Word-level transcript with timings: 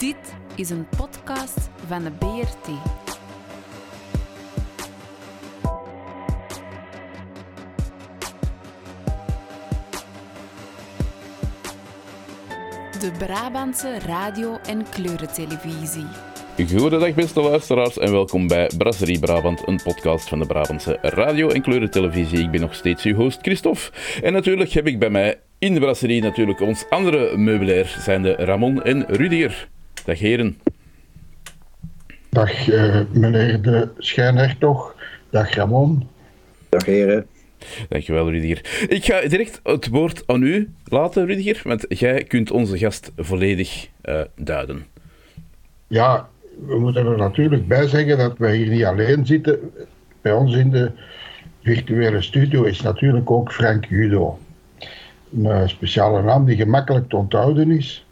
Dit 0.00 0.34
is 0.54 0.70
een 0.70 0.86
podcast 0.96 1.70
van 1.86 2.02
de 2.02 2.10
BRT. 2.10 2.66
De 13.00 13.12
Brabantse 13.18 13.98
radio- 13.98 14.58
en 14.66 14.88
kleurentelevisie. 14.88 16.06
Goedendag 16.76 17.14
beste 17.14 17.40
luisteraars 17.40 17.98
en 17.98 18.10
welkom 18.10 18.46
bij 18.46 18.70
Brasserie 18.78 19.18
Brabant, 19.18 19.68
een 19.68 19.80
podcast 19.82 20.28
van 20.28 20.38
de 20.38 20.46
Brabantse 20.46 20.98
radio- 21.00 21.48
en 21.48 21.62
kleurentelevisie. 21.62 22.38
Ik 22.38 22.50
ben 22.50 22.60
nog 22.60 22.74
steeds 22.74 23.04
uw 23.04 23.14
host 23.14 23.38
Christophe 23.42 23.90
en 24.22 24.32
natuurlijk 24.32 24.70
heb 24.70 24.86
ik 24.86 24.98
bij 24.98 25.10
mij 25.10 25.40
in 25.58 25.74
de 25.74 25.80
brasserie 25.80 26.22
natuurlijk 26.22 26.60
ons 26.60 26.84
andere 26.90 27.36
meubilair, 27.36 27.96
zijn 27.98 28.22
de 28.22 28.32
Ramon 28.32 28.82
en 28.82 29.04
Rudiger. 29.06 29.68
Dag 30.04 30.18
heren. 30.18 30.58
Dag 32.30 32.66
uh, 32.66 33.00
meneer 33.12 33.62
de 33.62 33.88
Schijnhertog. 33.98 34.94
Dag 35.30 35.54
Ramon. 35.54 36.08
Dag 36.68 36.84
heren. 36.84 37.26
Dankjewel 37.88 38.30
Rudiger. 38.30 38.86
Ik 38.88 39.04
ga 39.04 39.28
direct 39.28 39.60
het 39.62 39.88
woord 39.88 40.22
aan 40.26 40.42
u 40.42 40.70
laten 40.84 41.26
Rudiger, 41.26 41.60
want 41.64 41.84
jij 41.88 42.24
kunt 42.24 42.50
onze 42.50 42.78
gast 42.78 43.12
volledig 43.16 43.88
uh, 44.04 44.20
duiden. 44.36 44.86
Ja, 45.86 46.28
we 46.66 46.78
moeten 46.78 47.06
er 47.06 47.16
natuurlijk 47.16 47.68
bij 47.68 47.86
zeggen 47.86 48.18
dat 48.18 48.38
wij 48.38 48.56
hier 48.56 48.68
niet 48.68 48.84
alleen 48.84 49.26
zitten. 49.26 49.58
Bij 50.20 50.32
ons 50.32 50.54
in 50.54 50.70
de 50.70 50.90
virtuele 51.62 52.22
studio 52.22 52.62
is 52.62 52.80
natuurlijk 52.80 53.30
ook 53.30 53.52
Frank 53.52 53.84
Judo. 53.84 54.38
Een 55.32 55.44
uh, 55.44 55.66
speciale 55.66 56.22
naam 56.22 56.44
die 56.44 56.56
gemakkelijk 56.56 57.08
te 57.08 57.16
onthouden 57.16 57.70
is. 57.70 58.04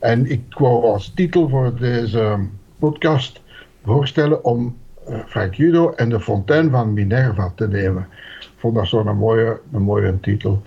En 0.00 0.30
ik 0.30 0.42
wou 0.58 0.84
als 0.84 1.12
titel 1.14 1.48
voor 1.48 1.76
deze 1.78 2.38
podcast 2.78 3.40
voorstellen 3.84 4.44
om 4.44 4.76
uh, 5.08 5.18
Frank 5.26 5.54
Judo 5.54 5.90
en 5.90 6.08
de 6.08 6.20
fontein 6.20 6.70
van 6.70 6.92
Minerva 6.92 7.52
te 7.54 7.68
nemen. 7.68 8.08
Ik 8.40 8.48
vond 8.56 8.74
dat 8.74 8.86
zo'n 8.86 9.16
mooie, 9.16 9.60
een 9.72 9.82
mooie 9.82 10.20
titel. 10.20 10.62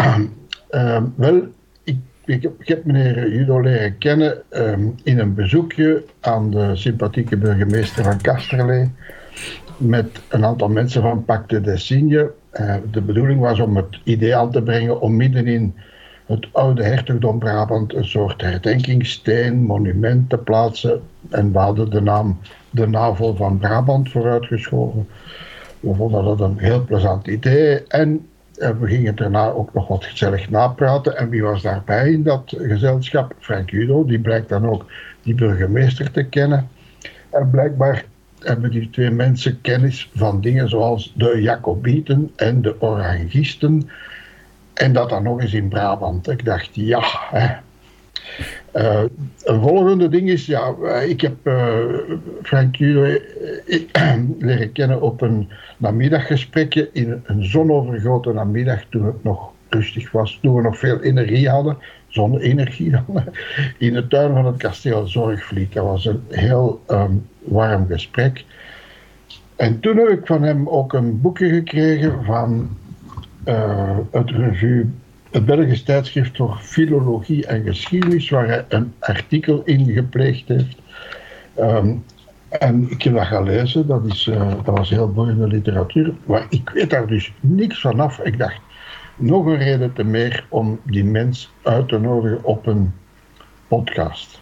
uh, 0.00 0.16
wel, 1.14 1.42
ik, 1.84 1.96
ik, 2.24 2.48
heb, 2.58 2.84
meneer 2.84 3.32
Judo 3.32 3.60
leren 3.60 3.98
kennen 3.98 4.42
um, 4.50 4.94
in 5.02 5.18
een 5.18 5.34
bezoekje 5.34 6.04
aan 6.20 6.50
de 6.50 6.76
sympathieke 6.76 7.36
burgemeester 7.36 8.04
van 8.04 8.20
Kasterlee 8.20 8.90
met 9.76 10.22
een 10.28 10.44
aantal 10.44 10.68
mensen 10.68 11.02
van 11.02 11.24
Pacte 11.24 11.60
de 11.60 11.76
Signe. 11.76 12.30
De 12.90 13.00
bedoeling 13.00 13.40
was 13.40 13.60
om 13.60 13.76
het 13.76 14.00
idee 14.04 14.36
aan 14.36 14.50
te 14.50 14.62
brengen 14.62 15.00
om 15.00 15.16
middenin 15.16 15.74
het 16.26 16.46
oude 16.52 16.82
hertogdom 16.82 17.38
Brabant 17.38 17.94
een 17.94 18.04
soort 18.04 18.40
herdenkingssteen, 18.40 19.62
monument 19.62 20.30
te 20.30 20.38
plaatsen. 20.38 21.02
En 21.30 21.52
we 21.52 21.58
hadden 21.58 21.90
de 21.90 22.00
naam 22.00 22.38
de 22.70 22.88
Navel 22.88 23.36
van 23.36 23.58
Brabant 23.58 24.10
vooruitgeschoven. 24.10 25.08
We 25.80 25.94
vonden 25.94 26.24
dat 26.24 26.40
een 26.40 26.58
heel 26.58 26.84
plezant 26.84 27.26
idee. 27.26 27.86
En 27.86 28.26
we 28.54 28.86
gingen 28.86 29.16
daarna 29.16 29.50
ook 29.50 29.74
nog 29.74 29.88
wat 29.88 30.04
gezellig 30.04 30.50
napraten. 30.50 31.16
En 31.16 31.28
wie 31.28 31.42
was 31.42 31.62
daarbij 31.62 32.12
in 32.12 32.22
dat 32.22 32.54
gezelschap? 32.56 33.34
Frank 33.38 33.70
Judo, 33.70 34.04
die 34.04 34.20
blijkt 34.20 34.48
dan 34.48 34.66
ook 34.66 34.86
die 35.22 35.34
burgemeester 35.34 36.10
te 36.10 36.22
kennen. 36.22 36.68
En 37.30 37.50
blijkbaar 37.50 38.04
hebben 38.38 38.70
die 38.70 38.90
twee 38.90 39.10
mensen 39.10 39.60
kennis 39.60 40.10
van 40.14 40.40
dingen 40.40 40.68
zoals 40.68 41.12
de 41.16 41.38
Jacobieten 41.40 42.30
en 42.36 42.62
de 42.62 42.80
Orangisten. 42.80 43.88
En 44.74 44.92
dat 44.92 45.08
dan 45.08 45.22
nog 45.22 45.40
eens 45.40 45.52
in 45.52 45.68
Brabant. 45.68 46.28
Ik 46.28 46.44
dacht, 46.44 46.68
ja. 46.72 47.02
Hè. 47.30 47.54
Uh, 48.74 49.02
een 49.44 49.62
volgende 49.62 50.08
ding 50.08 50.28
is, 50.28 50.46
ja, 50.46 50.74
ik 51.00 51.20
heb 51.20 51.34
uh, 51.42 51.74
Frank 52.42 52.76
Judo 52.76 53.00
leren 54.38 54.72
kennen 54.72 55.00
op 55.00 55.20
een 55.20 55.50
namiddaggesprekje 55.76 56.90
in 56.92 57.22
een 57.24 57.44
zonovergoten 57.44 58.34
namiddag 58.34 58.84
toen 58.88 59.04
het 59.04 59.24
nog 59.24 59.50
rustig 59.68 60.10
was, 60.10 60.38
toen 60.42 60.54
we 60.54 60.62
nog 60.62 60.78
veel 60.78 61.00
energie 61.00 61.48
hadden, 61.48 61.78
zonne-energie 62.08 62.90
dan, 62.90 63.24
in 63.78 63.92
de 63.92 64.06
tuin 64.08 64.32
van 64.32 64.46
het 64.46 64.56
kasteel 64.56 65.06
Zorgvliet. 65.06 65.72
Dat 65.72 65.84
was 65.84 66.04
een 66.04 66.22
heel 66.28 66.80
um, 66.88 67.26
warm 67.38 67.86
gesprek. 67.86 68.44
En 69.56 69.80
toen 69.80 69.96
heb 69.96 70.08
ik 70.08 70.26
van 70.26 70.42
hem 70.42 70.68
ook 70.68 70.92
een 70.92 71.20
boekje 71.20 71.48
gekregen 71.48 72.24
van 72.24 72.76
uh, 73.44 73.98
het 74.10 74.30
revue, 74.30 74.90
het 75.30 75.44
Belgisch 75.44 75.82
tijdschrift 75.82 76.36
voor 76.36 76.58
Filologie 76.60 77.46
en 77.46 77.62
Geschiedenis, 77.62 78.30
waar 78.30 78.46
hij 78.46 78.64
een 78.68 78.92
artikel 78.98 79.62
in 79.64 79.92
gepleegd 79.92 80.48
heeft. 80.48 80.76
Um, 81.58 82.04
en 82.48 82.90
ik 82.90 83.02
heb 83.02 83.14
dat 83.14 83.26
gaan 83.26 83.44
lezen, 83.44 83.86
dat, 83.86 84.06
is, 84.06 84.26
uh, 84.26 84.48
dat 84.64 84.78
was 84.78 84.90
heel 84.90 85.12
boeiende 85.12 85.46
literatuur, 85.46 86.14
maar 86.24 86.46
ik 86.48 86.70
weet 86.70 86.90
daar 86.90 87.06
dus 87.06 87.32
niks 87.40 87.80
van 87.80 88.00
af. 88.00 88.18
Ik 88.18 88.38
dacht, 88.38 88.60
nog 89.16 89.46
een 89.46 89.58
reden 89.58 89.92
te 89.92 90.04
meer 90.04 90.46
om 90.48 90.80
die 90.82 91.04
mens 91.04 91.52
uit 91.62 91.88
te 91.88 91.98
nodigen 91.98 92.44
op 92.44 92.66
een 92.66 92.92
podcast. 93.68 94.41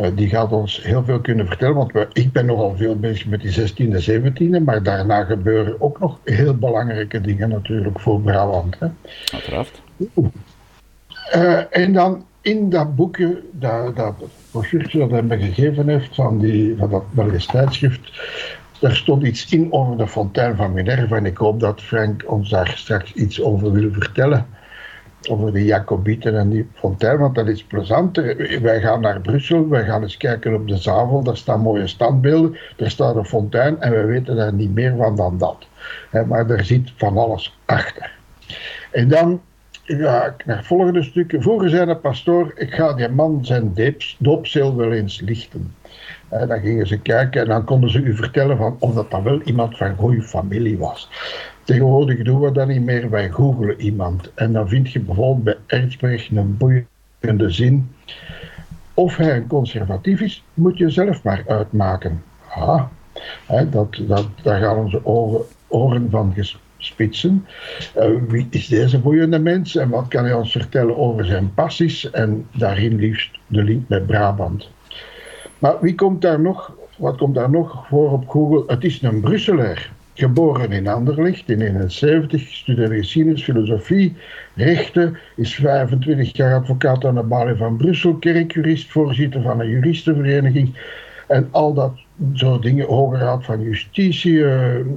Uh, 0.00 0.06
die 0.14 0.28
gaat 0.28 0.52
ons 0.52 0.82
heel 0.82 1.04
veel 1.04 1.20
kunnen 1.20 1.46
vertellen, 1.46 1.74
want 1.74 1.92
we, 1.92 2.08
ik 2.12 2.32
ben 2.32 2.46
nogal 2.46 2.76
veel 2.76 2.96
bezig 2.96 3.26
met 3.26 3.40
die 3.40 3.70
16e, 3.70 4.10
17e, 4.10 4.64
maar 4.64 4.82
daarna 4.82 5.24
gebeuren 5.24 5.80
ook 5.80 6.00
nog 6.00 6.18
heel 6.24 6.54
belangrijke 6.54 7.20
dingen 7.20 7.48
natuurlijk 7.48 8.00
voor 8.00 8.20
Brabant. 8.20 8.78
Hè. 8.78 8.86
Uiteraard. 9.32 9.82
Uh, 11.34 11.60
en 11.70 11.92
dan 11.92 12.24
in 12.40 12.70
dat 12.70 12.96
boekje, 12.96 13.42
dat, 13.52 13.96
dat 13.96 14.14
dat 14.92 15.10
hij 15.10 15.22
me 15.22 15.38
gegeven 15.38 15.88
heeft 15.88 16.14
van, 16.14 16.38
die, 16.38 16.76
van 16.76 16.90
dat 16.90 17.12
Belgisch 17.12 17.46
tijdschrift, 17.46 18.20
daar 18.80 18.96
stond 18.96 19.22
iets 19.22 19.52
in 19.52 19.72
over 19.72 19.96
de 19.96 20.08
fontein 20.08 20.56
van 20.56 20.72
Minerva 20.72 21.16
en 21.16 21.26
ik 21.26 21.36
hoop 21.36 21.60
dat 21.60 21.82
Frank 21.82 22.24
ons 22.26 22.50
daar 22.50 22.72
straks 22.76 23.12
iets 23.12 23.42
over 23.42 23.72
wil 23.72 23.92
vertellen. 23.92 24.46
Over 25.28 25.52
de 25.52 25.64
Jacobieten 25.64 26.38
en 26.38 26.48
die 26.48 26.68
fontein, 26.74 27.18
want 27.18 27.34
dat 27.34 27.48
is 27.48 27.64
plezant. 27.64 28.16
Wij 28.62 28.80
gaan 28.80 29.00
naar 29.00 29.20
Brussel, 29.20 29.68
wij 29.68 29.84
gaan 29.84 30.02
eens 30.02 30.16
kijken 30.16 30.54
op 30.54 30.68
de 30.68 30.76
Zavel, 30.76 31.22
daar 31.22 31.36
staan 31.36 31.60
mooie 31.60 31.86
standbeelden, 31.86 32.56
er 32.76 32.90
staat 32.90 33.16
een 33.16 33.24
fontein 33.24 33.80
en 33.80 33.90
we 33.90 34.04
weten 34.04 34.36
daar 34.36 34.52
niet 34.52 34.74
meer 34.74 34.96
van 34.96 35.16
dan 35.16 35.38
dat. 35.38 35.66
maar 36.26 36.50
er 36.50 36.64
zit 36.64 36.92
van 36.96 37.18
alles 37.18 37.58
achter. 37.64 38.12
En 38.90 39.08
dan 39.08 39.40
ja, 39.98 40.34
naar 40.44 40.56
het 40.56 40.66
volgende 40.66 41.02
stuk. 41.02 41.34
Vroeger 41.38 41.68
zei 41.68 41.86
de 41.86 41.96
pastoor, 41.96 42.52
ik 42.56 42.74
ga 42.74 42.92
die 42.92 43.08
man 43.08 43.44
zijn 43.44 43.74
doopzeel 44.18 44.76
wel 44.76 44.92
eens 44.92 45.20
lichten. 45.20 45.74
En 46.28 46.48
dan 46.48 46.60
gingen 46.60 46.86
ze 46.86 46.98
kijken 46.98 47.40
en 47.40 47.48
dan 47.48 47.64
konden 47.64 47.90
ze 47.90 47.98
u 47.98 48.16
vertellen 48.16 48.56
van 48.56 48.76
of 48.78 48.94
dat 48.94 49.10
dan 49.10 49.22
wel 49.22 49.42
iemand 49.42 49.76
van 49.76 49.96
goede 49.96 50.22
familie 50.22 50.78
was. 50.78 51.08
Tegenwoordig 51.70 52.22
doen 52.22 52.40
we 52.40 52.52
dat 52.52 52.68
niet 52.68 52.84
meer, 52.84 53.10
wij 53.10 53.30
googelen 53.30 53.80
iemand. 53.80 54.34
En 54.34 54.52
dan 54.52 54.68
vind 54.68 54.92
je 54.92 55.00
bijvoorbeeld 55.00 55.44
bij 55.44 55.80
Erzberg 55.80 56.30
een 56.30 56.56
boeiende 56.56 57.50
zin. 57.50 57.90
Of 58.94 59.16
hij 59.16 59.36
een 59.36 59.46
conservatief 59.46 60.20
is, 60.20 60.44
moet 60.54 60.78
je 60.78 60.90
zelf 60.90 61.22
maar 61.22 61.44
uitmaken. 61.46 62.22
Ah, 62.48 62.82
hè, 63.46 63.68
dat, 63.68 64.00
dat, 64.06 64.28
daar 64.42 64.60
gaan 64.60 64.76
onze 64.76 65.04
oren, 65.04 65.42
oren 65.66 66.10
van 66.10 66.34
spitsen. 66.78 67.46
Uh, 67.98 68.04
wie 68.28 68.46
is 68.50 68.68
deze 68.68 68.98
boeiende 68.98 69.38
mens 69.38 69.76
en 69.76 69.88
wat 69.88 70.08
kan 70.08 70.24
hij 70.24 70.34
ons 70.34 70.52
vertellen 70.52 70.96
over 70.96 71.24
zijn 71.24 71.54
passies 71.54 72.10
en 72.10 72.46
daarin 72.56 72.96
liefst 72.96 73.38
de 73.46 73.64
link 73.64 73.88
met 73.88 74.06
Brabant. 74.06 74.70
Maar 75.58 75.80
wie 75.80 75.94
komt 75.94 76.22
daar 76.22 76.40
nog, 76.40 76.72
wat 76.96 77.16
komt 77.16 77.34
daar 77.34 77.50
nog 77.50 77.86
voor 77.88 78.12
op 78.12 78.28
Google? 78.28 78.64
Het 78.66 78.84
is 78.84 79.02
een 79.02 79.20
Brusselaar. 79.20 79.98
Geboren 80.20 80.72
in 80.72 80.86
Anderlecht 80.86 81.48
in 81.48 81.58
1971, 81.58 82.40
studeerde 82.40 82.96
geschiedenis, 82.96 83.42
filosofie, 83.42 84.16
rechten, 84.54 85.16
is 85.36 85.54
25 85.54 86.36
jaar 86.36 86.54
advocaat 86.54 87.04
aan 87.04 87.14
de 87.14 87.22
Balie 87.22 87.54
van 87.54 87.76
Brussel, 87.76 88.14
kerkjurist, 88.14 88.90
voorzitter 88.90 89.42
van 89.42 89.60
een 89.60 89.68
juristenvereniging 89.68 90.76
en 91.28 91.48
al 91.50 91.74
dat 91.74 91.92
soort 92.32 92.62
dingen, 92.62 92.86
Hoge 92.86 93.16
Raad 93.16 93.44
van 93.44 93.62
Justitie. 93.62 94.32
Uh, 94.32 94.46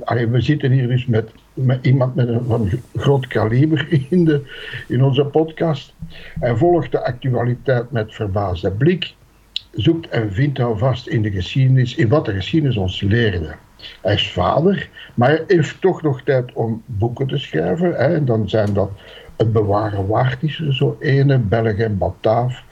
we 0.06 0.42
zitten 0.42 0.72
hier 0.72 0.88
dus 0.88 1.06
met, 1.06 1.32
met 1.54 1.86
iemand 1.86 2.16
met 2.16 2.28
een 2.28 2.46
van 2.46 2.70
groot 2.96 3.28
kaliber 3.28 3.88
in, 4.10 4.26
de, 4.26 4.42
in 4.88 5.04
onze 5.04 5.26
podcast. 5.26 5.94
Hij 6.40 6.56
volgt 6.56 6.92
de 6.92 7.06
actualiteit 7.06 7.92
met 7.92 8.16
verbaasde 8.16 8.72
blik, 8.72 9.14
zoekt 9.72 10.08
en 10.10 10.34
vindt 10.34 10.58
houvast 10.58 11.08
in 11.08 11.22
de 11.22 11.32
geschiedenis, 11.32 11.96
in 11.96 12.08
wat 12.08 12.26
de 12.26 12.34
geschiedenis 12.34 12.78
ons 12.78 13.02
leerde. 13.02 13.56
Hij 14.02 14.14
is 14.14 14.32
vader, 14.32 14.90
maar 15.14 15.30
hij 15.30 15.44
heeft 15.48 15.82
toch 15.82 16.02
nog 16.02 16.22
tijd 16.22 16.54
om 16.54 16.84
boeken 16.86 17.28
te 17.28 17.38
schrijven. 17.38 17.92
Hè, 17.92 18.16
en 18.16 18.26
dan 18.26 18.50
zijn 18.50 18.74
dat 18.74 18.90
Het 19.38 19.52
Bewaren 19.52 20.08
Waard 20.08 20.44
is 20.44 20.68
zo 20.70 20.98
ene, 21.00 21.38
Belg 21.38 21.78
en 21.78 21.98
Bataaf. 21.98 22.64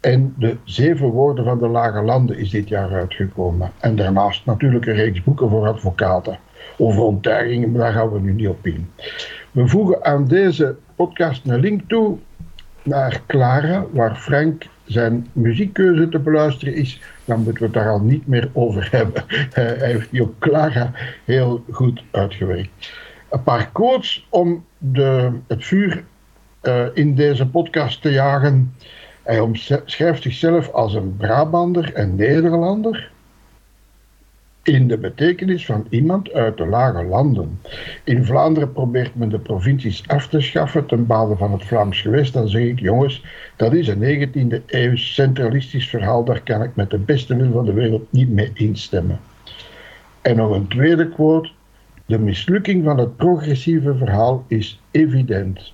En 0.00 0.34
de 0.38 0.56
zeven 0.64 1.08
woorden 1.08 1.44
van 1.44 1.58
de 1.58 1.68
lage 1.68 2.02
landen 2.02 2.38
is 2.38 2.50
dit 2.50 2.68
jaar 2.68 2.92
uitgekomen. 2.92 3.70
En 3.80 3.96
daarnaast 3.96 4.46
natuurlijk 4.46 4.86
een 4.86 4.94
reeks 4.94 5.22
boeken 5.22 5.48
voor 5.48 5.66
advocaten. 5.66 6.38
Over 6.78 7.02
ontdekkingen, 7.02 7.70
maar 7.70 7.80
daar 7.80 7.92
gaan 7.92 8.12
we 8.12 8.20
nu 8.20 8.32
niet 8.32 8.48
op 8.48 8.66
in. 8.66 8.90
We 9.50 9.68
voegen 9.68 10.04
aan 10.04 10.26
deze 10.26 10.76
podcast 10.96 11.46
een 11.46 11.60
link 11.60 11.82
toe 11.86 12.18
naar 12.82 13.22
Clara, 13.26 13.84
waar 13.92 14.16
Frank 14.16 14.64
zijn 14.84 15.28
muziekkeuze 15.32 16.08
te 16.08 16.18
beluisteren 16.18 16.74
is, 16.74 17.00
dan 17.24 17.42
moeten 17.42 17.58
we 17.58 17.64
het 17.64 17.74
daar 17.74 17.90
al 17.90 18.00
niet 18.00 18.26
meer 18.26 18.50
over 18.52 18.88
hebben. 18.90 19.24
Hij 19.52 19.76
heeft 19.78 20.10
die 20.10 20.22
op 20.22 20.34
Clara 20.38 20.92
heel 21.24 21.64
goed 21.70 22.02
uitgewerkt. 22.10 22.92
Een 23.30 23.42
paar 23.42 23.70
quotes 23.72 24.26
om 24.28 24.64
de, 24.78 25.30
het 25.46 25.64
vuur 25.64 26.04
uh, 26.62 26.86
in 26.94 27.14
deze 27.14 27.46
podcast 27.46 28.02
te 28.02 28.10
jagen. 28.10 28.74
Hij 29.22 29.40
omschrijft 29.40 30.22
zichzelf 30.22 30.70
als 30.72 30.94
een 30.94 31.16
Brabander 31.16 31.94
en 31.94 32.14
Nederlander 32.14 33.11
in 34.62 34.88
de 34.88 34.98
betekenis 34.98 35.66
van 35.66 35.86
iemand 35.90 36.32
uit 36.32 36.56
de 36.56 36.66
lage 36.66 37.04
landen. 37.04 37.60
In 38.04 38.24
Vlaanderen 38.24 38.72
probeert 38.72 39.14
men 39.14 39.28
de 39.28 39.38
provincies 39.38 40.08
af 40.08 40.28
te 40.28 40.40
schaffen 40.40 40.86
ten 40.86 41.06
bate 41.06 41.36
van 41.36 41.52
het 41.52 41.64
Vlaams 41.64 42.00
gewest. 42.00 42.32
Dan 42.32 42.48
zeg 42.48 42.62
ik, 42.62 42.80
jongens, 42.80 43.24
dat 43.56 43.72
is 43.72 43.88
een 43.88 44.30
19e 44.30 44.64
eeuw 44.66 44.96
centralistisch 44.96 45.88
verhaal. 45.88 46.24
Daar 46.24 46.40
kan 46.40 46.62
ik 46.62 46.76
met 46.76 46.90
de 46.90 46.98
beste 46.98 47.36
wil 47.36 47.52
van 47.52 47.64
de 47.64 47.72
wereld 47.72 48.12
niet 48.12 48.28
mee 48.28 48.50
instemmen. 48.54 49.20
En 50.20 50.36
nog 50.36 50.54
een 50.54 50.68
tweede 50.68 51.08
quote. 51.08 51.50
De 52.06 52.18
mislukking 52.18 52.84
van 52.84 52.98
het 52.98 53.16
progressieve 53.16 53.96
verhaal 53.96 54.44
is 54.48 54.80
evident. 54.90 55.72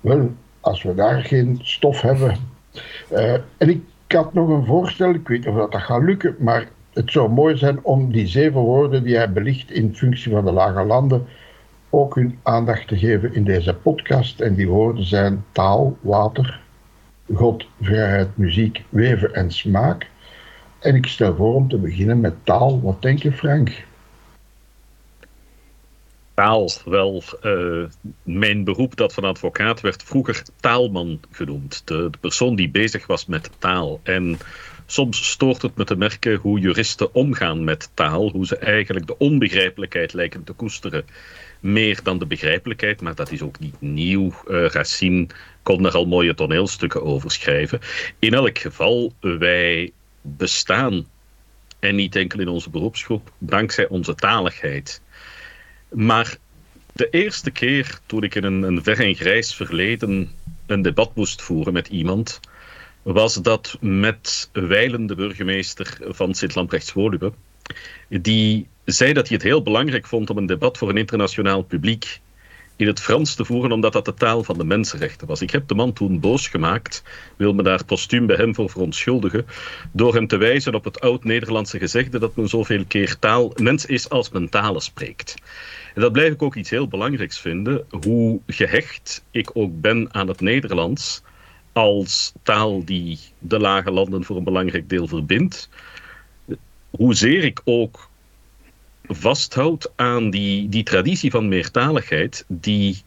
Wel, 0.00 0.32
als 0.60 0.82
we 0.82 0.94
daar 0.94 1.24
geen 1.24 1.58
stof 1.62 2.00
hebben. 2.00 2.36
Uh, 3.12 3.32
en 3.32 3.68
ik 3.68 3.82
had 4.06 4.34
nog 4.34 4.48
een 4.48 4.64
voorstel, 4.64 5.10
ik 5.10 5.28
weet 5.28 5.38
niet 5.38 5.48
of 5.48 5.70
dat 5.70 5.82
gaat 5.82 6.02
lukken, 6.02 6.36
maar 6.38 6.68
het 6.94 7.12
zou 7.12 7.30
mooi 7.30 7.56
zijn 7.56 7.84
om 7.84 8.12
die 8.12 8.26
zeven 8.26 8.60
woorden 8.60 9.02
die 9.02 9.16
hij 9.16 9.32
belicht 9.32 9.70
in 9.70 9.96
functie 9.96 10.32
van 10.32 10.44
de 10.44 10.52
lage 10.52 10.84
landen 10.84 11.26
ook 11.94 12.14
hun 12.14 12.38
aandacht 12.42 12.88
te 12.88 12.98
geven 12.98 13.34
in 13.34 13.44
deze 13.44 13.74
podcast. 13.74 14.40
En 14.40 14.54
die 14.54 14.68
woorden 14.68 15.04
zijn 15.04 15.44
taal, 15.52 15.96
water, 16.00 16.60
God, 17.34 17.66
vrijheid, 17.80 18.36
muziek, 18.36 18.84
weven 18.88 19.34
en 19.34 19.50
smaak. 19.50 20.06
En 20.78 20.94
ik 20.94 21.06
stel 21.06 21.34
voor 21.36 21.54
om 21.54 21.68
te 21.68 21.78
beginnen 21.78 22.20
met 22.20 22.34
taal. 22.42 22.80
Wat 22.80 23.02
denk 23.02 23.22
je, 23.22 23.32
Frank? 23.32 23.84
Taal, 26.34 26.70
wel, 26.84 27.22
uh, 27.42 27.84
mijn 28.22 28.64
beroep 28.64 28.96
dat 28.96 29.14
van 29.14 29.24
advocaat 29.24 29.80
werd 29.80 30.02
vroeger 30.02 30.42
taalman 30.60 31.20
genoemd. 31.30 31.82
De, 31.84 32.10
persoon 32.20 32.56
die 32.56 32.70
bezig 32.70 33.06
was 33.06 33.26
met 33.26 33.50
taal. 33.58 34.00
En 34.02 34.38
soms 34.86 35.30
stoort 35.30 35.62
het 35.62 35.76
me 35.76 35.84
te 35.84 35.96
merken 35.96 36.36
hoe 36.36 36.58
juristen 36.58 37.14
omgaan 37.14 37.64
met 37.64 37.90
taal, 37.94 38.30
hoe 38.30 38.46
ze 38.46 38.56
eigenlijk 38.56 39.06
de 39.06 39.18
onbegrijpelijkheid 39.18 40.12
lijken 40.12 40.44
te 40.44 40.52
koesteren. 40.52 41.04
Meer 41.60 42.00
dan 42.02 42.18
de 42.18 42.26
begrijpelijkheid, 42.26 43.00
maar 43.00 43.14
dat 43.14 43.30
is 43.30 43.42
ook 43.42 43.58
niet 43.58 43.80
nieuw. 43.80 44.34
Uh, 44.48 44.66
Racine 44.66 45.26
kon 45.62 45.86
er 45.86 45.94
al 45.94 46.06
mooie 46.06 46.34
toneelstukken 46.34 47.02
over 47.02 47.30
schrijven. 47.30 47.80
In 48.18 48.34
elk 48.34 48.58
geval, 48.58 49.12
wij 49.20 49.92
bestaan, 50.20 51.06
en 51.78 51.94
niet 51.94 52.16
enkel 52.16 52.40
in 52.40 52.48
onze 52.48 52.70
beroepsgroep, 52.70 53.32
dankzij 53.38 53.88
onze 53.88 54.14
taligheid. 54.14 55.00
Maar 55.88 56.36
de 56.92 57.08
eerste 57.10 57.50
keer 57.50 57.98
toen 58.06 58.22
ik 58.22 58.34
in 58.34 58.44
een, 58.44 58.62
een 58.62 58.82
ver 58.82 59.00
en 59.00 59.14
grijs 59.14 59.54
verleden 59.54 60.30
een 60.66 60.82
debat 60.82 61.14
moest 61.14 61.42
voeren 61.42 61.72
met 61.72 61.88
iemand, 61.88 62.40
was 63.04 63.34
dat 63.34 63.76
met 63.80 64.50
Weilen, 64.52 65.06
de 65.06 65.14
burgemeester 65.14 65.98
van 66.00 66.34
Sint-Lamprechts-Woluwe, 66.34 67.32
die 68.08 68.66
zei 68.84 69.12
dat 69.12 69.28
hij 69.28 69.36
het 69.36 69.46
heel 69.46 69.62
belangrijk 69.62 70.06
vond 70.06 70.30
om 70.30 70.36
een 70.36 70.46
debat 70.46 70.78
voor 70.78 70.88
een 70.88 70.96
internationaal 70.96 71.62
publiek 71.62 72.20
in 72.76 72.86
het 72.86 73.00
Frans 73.00 73.34
te 73.34 73.44
voeren, 73.44 73.72
omdat 73.72 73.92
dat 73.92 74.04
de 74.04 74.14
taal 74.14 74.44
van 74.44 74.58
de 74.58 74.64
mensenrechten 74.64 75.26
was. 75.26 75.40
Ik 75.40 75.50
heb 75.50 75.68
de 75.68 75.74
man 75.74 75.92
toen 75.92 76.20
boos 76.20 76.48
gemaakt, 76.48 77.02
wil 77.36 77.54
me 77.54 77.62
daar 77.62 77.84
postuum 77.84 78.26
bij 78.26 78.36
hem 78.36 78.54
voor 78.54 78.70
verontschuldigen, 78.70 79.46
door 79.92 80.14
hem 80.14 80.26
te 80.26 80.36
wijzen 80.36 80.74
op 80.74 80.84
het 80.84 81.00
oud-Nederlandse 81.00 81.78
gezegde 81.78 82.18
dat 82.18 82.36
men 82.36 82.48
zoveel 82.48 82.84
keer 82.88 83.18
taal 83.18 83.52
mens 83.56 83.86
is 83.86 84.08
als 84.08 84.30
men 84.30 84.48
talen 84.48 84.82
spreekt. 84.82 85.34
En 85.94 86.00
dat 86.00 86.12
blijf 86.12 86.32
ik 86.32 86.42
ook 86.42 86.54
iets 86.54 86.70
heel 86.70 86.88
belangrijks 86.88 87.40
vinden, 87.40 87.86
hoe 88.04 88.40
gehecht 88.46 89.24
ik 89.30 89.50
ook 89.52 89.80
ben 89.80 90.14
aan 90.14 90.28
het 90.28 90.40
Nederlands, 90.40 91.22
als 91.74 92.32
taal 92.42 92.84
die 92.84 93.18
de 93.38 93.58
lage 93.58 93.90
landen 93.90 94.24
voor 94.24 94.36
een 94.36 94.44
belangrijk 94.44 94.88
deel 94.88 95.06
verbindt. 95.06 95.68
Hoezeer 96.90 97.44
ik 97.44 97.60
ook 97.64 98.10
vasthoud 99.06 99.92
aan 99.96 100.30
die, 100.30 100.68
die 100.68 100.82
traditie 100.82 101.30
van 101.30 101.48
meertaligheid, 101.48 102.44
die 102.48 103.02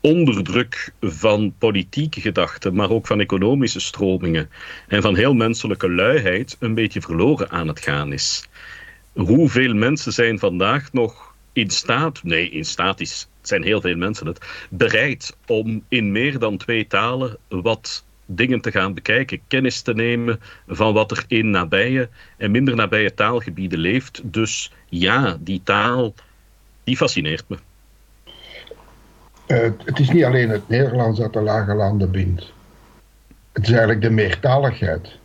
onder 0.00 0.44
druk 0.44 0.92
van 1.00 1.54
politieke 1.58 2.20
gedachten, 2.20 2.74
maar 2.74 2.90
ook 2.90 3.06
van 3.06 3.20
economische 3.20 3.80
stromingen 3.80 4.50
en 4.88 5.02
van 5.02 5.16
heel 5.16 5.34
menselijke 5.34 5.90
luiheid 5.90 6.56
een 6.60 6.74
beetje 6.74 7.00
verloren 7.00 7.50
aan 7.50 7.68
het 7.68 7.80
gaan 7.80 8.12
is. 8.12 8.48
Hoeveel 9.12 9.74
mensen 9.74 10.12
zijn 10.12 10.38
vandaag 10.38 10.92
nog 10.92 11.34
in 11.52 11.70
staat, 11.70 12.22
nee, 12.22 12.50
in 12.50 12.64
staat 12.64 13.00
is 13.00 13.28
zijn 13.48 13.62
heel 13.62 13.80
veel 13.80 13.96
mensen 13.96 14.26
het, 14.26 14.66
bereid 14.70 15.36
om 15.46 15.84
in 15.88 16.12
meer 16.12 16.38
dan 16.38 16.56
twee 16.56 16.86
talen 16.86 17.36
wat 17.48 18.04
dingen 18.26 18.60
te 18.60 18.70
gaan 18.70 18.94
bekijken, 18.94 19.40
kennis 19.48 19.80
te 19.80 19.94
nemen 19.94 20.40
van 20.66 20.92
wat 20.92 21.10
er 21.10 21.24
in 21.28 21.50
nabije 21.50 22.08
en 22.36 22.50
minder 22.50 22.74
nabije 22.74 23.14
taalgebieden 23.14 23.78
leeft. 23.78 24.20
Dus 24.24 24.72
ja, 24.88 25.36
die 25.40 25.60
taal, 25.64 26.14
die 26.84 26.96
fascineert 26.96 27.44
me. 27.48 27.56
Uh, 29.46 29.70
het 29.84 29.98
is 29.98 30.10
niet 30.10 30.24
alleen 30.24 30.48
het 30.48 30.68
Nederlands 30.68 31.18
dat 31.18 31.32
de 31.32 31.40
lage 31.40 31.74
landen 31.74 32.10
bindt. 32.10 32.52
Het 33.52 33.62
is 33.62 33.70
eigenlijk 33.70 34.00
de 34.00 34.10
meertaligheid. 34.10 35.18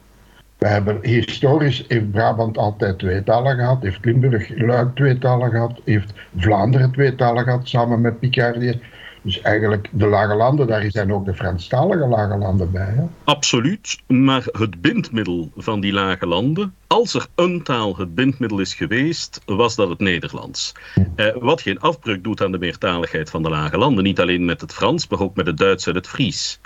We 0.62 0.68
hebben 0.68 1.00
historisch 1.02 1.86
heeft 1.88 2.12
Brabant 2.12 2.58
altijd 2.58 3.00
twee 3.00 3.24
talen 3.24 3.56
gehad, 3.56 3.82
heeft 3.82 4.06
Limburg 4.06 4.50
Luik 4.50 4.96
twee 4.96 5.18
talen 5.18 5.50
gehad, 5.50 5.82
heeft 5.86 6.14
Vlaanderen 6.38 6.92
twee 6.92 7.16
talen 7.16 7.44
gehad 7.44 7.68
samen 7.68 8.02
met 8.02 8.20
Picardie. 8.20 8.82
Dus 9.22 9.42
eigenlijk 9.42 9.88
de 9.92 10.08
lage 10.08 10.36
landen, 10.36 10.68
daar 10.68 10.92
zijn 10.92 11.14
ook 11.14 11.26
de 11.26 11.34
Franstalige 11.34 12.08
lage 12.08 12.38
landen 12.38 12.72
bij. 12.72 12.94
Hè? 12.96 13.04
Absoluut, 13.24 14.02
maar 14.08 14.46
het 14.52 14.82
bindmiddel 14.82 15.52
van 15.56 15.80
die 15.80 15.94
lage 15.94 16.28
landen, 16.28 16.76
als 16.88 17.14
er 17.14 17.28
een 17.36 17.64
taal 17.64 17.98
het 17.98 18.16
bindmiddel 18.16 18.60
is 18.60 18.74
geweest, 18.74 19.42
was 19.46 19.76
dat 19.76 19.90
het 19.90 20.00
Nederlands. 20.00 20.74
Eh, 21.16 21.36
wat 21.40 21.62
geen 21.62 21.80
afbreuk 21.80 22.24
doet 22.24 22.42
aan 22.42 22.52
de 22.52 22.60
meertaligheid 22.60 23.30
van 23.30 23.44
de 23.44 23.50
lage 23.50 23.78
landen, 23.78 24.04
niet 24.04 24.20
alleen 24.20 24.46
met 24.46 24.62
het 24.62 24.74
Frans, 24.74 25.08
maar 25.08 25.20
ook 25.20 25.36
met 25.36 25.46
het 25.46 25.58
Duits 25.58 25.88
en 25.88 25.96
het 25.96 26.08
Fries. 26.08 26.60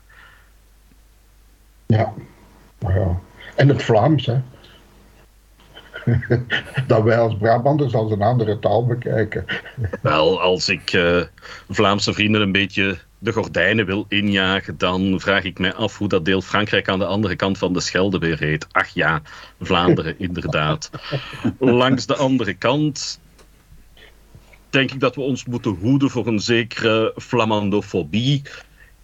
Ja, 1.86 2.14
ja. 2.80 3.20
En 3.56 3.68
het 3.68 3.84
Vlaams, 3.84 4.26
hè. 4.26 4.42
dat 6.88 7.04
wij 7.04 7.18
als 7.18 7.38
Brabanders 7.38 7.94
als 7.94 8.12
een 8.12 8.22
andere 8.22 8.60
taal 8.60 8.86
bekijken. 8.86 9.46
Wel, 10.02 10.42
als 10.42 10.70
ik 10.70 10.94
uh, 10.94 11.22
Vlaamse 11.70 12.14
vrienden 12.14 12.42
een 12.42 12.52
beetje 12.52 12.98
de 13.18 13.32
gordijnen 13.32 13.86
wil 13.86 14.06
injagen, 14.08 14.78
dan 14.78 15.20
vraag 15.20 15.44
ik 15.44 15.60
mij 15.60 15.74
af 15.74 15.98
hoe 15.98 16.08
dat 16.08 16.26
deel 16.26 16.42
Frankrijk 16.42 16.90
aan 16.90 17.00
de 17.00 17.06
andere 17.06 17.36
kant 17.36 17.58
van 17.58 17.74
de 17.74 17.80
Schelde 17.80 18.18
weer 18.18 18.40
heet. 18.40 18.68
Ach 18.72 18.88
ja, 18.88 19.22
Vlaanderen, 19.62 20.20
inderdaad. 20.28 20.90
Langs 21.60 22.06
de 22.06 22.16
andere 22.16 22.54
kant 22.54 23.20
denk 24.70 24.92
ik 24.92 25.00
dat 25.00 25.16
we 25.16 25.22
ons 25.22 25.46
moeten 25.46 25.72
hoeden 25.72 26.10
voor 26.10 26.28
een 26.28 26.40
zekere 26.40 27.14
flamandofobie. 27.18 28.42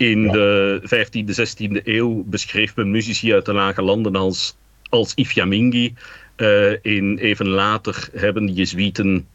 In 0.02 0.28
de 0.28 0.82
15e, 0.84 1.30
16e 1.30 1.84
eeuw 1.84 2.24
beschreef 2.24 2.76
men 2.76 2.92
muzici 2.92 3.34
uit 3.34 3.46
de 3.46 3.54
lage 3.54 3.82
landen 3.82 4.16
als, 4.16 4.58
als 4.90 5.14
Ifyamingi. 5.14 5.94
Uh, 6.38 6.72
in 6.82 7.18
even 7.18 7.48
later 7.48 8.10
hebben 8.14 8.46
de 8.46 8.54
Jezuïeten, 8.54 9.28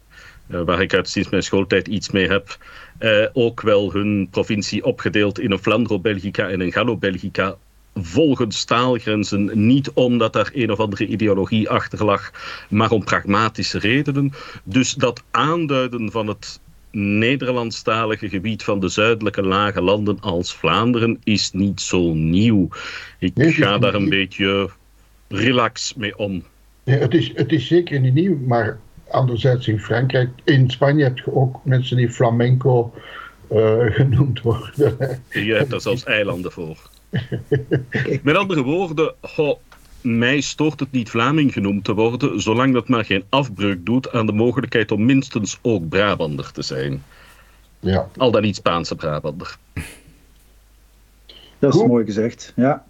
uh, 0.47 0.61
waar 0.61 0.81
ik 0.81 0.93
uit 0.93 1.09
sinds 1.09 1.29
mijn 1.29 1.43
schooltijd 1.43 1.87
iets 1.87 2.11
mee 2.11 2.27
heb, 2.27 2.57
uh, 2.99 3.25
ook 3.33 3.61
wel 3.61 3.93
hun 3.93 4.27
provincie 4.31 4.85
opgedeeld 4.85 5.39
in 5.39 5.51
een 5.51 5.59
Flandro-Belgica 5.59 6.49
en 6.49 6.59
een 6.59 6.71
Gallo-Belgica 6.71 7.55
volgens 7.93 8.63
taalgrenzen, 8.63 9.67
niet 9.67 9.91
omdat 9.91 10.33
daar 10.33 10.49
een 10.53 10.71
of 10.71 10.79
andere 10.79 11.05
ideologie 11.05 11.69
achter 11.69 12.05
lag, 12.05 12.31
maar 12.69 12.91
om 12.91 13.03
pragmatische 13.03 13.79
redenen. 13.79 14.33
Dus 14.63 14.93
dat 14.93 15.23
aanduiden 15.31 16.11
van 16.11 16.27
het 16.27 16.59
Nederlandstalige 16.99 18.29
gebied 18.29 18.63
van 18.63 18.79
de 18.79 18.87
zuidelijke 18.87 19.41
lage 19.41 19.81
landen 19.81 20.19
als 20.19 20.55
Vlaanderen 20.55 21.19
is 21.23 21.51
niet 21.51 21.81
zo 21.81 22.13
nieuw. 22.13 22.67
Ik 23.19 23.33
ga 23.35 23.77
daar 23.77 23.93
een 23.93 24.09
beetje 24.09 24.69
relax 25.27 25.93
mee 25.93 26.17
om. 26.17 26.43
Het, 26.83 27.13
is, 27.13 27.31
het 27.35 27.51
is 27.51 27.67
zeker 27.67 27.99
niet 27.99 28.13
nieuw, 28.13 28.37
maar 28.37 28.79
anderzijds 29.07 29.67
in 29.67 29.79
Frankrijk, 29.79 30.29
in 30.43 30.69
Spanje 30.69 31.03
heb 31.03 31.17
je 31.17 31.35
ook 31.35 31.65
mensen 31.65 31.97
die 31.97 32.09
flamenco 32.09 32.93
uh, 33.51 33.85
genoemd 33.99 34.41
worden. 34.41 34.97
Je 35.29 35.53
hebt 35.53 35.69
daar 35.69 35.81
zelfs 35.81 36.03
eilanden 36.03 36.51
voor. 36.51 36.77
Met 38.23 38.35
andere 38.35 38.63
woorden, 38.63 39.13
ho, 39.21 39.59
mij 40.07 40.41
stoort 40.41 40.79
het 40.79 40.91
niet 40.91 41.09
Vlaming 41.09 41.53
genoemd 41.53 41.83
te 41.83 41.93
worden, 41.93 42.41
zolang 42.41 42.73
dat 42.73 42.87
maar 42.87 43.05
geen 43.05 43.23
afbreuk 43.29 43.85
doet 43.85 44.11
aan 44.11 44.25
de 44.25 44.31
mogelijkheid 44.31 44.91
om 44.91 45.05
minstens 45.05 45.59
ook 45.61 45.89
Brabander 45.89 46.51
te 46.51 46.61
zijn. 46.61 47.03
Ja. 47.79 48.07
Al 48.17 48.31
dan 48.31 48.41
niet 48.41 48.55
Spaanse 48.55 48.95
Brabander. 48.95 49.57
Dat 51.59 51.73
is 51.73 51.79
Goed. 51.79 51.87
mooi 51.87 52.05
gezegd, 52.05 52.53
ja. 52.55 52.85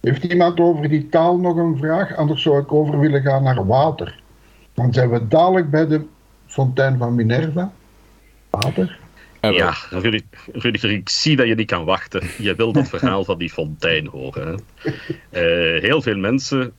Heeft 0.00 0.24
iemand 0.24 0.60
over 0.60 0.88
die 0.88 1.08
taal 1.08 1.38
nog 1.38 1.56
een 1.56 1.76
vraag? 1.76 2.16
Anders 2.16 2.42
zou 2.42 2.60
ik 2.60 2.72
over 2.72 2.98
willen 2.98 3.22
gaan 3.22 3.42
naar 3.42 3.66
water. 3.66 4.20
Dan 4.74 4.92
zijn 4.92 5.10
we 5.10 5.28
dadelijk 5.28 5.70
bij 5.70 5.86
de 5.86 6.04
fontein 6.46 6.98
van 6.98 7.14
Minerva. 7.14 7.72
Water. 8.50 8.98
Ja, 9.54 9.74
Rudiger, 10.52 10.90
ik 10.90 11.08
zie 11.08 11.36
dat 11.36 11.46
je 11.46 11.54
niet 11.54 11.66
kan 11.66 11.84
wachten. 11.84 12.22
Je 12.38 12.54
wil 12.54 12.72
dat 12.72 12.88
verhaal 12.88 13.24
van 13.24 13.38
die 13.38 13.50
fontein 13.50 14.06
horen. 14.06 14.46
Hè? 14.46 14.92
Eh, 15.30 15.82
heel 15.82 16.02
veel 16.02 16.16
mensen 16.16 16.72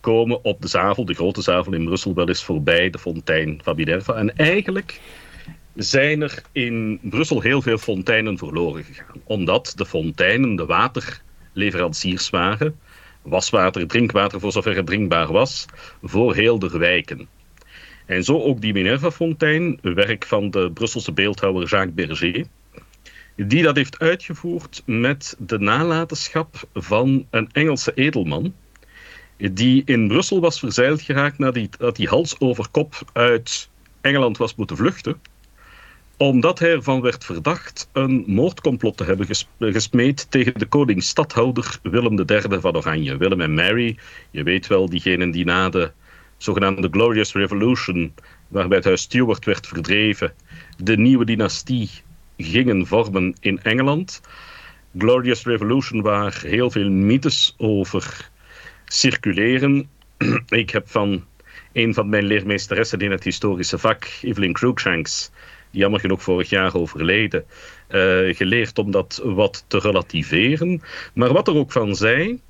komen 0.00 0.44
op 0.44 0.62
de 0.62 0.68
Zavel, 0.68 1.04
de 1.04 1.14
grote 1.14 1.42
Zavel 1.42 1.72
in 1.72 1.84
Brussel, 1.84 2.14
wel 2.14 2.28
eens 2.28 2.44
voorbij 2.44 2.90
de 2.90 2.98
fontein 2.98 3.60
van 3.62 3.76
Minerva. 3.76 4.14
En 4.14 4.36
eigenlijk 4.36 5.00
zijn 5.74 6.22
er 6.22 6.42
in 6.52 6.98
Brussel 7.02 7.40
heel 7.40 7.62
veel 7.62 7.78
fonteinen 7.78 8.38
verloren 8.38 8.84
gegaan. 8.84 9.20
Omdat 9.24 9.72
de 9.76 9.86
fonteinen 9.86 10.56
de 10.56 10.66
waterleveranciers 10.66 12.30
waren. 12.30 12.78
Waswater, 13.22 13.86
drinkwater 13.86 14.40
voor 14.40 14.52
zover 14.52 14.76
het 14.76 14.86
drinkbaar 14.86 15.32
was, 15.32 15.66
voor 16.02 16.34
heel 16.34 16.58
de 16.58 16.78
wijken. 16.78 17.28
En 18.08 18.24
zo 18.24 18.42
ook 18.42 18.60
die 18.60 18.72
Minerva-fontein, 18.72 19.78
werk 19.82 20.26
van 20.26 20.50
de 20.50 20.70
Brusselse 20.72 21.12
beeldhouwer 21.12 21.68
Jacques 21.68 21.94
Berger, 21.94 22.44
die 23.36 23.62
dat 23.62 23.76
heeft 23.76 23.98
uitgevoerd 23.98 24.82
met 24.86 25.36
de 25.38 25.58
nalatenschap 25.58 26.68
van 26.74 27.26
een 27.30 27.48
Engelse 27.52 27.92
edelman, 27.94 28.54
die 29.36 29.82
in 29.84 30.08
Brussel 30.08 30.40
was 30.40 30.58
verzeild 30.58 31.02
geraakt 31.02 31.38
nadat 31.38 31.96
hij 31.96 32.06
hals 32.06 32.40
over 32.40 32.68
kop 32.70 32.94
uit 33.12 33.68
Engeland 34.00 34.36
was 34.36 34.54
moeten 34.54 34.76
vluchten, 34.76 35.20
omdat 36.16 36.58
hij 36.58 36.70
ervan 36.70 37.00
werd 37.00 37.24
verdacht 37.24 37.88
een 37.92 38.24
moordcomplot 38.26 38.96
te 38.96 39.04
hebben 39.04 39.26
ges- 39.26 39.48
gesmeed 39.58 40.30
tegen 40.30 40.58
de 40.58 40.66
koning-stadhouder 40.66 41.78
Willem 41.82 42.18
III 42.18 42.60
van 42.60 42.76
Oranje. 42.76 43.16
Willem 43.16 43.40
en 43.40 43.54
Mary, 43.54 43.96
je 44.30 44.42
weet 44.42 44.66
wel, 44.66 44.88
diegenen 44.88 45.30
die 45.30 45.44
na 45.44 45.68
de 45.68 45.92
zogenaamde 46.38 46.88
Glorious 46.90 47.32
Revolution, 47.32 48.14
waarbij 48.48 48.76
het 48.76 48.86
huis 48.86 49.02
Stuart 49.02 49.44
werd 49.44 49.66
verdreven, 49.66 50.32
de 50.76 50.96
nieuwe 50.96 51.24
dynastie 51.24 51.90
gingen 52.36 52.86
vormen 52.86 53.34
in 53.40 53.62
Engeland. 53.62 54.20
Glorious 54.98 55.44
Revolution, 55.44 56.02
waar 56.02 56.40
heel 56.42 56.70
veel 56.70 56.90
mythes 56.90 57.54
over 57.58 58.30
circuleren. 58.84 59.90
Ik 60.48 60.70
heb 60.70 60.88
van 60.88 61.24
een 61.72 61.94
van 61.94 62.08
mijn 62.08 62.24
leermeesteressen 62.24 62.98
in 62.98 63.10
het 63.10 63.24
historische 63.24 63.78
vak, 63.78 64.08
Evelyn 64.22 64.52
Cruikshanks, 64.52 65.30
jammer 65.70 66.00
genoeg 66.00 66.22
vorig 66.22 66.50
jaar 66.50 66.74
overleden, 66.74 67.44
eh, 67.88 68.36
geleerd 68.36 68.78
om 68.78 68.90
dat 68.90 69.20
wat 69.24 69.64
te 69.66 69.78
relativeren. 69.78 70.82
Maar 71.14 71.32
wat 71.32 71.48
er 71.48 71.54
ook 71.54 71.72
van 71.72 71.94
zei, 71.94 72.40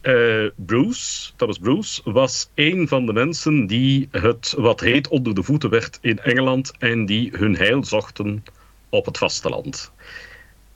eh, 0.00 0.46
Bruce, 0.56 1.30
Thomas 1.36 1.58
Bruce, 1.58 2.00
was 2.04 2.50
een 2.54 2.88
van 2.88 3.06
de 3.06 3.12
mensen 3.12 3.66
die 3.66 4.08
het 4.10 4.54
wat 4.56 4.80
heet 4.80 5.08
onder 5.08 5.34
de 5.34 5.42
voeten 5.42 5.70
werd 5.70 5.98
in 6.00 6.18
Engeland 6.18 6.72
en 6.78 7.06
die 7.06 7.30
hun 7.32 7.56
heil 7.56 7.84
zochten 7.84 8.44
op 8.88 9.04
het 9.06 9.18
vasteland. 9.18 9.92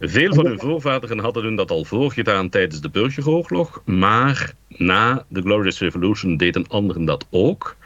Veel 0.01 0.35
van 0.35 0.47
hun 0.47 0.59
voorvaderen 0.59 1.19
hadden 1.19 1.43
hun 1.43 1.57
dat 1.57 1.71
al 1.71 1.85
voorgedaan 1.85 2.49
tijdens 2.49 2.81
de 2.81 2.91
burgeroorlog, 2.91 3.83
maar 3.85 4.55
na 4.69 5.25
de 5.29 5.41
Glorious 5.41 5.79
Revolution 5.79 6.37
deden 6.37 6.69
anderen 6.69 7.05
dat 7.05 7.27
ook. 7.31 7.77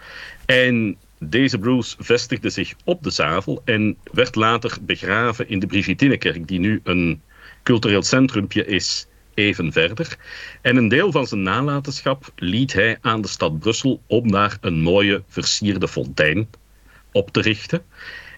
En 0.46 0.96
deze 1.18 1.58
Bruce 1.58 1.96
vestigde 1.98 2.50
zich 2.50 2.74
op 2.84 3.02
de 3.02 3.10
Zavel 3.10 3.62
en 3.64 3.96
werd 4.12 4.34
later 4.34 4.78
begraven 4.80 5.48
in 5.48 5.58
de 5.58 5.66
Brigittinekerk, 5.66 6.48
die 6.48 6.58
nu 6.58 6.80
een 6.84 7.20
cultureel 7.62 8.02
centrumpje 8.02 8.66
is 8.66 9.06
even 9.36 9.72
verder. 9.72 10.16
En 10.60 10.76
een 10.76 10.88
deel 10.88 11.12
van 11.12 11.26
zijn 11.26 11.42
nalatenschap 11.42 12.32
liet 12.36 12.72
hij 12.72 12.98
aan 13.00 13.20
de 13.20 13.28
stad 13.28 13.58
Brussel 13.58 14.02
om 14.06 14.30
daar 14.30 14.58
een 14.60 14.80
mooie 14.80 15.22
versierde 15.28 15.88
fontein 15.88 16.48
op 17.12 17.30
te 17.30 17.40
richten. 17.40 17.82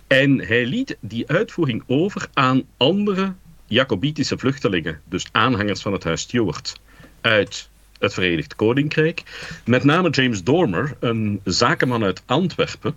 En 0.07 0.39
hij 0.39 0.67
liet 0.67 0.97
die 1.01 1.29
uitvoering 1.29 1.83
over 1.87 2.29
aan 2.33 2.63
andere 2.77 3.35
Jacobitische 3.67 4.39
vluchtelingen, 4.39 5.01
dus 5.05 5.27
aanhangers 5.33 5.83
van 5.83 5.93
het 5.93 6.05
huis 6.05 6.21
Stuart, 6.21 6.81
uit 7.21 7.69
het 7.99 8.15
Verenigd 8.15 8.57
Koninkrijk. 8.57 9.23
Met 9.65 9.85
name 9.85 10.11
James 10.11 10.45
Dormer, 10.45 10.97
een 11.01 11.41
zakenman 11.45 12.05
uit 12.05 12.23
Antwerpen, 12.27 12.95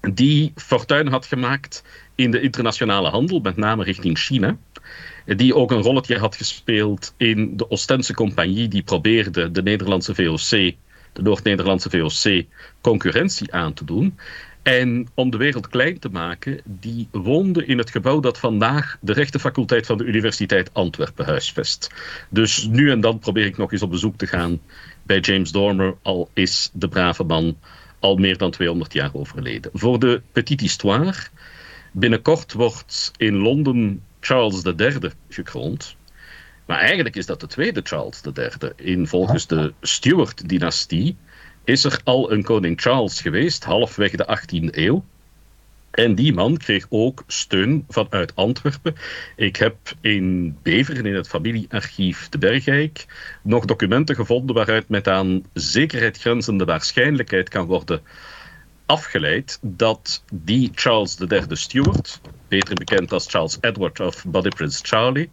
die 0.00 0.52
fortuin 0.56 1.06
had 1.08 1.26
gemaakt 1.26 1.84
in 2.14 2.30
de 2.30 2.40
internationale 2.40 3.08
handel, 3.08 3.40
met 3.40 3.56
name 3.56 3.84
richting 3.84 4.18
China. 4.18 4.56
Die 5.36 5.54
ook 5.54 5.70
een 5.70 5.82
rolletje 5.82 6.18
had 6.18 6.36
gespeeld 6.36 7.14
in 7.16 7.56
de 7.56 7.70
Oostense 7.70 8.14
Compagnie, 8.14 8.68
die 8.68 8.82
probeerde 8.82 9.50
de 9.50 9.62
Nederlandse 9.62 10.14
VOC, 10.14 10.74
de 11.12 11.22
Noord-Nederlandse 11.22 11.90
VOC, 11.90 12.44
concurrentie 12.80 13.52
aan 13.52 13.74
te 13.74 13.84
doen. 13.84 14.18
En 14.62 15.08
om 15.14 15.30
de 15.30 15.36
wereld 15.36 15.68
klein 15.68 15.98
te 15.98 16.08
maken, 16.08 16.60
die 16.64 17.08
woonde 17.10 17.66
in 17.66 17.78
het 17.78 17.90
gebouw 17.90 18.20
dat 18.20 18.38
vandaag 18.38 18.96
de 19.00 19.12
rechtenfaculteit 19.12 19.86
van 19.86 19.98
de 19.98 20.04
Universiteit 20.04 20.74
Antwerpen 20.74 21.24
huisvest. 21.24 21.90
Dus 22.28 22.66
nu 22.66 22.90
en 22.90 23.00
dan 23.00 23.18
probeer 23.18 23.44
ik 23.44 23.56
nog 23.56 23.72
eens 23.72 23.82
op 23.82 23.90
bezoek 23.90 24.16
te 24.16 24.26
gaan 24.26 24.60
bij 25.02 25.20
James 25.20 25.52
Dormer, 25.52 25.94
al 26.02 26.30
is 26.34 26.70
de 26.72 26.88
brave 26.88 27.24
man 27.24 27.56
al 27.98 28.16
meer 28.16 28.36
dan 28.36 28.50
200 28.50 28.92
jaar 28.92 29.10
overleden. 29.12 29.70
Voor 29.74 29.98
de 29.98 30.22
petite 30.32 30.64
histoire, 30.64 31.18
binnenkort 31.92 32.52
wordt 32.52 33.12
in 33.16 33.36
Londen 33.36 34.02
Charles 34.20 34.62
III 34.64 35.10
gekroond. 35.28 35.96
Maar 36.66 36.78
eigenlijk 36.78 37.16
is 37.16 37.26
dat 37.26 37.40
de 37.40 37.46
tweede 37.46 37.80
Charles 37.84 38.20
III. 38.34 38.72
In 38.76 39.06
volgens 39.06 39.46
de 39.46 39.72
Stuart-dynastie 39.80 41.16
is 41.64 41.84
er 41.84 42.00
al 42.04 42.32
een 42.32 42.42
koning 42.42 42.80
Charles 42.80 43.20
geweest, 43.20 43.64
halfweg 43.64 44.10
de 44.10 44.38
18e 44.38 44.74
eeuw. 44.76 45.04
En 45.90 46.14
die 46.14 46.32
man 46.32 46.56
kreeg 46.56 46.86
ook 46.88 47.24
steun 47.26 47.84
vanuit 47.88 48.36
Antwerpen. 48.36 48.94
Ik 49.36 49.56
heb 49.56 49.76
in 50.00 50.56
Beveren, 50.62 51.06
in 51.06 51.14
het 51.14 51.28
familiearchief 51.28 52.28
de 52.28 52.38
Bergijk, 52.38 53.06
nog 53.42 53.64
documenten 53.64 54.14
gevonden 54.14 54.54
waaruit 54.54 54.88
met 54.88 55.08
aan 55.08 55.44
zekerheid 55.52 56.18
grenzende 56.18 56.64
waarschijnlijkheid 56.64 57.48
kan 57.48 57.66
worden 57.66 58.02
afgeleid 58.90 59.58
dat 59.62 60.22
die 60.32 60.70
Charles 60.74 61.18
III 61.18 61.44
Stuart, 61.48 62.20
beter 62.48 62.74
bekend 62.74 63.12
als 63.12 63.26
Charles 63.28 63.58
Edward 63.60 64.00
of 64.00 64.24
Body 64.24 64.48
Prince 64.48 64.80
Charlie, 64.82 65.30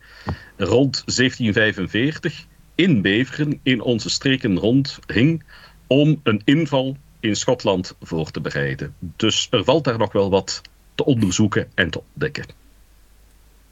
rond 0.58 1.04
1745 1.06 2.46
in 2.76 3.02
Beveren 3.02 3.60
in 3.64 3.82
onze 3.82 4.10
streken 4.10 4.60
rondhing 4.60 5.44
om 5.88 6.20
een 6.24 6.42
inval 6.46 6.98
in 7.20 7.36
Schotland 7.36 7.96
voor 8.02 8.32
te 8.32 8.42
bereiden. 8.42 8.96
Dus 9.00 9.48
er 9.52 9.64
valt 9.64 9.84
daar 9.84 9.98
nog 9.98 10.12
wel 10.12 10.30
wat 10.30 10.62
te 10.96 11.06
onderzoeken 11.06 11.68
en 11.76 11.90
te 11.90 12.02
ontdekken. 12.14 12.46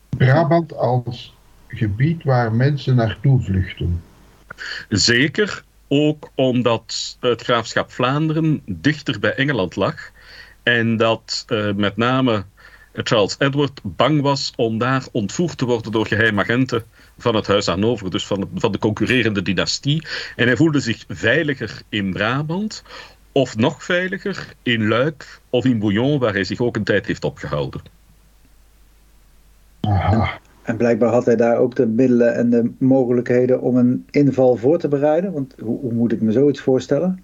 Brabant 0.09 0.75
als 0.75 1.33
gebied 1.67 2.23
waar 2.23 2.53
mensen 2.53 2.95
naartoe 2.95 3.41
vluchten. 3.41 4.03
Zeker 4.89 5.63
ook 5.87 6.29
omdat 6.35 7.17
het 7.19 7.41
graafschap 7.41 7.91
Vlaanderen 7.91 8.61
dichter 8.65 9.19
bij 9.19 9.33
Engeland 9.33 9.75
lag 9.75 10.11
en 10.63 10.97
dat 10.97 11.45
uh, 11.47 11.73
met 11.73 11.97
name 11.97 12.45
Charles 12.93 13.35
Edward 13.39 13.79
bang 13.83 14.21
was 14.21 14.53
om 14.55 14.77
daar 14.77 15.03
ontvoerd 15.11 15.57
te 15.57 15.65
worden 15.65 15.91
door 15.91 16.07
geheimagenten 16.07 16.83
van 17.17 17.35
het 17.35 17.47
Huis 17.47 17.65
Hannover, 17.65 18.11
dus 18.11 18.25
van, 18.25 18.49
van 18.55 18.71
de 18.71 18.77
concurrerende 18.77 19.41
dynastie. 19.41 20.07
En 20.35 20.47
hij 20.47 20.55
voelde 20.55 20.79
zich 20.79 21.03
veiliger 21.07 21.81
in 21.89 22.13
Brabant, 22.13 22.83
of 23.31 23.55
nog 23.55 23.83
veiliger 23.83 24.53
in 24.63 24.87
Luik 24.87 25.39
of 25.49 25.65
in 25.65 25.79
Bouillon, 25.79 26.19
waar 26.19 26.33
hij 26.33 26.43
zich 26.43 26.59
ook 26.59 26.75
een 26.75 26.83
tijd 26.83 27.05
heeft 27.05 27.23
opgehouden. 27.23 27.81
Aha. 29.81 30.39
En 30.65 30.77
blijkbaar 30.77 31.09
had 31.09 31.25
hij 31.25 31.35
daar 31.35 31.57
ook 31.57 31.75
de 31.75 31.87
middelen 31.87 32.35
en 32.35 32.49
de 32.49 32.71
mogelijkheden 32.77 33.61
om 33.61 33.77
een 33.77 34.05
inval 34.09 34.55
voor 34.55 34.77
te 34.77 34.87
bereiden. 34.87 35.31
Want 35.31 35.55
hoe, 35.61 35.79
hoe 35.79 35.93
moet 35.93 36.11
ik 36.11 36.21
me 36.21 36.31
zoiets 36.31 36.61
voorstellen? 36.61 37.23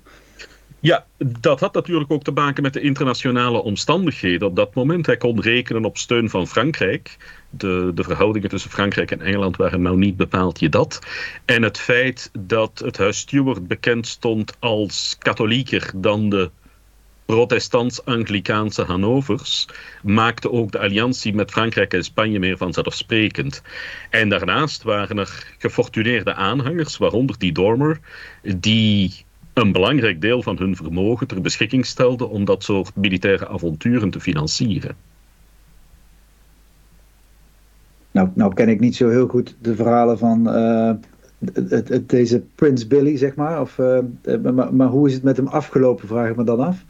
Ja, 0.79 1.05
dat 1.39 1.59
had 1.59 1.73
natuurlijk 1.73 2.11
ook 2.11 2.23
te 2.23 2.31
maken 2.31 2.63
met 2.63 2.73
de 2.73 2.81
internationale 2.81 3.63
omstandigheden. 3.63 4.47
Op 4.47 4.55
dat 4.55 4.73
moment 4.73 5.05
hij 5.05 5.17
kon 5.17 5.41
rekenen 5.41 5.85
op 5.85 5.97
steun 5.97 6.29
van 6.29 6.47
Frankrijk. 6.47 7.17
De, 7.49 7.91
de 7.95 8.03
verhoudingen 8.03 8.49
tussen 8.49 8.71
Frankrijk 8.71 9.11
en 9.11 9.21
Engeland 9.21 9.57
waren 9.57 9.81
nou 9.81 9.97
niet 9.97 10.17
bepaald 10.17 10.59
je 10.59 10.69
dat. 10.69 10.99
En 11.45 11.61
het 11.61 11.77
feit 11.77 12.31
dat 12.39 12.81
het 12.85 12.97
huis 12.97 13.17
Stuart 13.17 13.67
bekend 13.67 14.07
stond 14.07 14.57
als 14.59 15.15
katholieker 15.19 15.91
dan 15.95 16.29
de 16.29 16.49
protestants-Anglikaanse 17.31 18.83
Hannovers, 18.83 19.67
maakte 20.03 20.51
ook 20.51 20.71
de 20.71 20.79
alliantie 20.79 21.33
met 21.33 21.51
Frankrijk 21.51 21.93
en 21.93 22.03
Spanje 22.03 22.39
meer 22.39 22.57
vanzelfsprekend. 22.57 23.61
En 24.09 24.29
daarnaast 24.29 24.83
waren 24.83 25.17
er 25.17 25.55
gefortuneerde 25.57 26.33
aanhangers, 26.33 26.97
waaronder 26.97 27.35
die 27.37 27.51
Dormer, 27.51 27.99
die 28.55 29.25
een 29.53 29.71
belangrijk 29.71 30.21
deel 30.21 30.41
van 30.43 30.57
hun 30.57 30.75
vermogen 30.75 31.27
ter 31.27 31.41
beschikking 31.41 31.85
stelden 31.85 32.29
om 32.29 32.45
dat 32.45 32.63
soort 32.63 32.95
militaire 32.95 33.47
avonturen 33.47 34.09
te 34.09 34.19
financieren. 34.19 34.95
Nou, 38.11 38.29
nou 38.33 38.53
ken 38.53 38.69
ik 38.69 38.79
niet 38.79 38.95
zo 38.95 39.09
heel 39.09 39.27
goed 39.27 39.55
de 39.61 39.75
verhalen 39.75 40.17
van 40.17 40.47
uh, 40.47 40.91
het, 41.69 42.09
deze 42.09 42.43
Prins 42.55 42.87
Billy, 42.87 43.17
zeg 43.17 43.35
maar. 43.35 43.61
Of, 43.61 43.77
uh, 43.77 43.99
maar, 44.53 44.73
maar, 44.73 44.87
hoe 44.87 45.07
is 45.07 45.13
het 45.13 45.23
met 45.23 45.37
hem 45.37 45.47
afgelopen, 45.47 46.07
vraag 46.07 46.29
ik 46.29 46.35
me 46.35 46.43
dan 46.43 46.59
af. 46.59 46.85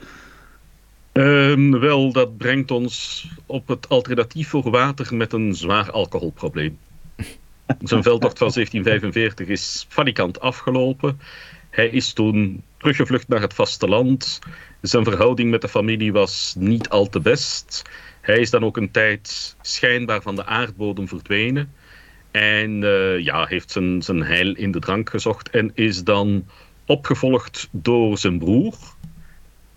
Um, 1.14 1.80
wel, 1.80 2.12
dat 2.12 2.38
brengt 2.38 2.72
ons 2.72 3.28
op 3.46 3.68
het 3.68 3.90
alternatief 3.90 4.50
voor 4.50 4.72
water 4.72 5.16
met 5.16 5.34
een 5.34 5.56
zwaar 5.56 5.92
alcoholprobleem. 5.92 6.78
Zijn 7.84 8.04
veldtocht 8.04 8.38
van 8.38 8.52
1745 8.54 9.48
is 9.48 9.86
falikant 9.90 10.40
afgelopen. 10.40 11.20
Hij 11.70 11.90
is 11.90 12.14
toen 12.14 12.64
teruggevlucht 12.78 13.28
naar 13.28 13.42
het 13.42 13.54
vasteland. 13.54 14.40
Zijn 14.82 15.04
verhouding 15.04 15.50
met 15.50 15.62
de 15.62 15.70
familie 15.70 16.12
was 16.12 16.56
niet 16.58 16.90
al 16.90 17.10
te 17.10 17.20
best. 17.20 17.82
Hij 18.22 18.40
is 18.40 18.50
dan 18.50 18.64
ook 18.64 18.78
een 18.78 18.92
tijd 18.92 19.56
schijnbaar 19.62 20.22
van 20.22 20.36
de 20.36 20.46
aardbodem 20.46 21.08
verdwenen. 21.08 21.74
En 22.32 22.82
uh, 22.82 23.20
ja, 23.20 23.46
heeft 23.46 23.72
zijn, 23.72 24.02
zijn 24.02 24.24
heil 24.24 24.56
in 24.56 24.72
de 24.72 24.80
drank 24.80 25.10
gezocht. 25.10 25.50
En 25.50 25.72
is 25.74 26.04
dan 26.04 26.46
opgevolgd 26.86 27.68
door 27.72 28.18
zijn 28.18 28.40
broer, 28.40 28.76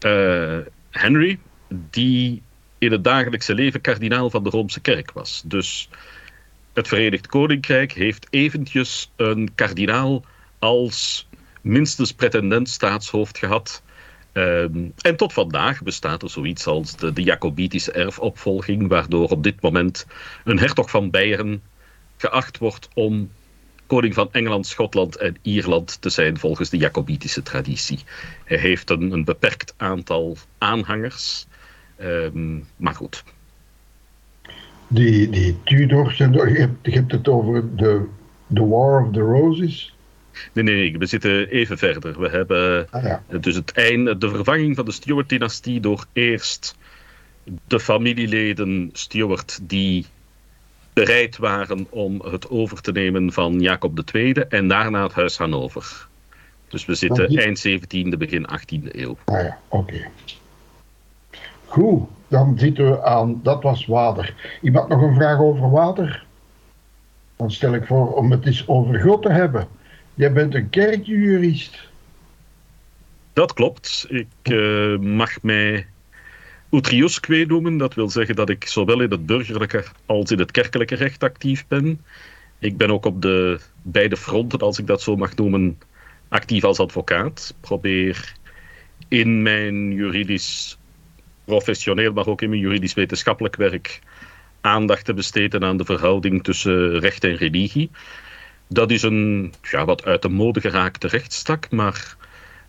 uh, 0.07 0.59
Henry, 0.95 1.39
die 1.69 2.43
in 2.79 2.93
het 2.93 3.05
dagelijkse 3.05 3.55
leven 3.55 3.81
kardinaal 3.81 4.31
van 4.31 4.45
de 4.45 4.51
Roomse 4.51 4.81
kerk 4.81 5.13
was. 5.13 5.43
Dus 5.45 5.89
het 6.73 6.89
Verenigd 6.89 7.27
Koninkrijk 7.27 7.93
heeft 7.93 8.27
eventjes 8.31 9.13
een 9.17 9.55
kardinaal 9.55 10.25
als 10.59 11.29
minstens 11.61 12.13
pretendent 12.13 12.69
staatshoofd 12.69 13.39
gehad. 13.39 13.83
Um, 14.33 14.93
en 15.01 15.17
tot 15.17 15.33
vandaag 15.33 15.83
bestaat 15.83 16.23
er 16.23 16.31
zoiets 16.31 16.67
als 16.67 16.97
de, 16.97 17.13
de 17.13 17.23
Jacobitische 17.23 17.93
erfopvolging, 17.93 18.89
waardoor 18.89 19.29
op 19.29 19.43
dit 19.43 19.61
moment 19.61 20.07
een 20.45 20.59
hertog 20.59 20.91
van 20.91 21.11
Beieren 21.11 21.63
geacht 22.17 22.59
wordt 22.59 22.89
om 22.95 23.31
koning 23.87 24.15
van 24.15 24.29
Engeland, 24.33 24.67
Schotland 24.67 25.17
en 25.17 25.37
Ierland 25.43 26.01
te 26.01 26.09
zijn 26.09 26.39
volgens 26.39 26.71
de 26.71 26.77
Jacobitische 26.77 27.43
traditie. 27.43 27.99
Hij 28.45 28.59
heeft 28.59 28.91
een, 28.91 29.13
een 29.13 29.25
beperkt 29.25 29.75
aantal 29.77 30.37
aanhangers, 30.59 31.47
um, 32.01 32.65
maar 32.77 32.95
goed. 32.95 33.25
Die, 34.89 35.31
die 35.31 35.57
Tudors, 35.65 36.17
je 36.17 36.25
hebt, 36.25 36.77
je 36.83 36.91
hebt 36.91 37.13
het 37.13 37.29
over 37.29 37.77
de, 37.77 38.05
de 38.47 38.65
War 38.65 39.03
of 39.03 39.13
the 39.13 39.21
Roses. 39.21 39.95
Nee, 40.53 40.65
nee, 40.65 40.75
nee, 40.75 40.99
we 40.99 41.07
zitten 41.07 41.49
even 41.49 41.79
verder. 41.79 42.21
We 42.21 42.29
hebben 42.29 42.87
ah, 42.91 43.03
ja. 43.03 43.23
dus 43.41 43.55
het 43.55 43.73
einde, 43.73 44.19
de 44.19 44.29
vervanging 44.29 44.77
van 44.77 44.85
de 44.85 44.93
Stuart-dynastie 44.93 45.81
door 45.81 46.07
eerst 46.13 46.77
de 47.67 47.81
familieleden 47.81 48.91
Stuart 48.93 49.59
die 49.63 50.07
bereid 50.95 51.37
waren 51.37 51.87
om 51.91 52.21
het 52.21 52.51
over 52.51 52.81
te 52.81 52.93
nemen 52.93 53.33
van 53.33 53.61
Jacob 53.61 54.15
II 54.15 54.33
en 54.33 54.69
daarna 54.69 55.03
het 55.03 55.13
huis 55.13 55.39
Hannover. 55.39 56.07
Dus 56.69 56.85
we 56.85 56.95
zitten 56.95 57.27
eind 57.27 57.69
17e, 57.69 58.19
begin 58.19 58.47
18e 58.51 58.91
eeuw. 58.91 59.17
Ah 59.25 59.43
ja, 59.43 59.59
oké. 59.69 60.09
Goed, 61.67 62.09
dan 62.29 62.59
zitten 62.59 62.91
we 62.91 63.03
aan, 63.03 63.41
dat 63.43 63.63
was 63.63 63.87
water. 63.87 64.59
Iemand 64.63 64.89
nog 64.89 65.03
een 65.03 65.15
vraag 65.15 65.39
over 65.39 65.71
water? 65.71 66.25
Dan 67.37 67.51
stel 67.51 67.75
ik 67.75 67.87
voor 67.87 68.15
om 68.15 68.31
het 68.31 68.47
eens 68.47 68.69
over 68.69 69.01
God 69.01 69.23
te 69.23 69.33
hebben. 69.33 69.69
Jij 70.15 70.33
bent 70.33 70.55
een 70.55 70.71
kerkjurist. 70.71 71.89
Dat 73.33 73.53
klopt. 73.53 74.07
Ik 74.09 74.27
uh, 74.43 74.99
mag 74.99 75.43
mij 75.43 75.87
Utriusque 76.75 77.45
noemen. 77.47 77.77
Dat 77.77 77.95
wil 77.95 78.11
zeggen 78.11 78.37
dat 78.37 78.49
ik 78.49 78.67
zowel 78.67 79.01
in 79.01 79.11
het 79.11 79.27
burgerlijke 79.27 79.85
als 80.07 80.31
in 80.31 80.39
het 80.39 80.51
kerkelijke 80.51 80.95
recht 80.95 81.23
actief 81.23 81.67
ben. 81.69 82.01
Ik 82.59 82.77
ben 82.77 82.91
ook 82.91 83.05
op 83.05 83.23
de 83.23 83.61
beide 83.83 84.17
fronten, 84.17 84.59
als 84.59 84.79
ik 84.79 84.87
dat 84.87 85.03
zo 85.03 85.17
mag 85.17 85.37
noemen, 85.37 85.79
actief 86.29 86.65
als 86.65 86.79
advocaat. 86.79 87.55
Probeer 87.61 88.35
in 89.09 89.43
mijn 89.43 89.93
juridisch 89.93 90.79
professioneel, 91.45 92.13
maar 92.13 92.27
ook 92.27 92.43
in 92.43 92.49
mijn 92.49 92.61
juridisch 92.61 92.95
wetenschappelijk 92.95 93.57
werk 93.57 94.01
aandacht 94.61 95.05
te 95.05 95.15
besteden 95.15 95.65
aan 95.65 95.77
de 95.77 95.85
verhouding 95.85 96.45
tussen 96.45 96.99
recht 96.99 97.25
en 97.25 97.37
religie. 97.37 97.91
Dat 98.69 98.91
is 98.91 99.03
een 99.03 99.55
ja, 99.63 99.85
wat 99.85 100.05
uit 100.05 100.23
de 100.23 100.29
mode 100.29 100.61
geraakte 100.61 101.09
rechtstak, 101.09 101.71
maar 101.71 102.17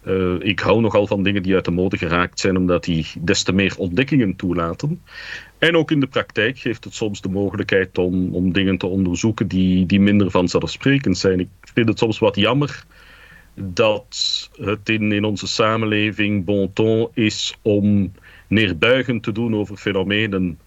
uh, 0.07 0.35
ik 0.39 0.59
hou 0.59 0.81
nogal 0.81 1.07
van 1.07 1.23
dingen 1.23 1.43
die 1.43 1.53
uit 1.53 1.65
de 1.65 1.71
mode 1.71 1.97
geraakt 1.97 2.39
zijn, 2.39 2.57
omdat 2.57 2.83
die 2.83 3.05
des 3.19 3.43
te 3.43 3.51
meer 3.51 3.75
ontdekkingen 3.77 4.35
toelaten. 4.35 5.01
En 5.57 5.75
ook 5.75 5.91
in 5.91 5.99
de 5.99 6.07
praktijk 6.07 6.59
geeft 6.59 6.83
het 6.83 6.93
soms 6.93 7.21
de 7.21 7.29
mogelijkheid 7.29 7.97
om, 7.97 8.35
om 8.35 8.53
dingen 8.53 8.77
te 8.77 8.87
onderzoeken 8.87 9.47
die, 9.47 9.85
die 9.85 9.99
minder 9.99 10.31
vanzelfsprekend 10.31 11.17
zijn. 11.17 11.39
Ik 11.39 11.49
vind 11.73 11.87
het 11.87 11.99
soms 11.99 12.19
wat 12.19 12.35
jammer 12.35 12.85
dat 13.55 14.49
het 14.61 14.89
in, 14.89 15.11
in 15.11 15.23
onze 15.23 15.47
samenleving 15.47 16.45
bon 16.45 16.73
ton 16.73 17.07
is 17.13 17.57
om 17.61 18.11
neerbuigend 18.47 19.23
te 19.23 19.31
doen 19.31 19.55
over 19.55 19.77
fenomenen 19.77 20.59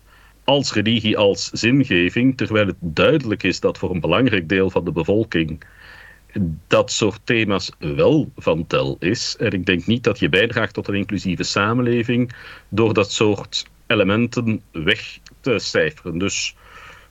als 0.45 0.73
religie, 0.73 1.17
als 1.17 1.51
zingeving, 1.51 2.37
terwijl 2.37 2.67
het 2.67 2.77
duidelijk 2.81 3.43
is 3.43 3.61
dat 3.61 3.79
voor 3.79 3.91
een 3.91 4.01
belangrijk 4.01 4.49
deel 4.49 4.71
van 4.71 4.85
de 4.85 4.93
bevolking 4.93 5.63
dat 6.67 6.91
soort 6.91 7.21
thema's 7.25 7.73
wel 7.79 8.31
van 8.37 8.67
tel 8.67 8.97
is. 8.99 9.37
En 9.39 9.51
ik 9.51 9.67
denk 9.67 9.87
niet 9.87 10.05
dat 10.05 10.19
je 10.19 10.29
bijdraagt 10.29 10.75
tot 10.75 10.89
een 10.89 10.95
inclusieve 10.95 11.43
samenleving 11.43 12.33
door 12.69 12.95
dat 12.95 13.13
soort 13.13 13.67
elementen 13.87 14.61
weg 14.73 15.19
te 15.41 15.59
cijferen. 15.59 16.19
Dus 16.19 16.57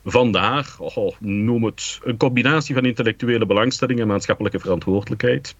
vandaar, 0.04 0.76
oh, 0.78 1.14
noem 1.18 1.64
het 1.64 2.00
een 2.02 2.16
combinatie 2.16 2.74
van 2.74 2.84
intellectuele 2.84 3.46
belangstelling 3.46 4.00
en 4.00 4.06
maatschappelijke 4.06 4.58
verantwoordelijkheid. 4.58 5.54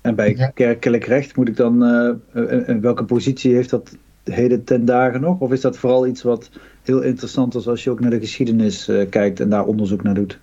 En 0.00 0.14
bij 0.14 0.52
kerkelijk 0.54 1.04
recht 1.04 1.36
moet 1.36 1.48
ik 1.48 1.56
dan, 1.56 1.82
uh, 2.32 2.80
welke 2.80 3.04
positie 3.04 3.54
heeft 3.54 3.70
dat 3.70 3.96
heden 4.24 4.64
ten 4.64 4.84
dagen 4.84 5.20
nog? 5.20 5.40
Of 5.40 5.52
is 5.52 5.60
dat 5.60 5.78
vooral 5.78 6.06
iets 6.06 6.22
wat 6.22 6.50
heel 6.82 7.00
interessant 7.00 7.54
is 7.54 7.68
als 7.68 7.84
je 7.84 7.90
ook 7.90 8.00
naar 8.00 8.10
de 8.10 8.20
geschiedenis 8.20 8.88
uh, 8.88 9.08
kijkt 9.10 9.40
en 9.40 9.48
daar 9.48 9.64
onderzoek 9.64 10.02
naar 10.02 10.14
doet? 10.14 10.40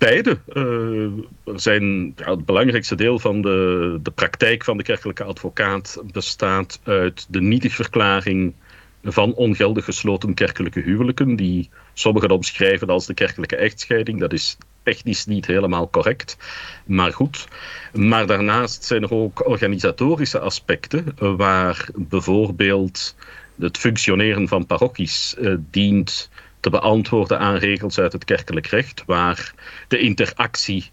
Beide. 0.00 0.38
Uh, 0.52 1.08
zijn, 1.56 2.12
het 2.16 2.44
belangrijkste 2.44 2.94
deel 2.94 3.18
van 3.18 3.42
de, 3.42 3.98
de 4.02 4.10
praktijk 4.10 4.64
van 4.64 4.76
de 4.76 4.82
kerkelijke 4.82 5.24
advocaat 5.24 6.02
bestaat 6.12 6.80
uit 6.82 7.26
de 7.28 7.40
nietigverklaring 7.40 8.54
van 9.02 9.34
ongeldig 9.34 9.84
gesloten 9.84 10.34
kerkelijke 10.34 10.80
huwelijken, 10.80 11.36
die 11.36 11.70
sommigen 11.92 12.30
omschrijven 12.30 12.88
als 12.88 13.06
de 13.06 13.14
kerkelijke 13.14 13.56
echtscheiding. 13.56 14.20
Dat 14.20 14.32
is 14.32 14.56
technisch 14.82 15.26
niet 15.26 15.46
helemaal 15.46 15.90
correct, 15.90 16.36
maar 16.84 17.12
goed. 17.12 17.48
Maar 17.92 18.26
daarnaast 18.26 18.84
zijn 18.84 19.02
er 19.02 19.14
ook 19.14 19.48
organisatorische 19.48 20.38
aspecten, 20.38 21.14
waar 21.36 21.88
bijvoorbeeld 21.94 23.16
het 23.58 23.78
functioneren 23.78 24.48
van 24.48 24.66
parochies 24.66 25.34
uh, 25.38 25.54
dient 25.70 26.30
te 26.60 26.70
beantwoorden 26.70 27.38
aan 27.38 27.56
regels 27.56 27.98
uit 27.98 28.12
het 28.12 28.24
kerkelijk 28.24 28.66
recht, 28.66 29.02
waar 29.06 29.54
de 29.88 29.98
interactie 29.98 30.90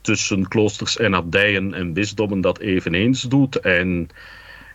tussen 0.00 0.48
kloosters 0.48 0.96
en 0.96 1.14
abdijen 1.14 1.74
en 1.74 1.92
bisdommen 1.92 2.40
dat 2.40 2.58
eveneens 2.58 3.22
doet. 3.22 3.56
En 3.56 4.08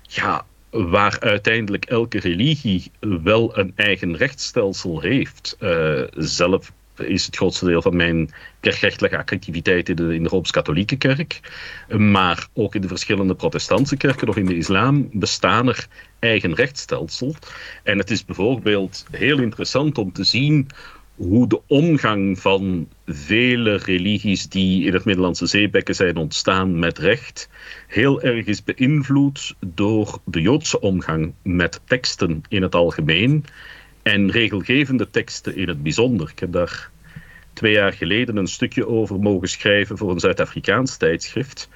ja, 0.01 0.45
waar 0.69 1.19
uiteindelijk 1.19 1.85
elke 1.85 2.19
religie 2.19 2.91
wel 2.99 3.57
een 3.57 3.73
eigen 3.75 4.17
rechtsstelsel 4.17 4.99
heeft. 5.01 5.57
Uh, 5.59 6.01
zelf 6.15 6.71
is 6.99 7.25
het 7.25 7.35
grootste 7.35 7.65
deel 7.65 7.81
van 7.81 7.95
mijn 7.95 8.29
kerkrechtelijke 8.59 9.17
activiteit 9.17 9.89
in 9.89 9.95
de, 9.95 10.15
in 10.15 10.23
de 10.23 10.29
Rooms-Katholieke 10.29 10.95
Kerk. 10.95 11.39
Maar 11.97 12.47
ook 12.53 12.75
in 12.75 12.81
de 12.81 12.87
verschillende 12.87 13.35
protestantse 13.35 13.97
kerken 13.97 14.27
of 14.27 14.37
in 14.37 14.45
de 14.45 14.57
islam 14.57 15.09
bestaan 15.11 15.67
er 15.67 15.87
eigen 16.19 16.53
rechtsstelsel. 16.53 17.35
En 17.83 17.97
het 17.97 18.11
is 18.11 18.25
bijvoorbeeld 18.25 19.05
heel 19.11 19.39
interessant 19.39 19.97
om 19.97 20.11
te 20.11 20.23
zien 20.23 20.67
hoe 21.15 21.47
de 21.47 21.61
omgang 21.67 22.39
van 22.39 22.87
vele 23.05 23.75
religies 23.75 24.49
die 24.49 24.85
in 24.85 24.93
het 24.93 25.05
Middellandse 25.05 25.45
zeebekken 25.45 25.95
zijn 25.95 26.17
ontstaan 26.17 26.79
met 26.79 26.97
recht 26.97 27.49
heel 27.87 28.21
erg 28.21 28.45
is 28.45 28.63
beïnvloed 28.63 29.55
door 29.65 30.19
de 30.25 30.41
Joodse 30.41 30.79
omgang 30.79 31.33
met 31.41 31.81
teksten 31.85 32.41
in 32.47 32.61
het 32.61 32.75
algemeen 32.75 33.45
en 34.05 34.31
regelgevende 34.31 35.09
teksten 35.09 35.55
in 35.55 35.67
het 35.67 35.83
bijzonder. 35.83 36.29
Ik 36.29 36.39
heb 36.39 36.51
daar 36.51 36.89
twee 37.53 37.71
jaar 37.71 37.93
geleden 37.93 38.37
een 38.37 38.47
stukje 38.47 38.87
over 38.87 39.19
mogen 39.19 39.47
schrijven 39.47 39.97
voor 39.97 40.11
een 40.11 40.19
Zuid-Afrikaans 40.19 40.97
tijdschrift, 40.97 41.69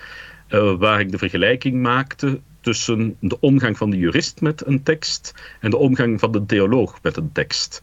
uh, 0.50 0.76
waar 0.78 1.00
ik 1.00 1.12
de 1.12 1.18
vergelijking 1.18 1.82
maakte 1.82 2.40
tussen 2.62 3.18
de 3.20 3.40
omgang 3.40 3.78
van 3.78 3.90
de 3.90 3.98
jurist 3.98 4.42
met 4.42 4.66
een 4.66 4.84
tekst 4.84 5.34
en 5.60 5.70
de 5.70 5.78
omgang 5.78 6.20
van 6.20 6.32
de 6.32 6.46
theoloog 6.46 7.02
met 7.02 7.18
een 7.18 7.32
tekst. 7.32 7.82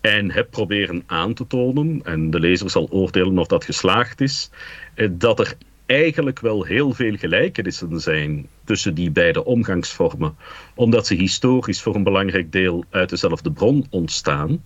En 0.00 0.30
heb 0.30 0.50
proberen 0.50 1.02
aan 1.06 1.34
te 1.34 1.46
tonen, 1.46 2.00
en 2.04 2.30
de 2.30 2.40
lezer 2.40 2.70
zal 2.70 2.88
oordelen 2.90 3.38
of 3.38 3.46
dat 3.46 3.64
geslaagd 3.64 4.20
is, 4.20 4.50
eh, 4.94 5.08
dat 5.12 5.40
er 5.40 5.56
eigenlijk 5.86 6.40
wel 6.40 6.64
heel 6.64 6.92
veel 6.92 7.16
gelijkenissen 7.16 8.00
zijn 8.00 8.46
tussen 8.64 8.94
die 8.94 9.10
beide 9.10 9.44
omgangsvormen, 9.44 10.36
omdat 10.74 11.06
ze 11.06 11.14
historisch 11.14 11.82
voor 11.82 11.94
een 11.94 12.02
belangrijk 12.02 12.52
deel 12.52 12.84
uit 12.90 13.08
dezelfde 13.08 13.52
bron 13.52 13.86
ontstaan. 13.90 14.64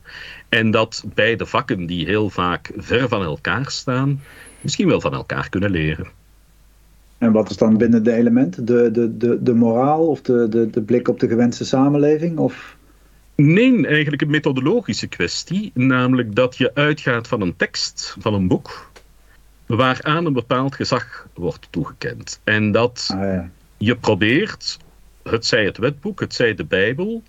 En 0.48 0.70
dat 0.70 1.04
beide 1.14 1.46
vakken, 1.46 1.86
die 1.86 2.06
heel 2.06 2.30
vaak 2.30 2.72
ver 2.76 3.08
van 3.08 3.22
elkaar 3.22 3.70
staan, 3.70 4.20
misschien 4.60 4.88
wel 4.88 5.00
van 5.00 5.14
elkaar 5.14 5.48
kunnen 5.48 5.70
leren. 5.70 6.06
En 7.18 7.32
wat 7.32 7.50
is 7.50 7.56
dan 7.56 7.76
binnen 7.76 8.04
de 8.04 8.12
elementen? 8.12 8.64
De, 8.64 8.90
de, 8.90 9.16
de, 9.16 9.42
de 9.42 9.54
moraal 9.54 10.06
of 10.06 10.22
de, 10.22 10.48
de, 10.48 10.70
de 10.70 10.82
blik 10.82 11.08
op 11.08 11.20
de 11.20 11.28
gewenste 11.28 11.64
samenleving? 11.64 12.38
Of... 12.38 12.76
Nee, 13.34 13.86
eigenlijk 13.86 14.22
een 14.22 14.30
methodologische 14.30 15.06
kwestie. 15.06 15.70
Namelijk 15.74 16.34
dat 16.34 16.56
je 16.56 16.74
uitgaat 16.74 17.28
van 17.28 17.40
een 17.40 17.56
tekst, 17.56 18.16
van 18.18 18.34
een 18.34 18.48
boek, 18.48 18.89
waaraan 19.76 20.26
een 20.26 20.32
bepaald 20.32 20.74
gezag 20.74 21.26
wordt 21.34 21.66
toegekend. 21.70 22.40
En 22.44 22.72
dat 22.72 23.08
Ah, 23.12 23.20
ja. 23.20 23.50
je 23.76 23.96
probeert, 23.96 24.78
het 25.22 25.46
zij 25.46 25.64
het 25.64 25.78
wetboek, 25.78 26.20
het 26.20 26.34
zij 26.34 26.54
de 26.54 26.64
Bijbel, 26.64 27.22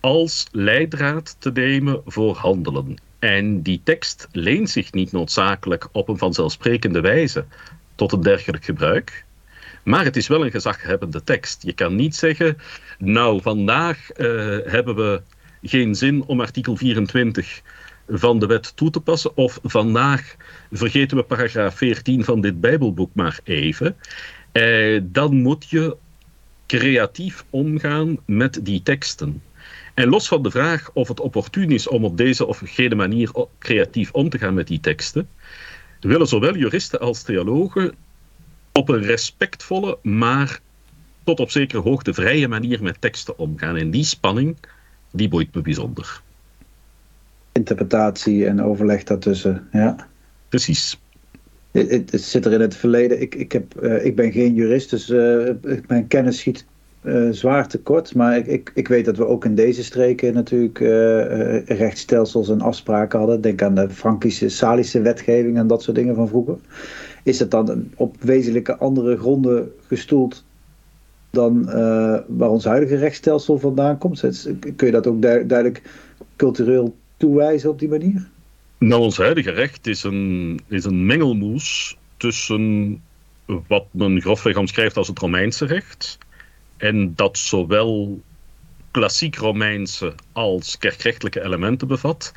als 0.00 0.46
leidraad 0.52 1.36
te 1.38 1.50
nemen 1.52 2.02
voor 2.06 2.36
handelen. 2.36 2.96
En 3.18 3.62
die 3.62 3.80
tekst 3.84 4.28
leent 4.32 4.70
zich 4.70 4.92
niet 4.92 5.12
noodzakelijk 5.12 5.88
op 5.92 6.08
een 6.08 6.18
vanzelfsprekende 6.18 7.00
wijze 7.00 7.44
tot 7.94 8.12
een 8.12 8.22
dergelijk 8.22 8.64
gebruik. 8.64 9.24
Maar 9.82 10.04
het 10.04 10.16
is 10.16 10.28
wel 10.28 10.44
een 10.44 10.50
gezaghebbende 10.50 11.24
tekst. 11.24 11.62
Je 11.62 11.72
kan 11.72 11.94
niet 11.94 12.16
zeggen, 12.16 12.58
nou 12.98 13.42
vandaag 13.42 14.10
eh, 14.10 14.26
hebben 14.64 14.94
we 14.94 15.22
geen 15.62 15.94
zin 15.94 16.24
om 16.26 16.40
artikel 16.40 16.76
24 16.76 17.62
van 18.08 18.38
de 18.38 18.46
wet 18.46 18.76
toe 18.76 18.90
te 18.90 19.00
passen. 19.00 19.36
Of 19.36 19.58
vandaag 19.62 20.36
vergeten 20.72 21.16
we 21.16 21.22
paragraaf 21.22 21.76
14 21.76 22.24
van 22.24 22.40
dit 22.40 22.60
Bijbelboek 22.60 23.10
maar 23.14 23.40
even. 23.44 23.96
Eh, 24.52 25.00
dan 25.02 25.36
moet 25.36 25.70
je 25.70 25.96
creatief 26.66 27.44
omgaan 27.50 28.18
met 28.24 28.60
die 28.62 28.82
teksten. 28.82 29.42
En 29.94 30.08
los 30.08 30.28
van 30.28 30.42
de 30.42 30.50
vraag 30.50 30.90
of 30.92 31.08
het 31.08 31.20
opportun 31.20 31.70
is 31.70 31.88
om 31.88 32.04
op 32.04 32.16
deze 32.16 32.46
of 32.46 32.62
gene 32.64 32.94
manier 32.94 33.30
creatief 33.58 34.12
om 34.12 34.28
te 34.28 34.38
gaan 34.38 34.54
met 34.54 34.66
die 34.66 34.80
teksten, 34.80 35.28
willen 36.00 36.26
zowel 36.26 36.56
juristen 36.56 37.00
als 37.00 37.22
theologen 37.22 37.94
op 38.72 38.88
een 38.88 39.02
respectvolle, 39.02 39.98
maar 40.02 40.60
tot 41.24 41.40
op 41.40 41.50
zekere 41.50 41.80
hoogte 41.80 42.14
vrije 42.14 42.48
manier 42.48 42.82
met 42.82 43.00
teksten 43.00 43.38
omgaan. 43.38 43.76
En 43.76 43.90
die 43.90 44.04
spanning, 44.04 44.56
die 45.10 45.28
boeit 45.28 45.54
me 45.54 45.60
bijzonder. 45.60 46.22
Interpretatie 47.54 48.46
en 48.46 48.62
overleg 48.62 49.04
daartussen. 49.04 49.68
Ja. 49.72 49.96
Precies. 50.48 51.00
Het, 51.70 52.10
zit 52.12 52.44
er 52.44 52.52
in 52.52 52.60
het 52.60 52.76
verleden. 52.76 53.20
Ik, 53.20 53.34
ik, 53.34 53.52
heb, 53.52 53.76
eh, 53.76 54.04
ik 54.04 54.16
ben 54.16 54.32
geen 54.32 54.54
jurist, 54.54 54.90
dus 54.90 55.10
eh, 55.10 55.50
mijn 55.86 56.06
kennis 56.06 56.38
schiet 56.38 56.66
eh, 57.00 57.28
zwaar 57.30 57.68
tekort. 57.68 58.14
Maar 58.14 58.36
ik, 58.36 58.46
ik, 58.46 58.70
ik 58.74 58.88
weet 58.88 59.04
dat 59.04 59.16
we 59.16 59.26
ook 59.26 59.44
in 59.44 59.54
deze 59.54 59.84
streken 59.84 60.34
natuurlijk 60.34 60.78
rechtsstelsels 61.68 62.48
en 62.48 62.60
afspraken 62.60 63.18
hadden. 63.18 63.40
Denk 63.40 63.62
aan 63.62 63.74
de 63.74 63.90
Frankische, 63.90 64.48
Salische 64.48 65.00
wetgeving 65.00 65.56
en 65.56 65.66
dat 65.66 65.82
soort 65.82 65.96
dingen 65.96 66.14
van 66.14 66.28
vroeger. 66.28 66.56
Is 67.22 67.38
het 67.38 67.50
dan 67.50 67.90
op 67.96 68.16
wezenlijke 68.20 68.76
andere 68.76 69.16
gronden 69.16 69.72
gestoeld 69.86 70.44
dan 71.30 71.64
waar 72.26 72.50
ons 72.50 72.64
huidige 72.64 72.96
rechtsstelsel 72.96 73.58
vandaan 73.58 73.98
komt? 73.98 74.20
Kun 74.76 74.86
je 74.86 74.92
dat 74.92 75.06
ook 75.06 75.22
du- 75.22 75.46
duidelijk 75.46 75.82
cultureel 76.36 76.94
toewijzen 77.24 77.70
op 77.70 77.78
die 77.78 77.88
manier? 77.88 78.28
Nou, 78.78 79.02
ons 79.02 79.16
huidige 79.16 79.50
recht 79.50 79.86
is 79.86 80.02
een, 80.02 80.60
is 80.68 80.84
een 80.84 81.06
mengelmoes 81.06 81.96
tussen 82.16 83.02
wat 83.46 83.86
men 83.90 84.20
grofweg 84.20 84.56
omschrijft 84.56 84.96
als 84.96 85.08
het 85.08 85.18
Romeinse 85.18 85.66
recht. 85.66 86.18
En 86.76 87.14
dat 87.14 87.38
zowel 87.38 88.20
klassiek 88.90 89.36
Romeinse 89.36 90.14
als 90.32 90.78
kerkrechtelijke 90.78 91.42
elementen 91.42 91.88
bevat. 91.88 92.32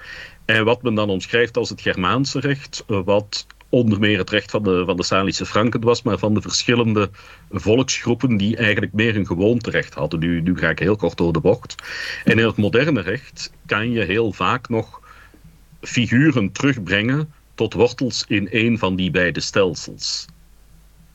En 0.46 0.66
wat 0.66 0.82
men 0.82 0.96
dan 0.96 1.10
omschrijft 1.10 1.58
als 1.58 1.70
het 1.70 1.82
Germaanse 1.82 2.40
recht, 2.40 2.84
wat 2.88 3.48
onder 3.70 4.00
meer 4.00 4.18
het 4.18 4.30
recht 4.30 4.52
van 4.52 4.64
de, 4.64 4.84
van 4.86 4.96
de 4.98 5.04
Salische 5.04 5.46
Franken 5.46 5.82
was, 5.82 6.02
maar 6.02 6.18
van 6.18 6.34
de 6.34 6.42
verschillende 6.42 7.10
volksgroepen 7.52 8.38
die 8.38 8.58
eigenlijk 8.58 8.94
meer 8.94 9.16
een 9.16 9.26
gewoonterecht 9.26 9.94
hadden. 9.94 10.20
Nu, 10.20 10.42
nu 10.42 10.58
ga 10.58 10.70
ik 10.70 10.80
heel 10.80 10.96
kort 10.96 11.18
door 11.18 11.34
de 11.34 11.40
bocht. 11.40 11.76
En 12.24 12.40
in 12.40 12.46
het 12.46 12.58
moderne 12.58 13.02
recht 13.02 13.52
kan 13.66 13.92
je 13.92 14.04
heel 14.04 14.32
vaak 14.32 14.70
nog 14.70 15.02
figuren 15.82 16.52
terugbrengen 16.52 17.34
tot 17.56 17.74
wortels 17.74 18.26
in 18.28 18.48
een 18.52 18.78
van 18.78 18.96
die 18.96 19.12
beide 19.12 19.40
stelsels. 19.40 20.26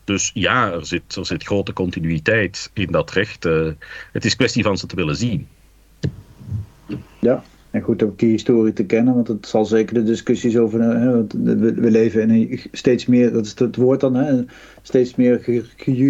Dus 0.03 0.31
ja, 0.33 0.71
er 0.71 0.85
zit, 0.85 1.15
er 1.15 1.25
zit 1.25 1.43
grote 1.43 1.73
continuïteit 1.73 2.71
in 2.73 2.91
dat 2.91 3.11
recht. 3.11 3.45
Eh, 3.45 3.67
het 4.11 4.25
is 4.25 4.35
kwestie 4.35 4.63
van 4.63 4.77
ze 4.77 4.85
te 4.85 4.95
willen 4.95 5.15
zien. 5.15 5.47
Ja, 7.19 7.43
en 7.73 7.81
goed 7.81 8.03
ook 8.03 8.19
die 8.19 8.29
historie 8.29 8.73
te 8.73 8.85
kennen, 8.85 9.13
want 9.13 9.27
het 9.27 9.47
zal 9.47 9.65
zeker 9.65 9.93
de 9.93 10.03
discussies 10.03 10.57
over. 10.57 10.81
Hè, 10.81 11.25
we 11.73 11.91
leven 11.91 12.21
in 12.21 12.29
een 12.29 12.59
steeds 12.71 13.05
meer, 13.05 13.31
dat 13.31 13.45
is 13.45 13.59
het 13.59 13.75
woord 13.75 13.99
dan, 13.99 14.15
hè, 14.15 14.43
steeds 14.85 15.15
meer 15.15 15.39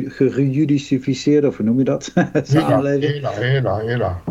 gerejudicificeerde, 0.08 1.48
of 1.48 1.58
hoe 1.58 1.66
noem 1.66 1.78
je 1.78 1.84
dat? 1.84 2.14
Samenleving. 2.44 3.14
Hela, 3.14 3.32
hela, 3.32 3.80
hela. 3.80 4.22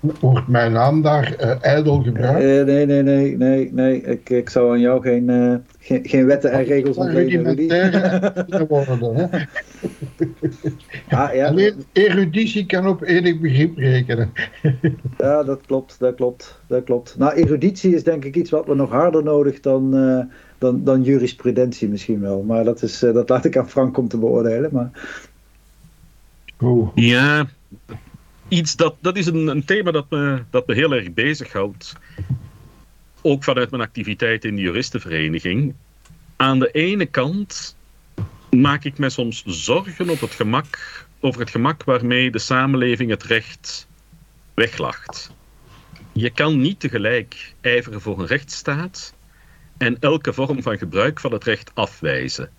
Wordt 0.20 0.48
mijn 0.48 0.72
naam 0.72 1.02
daar 1.02 1.34
eh, 1.34 1.56
ijdel 1.60 2.02
gebruikt? 2.02 2.44
Eh, 2.44 2.64
nee, 2.64 2.86
nee, 2.86 3.02
nee, 3.02 3.36
nee, 3.36 3.72
nee. 3.72 4.00
Ik, 4.02 4.30
ik 4.30 4.50
zou 4.50 4.72
aan 4.72 4.80
jou 4.80 5.02
geen, 5.02 5.30
eh, 5.30 5.54
geen, 5.78 6.00
geen 6.02 6.26
wetten 6.26 6.50
en 6.52 6.64
regels 6.64 6.96
ontlenen. 6.96 7.44
Rudy. 7.44 7.66
Rudimentaire 7.66 8.66
worden. 8.68 9.16
Hè? 9.16 9.26
Ah, 11.08 11.34
ja, 11.34 11.46
Alleen 11.46 11.84
eruditie 11.92 12.66
kan 12.66 12.86
op 12.86 13.02
enig 13.02 13.40
begrip 13.40 13.76
rekenen. 13.76 14.32
ja, 15.18 15.42
dat 15.42 15.60
klopt, 15.66 15.98
dat 15.98 16.14
klopt, 16.14 16.60
dat 16.66 16.84
klopt. 16.84 17.18
Nou, 17.18 17.34
eruditie 17.34 17.94
is 17.94 18.04
denk 18.04 18.24
ik 18.24 18.36
iets 18.36 18.50
wat 18.50 18.66
we 18.66 18.74
nog 18.74 18.90
harder 18.90 19.22
nodig 19.22 19.60
dan, 19.60 19.96
eh, 19.96 20.34
dan, 20.64 20.84
dan 20.84 21.02
jurisprudentie 21.02 21.88
misschien 21.88 22.20
wel. 22.20 22.42
Maar 22.42 22.64
dat, 22.64 22.82
is, 22.82 23.02
eh, 23.02 23.12
dat 23.14 23.28
laat 23.28 23.44
ik 23.44 23.56
aan 23.56 23.70
Frank 23.70 23.96
om 23.96 24.08
te 24.08 24.18
beoordelen. 24.18 24.70
Maar 24.72 24.90
Oeh. 26.60 26.88
Ja, 26.94 27.46
iets 28.48 28.76
dat, 28.76 28.94
dat 29.00 29.16
is 29.16 29.26
een, 29.26 29.46
een 29.46 29.64
thema 29.64 29.90
dat 29.90 30.10
me, 30.10 30.42
dat 30.50 30.66
me 30.66 30.74
heel 30.74 30.92
erg 30.92 31.12
bezighoudt. 31.12 31.96
Ook 33.22 33.44
vanuit 33.44 33.70
mijn 33.70 33.82
activiteit 33.82 34.44
in 34.44 34.56
de 34.56 34.62
juristenvereniging. 34.62 35.74
Aan 36.36 36.58
de 36.58 36.70
ene 36.70 37.06
kant 37.06 37.76
maak 38.50 38.84
ik 38.84 38.98
me 38.98 39.10
soms 39.10 39.42
zorgen 39.46 40.08
op 40.08 40.20
het 40.20 40.32
gemak, 40.32 41.06
over 41.20 41.40
het 41.40 41.50
gemak 41.50 41.84
waarmee 41.84 42.30
de 42.30 42.38
samenleving 42.38 43.10
het 43.10 43.22
recht 43.22 43.86
weglacht. 44.54 45.32
Je 46.12 46.30
kan 46.30 46.60
niet 46.60 46.80
tegelijk 46.80 47.54
ijveren 47.60 48.00
voor 48.00 48.20
een 48.20 48.26
rechtsstaat 48.26 49.14
en 49.76 49.96
elke 50.00 50.32
vorm 50.32 50.62
van 50.62 50.78
gebruik 50.78 51.20
van 51.20 51.32
het 51.32 51.44
recht 51.44 51.70
afwijzen. 51.74 52.50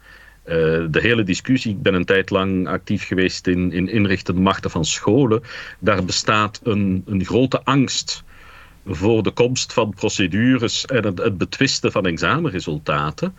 Uh, 0.45 0.53
de 0.89 0.99
hele 1.01 1.23
discussie, 1.23 1.71
ik 1.71 1.81
ben 1.81 1.93
een 1.93 2.05
tijd 2.05 2.29
lang 2.29 2.67
actief 2.67 3.07
geweest 3.07 3.47
in, 3.47 3.71
in 3.71 3.89
inrichten 3.89 4.41
machten 4.41 4.71
van 4.71 4.85
scholen. 4.85 5.43
Daar 5.79 6.05
bestaat 6.05 6.59
een, 6.63 7.03
een 7.05 7.25
grote 7.25 7.63
angst 7.63 8.23
voor 8.85 9.23
de 9.23 9.31
komst 9.31 9.73
van 9.73 9.93
procedures 9.93 10.85
en 10.85 11.05
het, 11.05 11.17
het 11.17 11.37
betwisten 11.37 11.91
van 11.91 12.05
examenresultaten. 12.05 13.35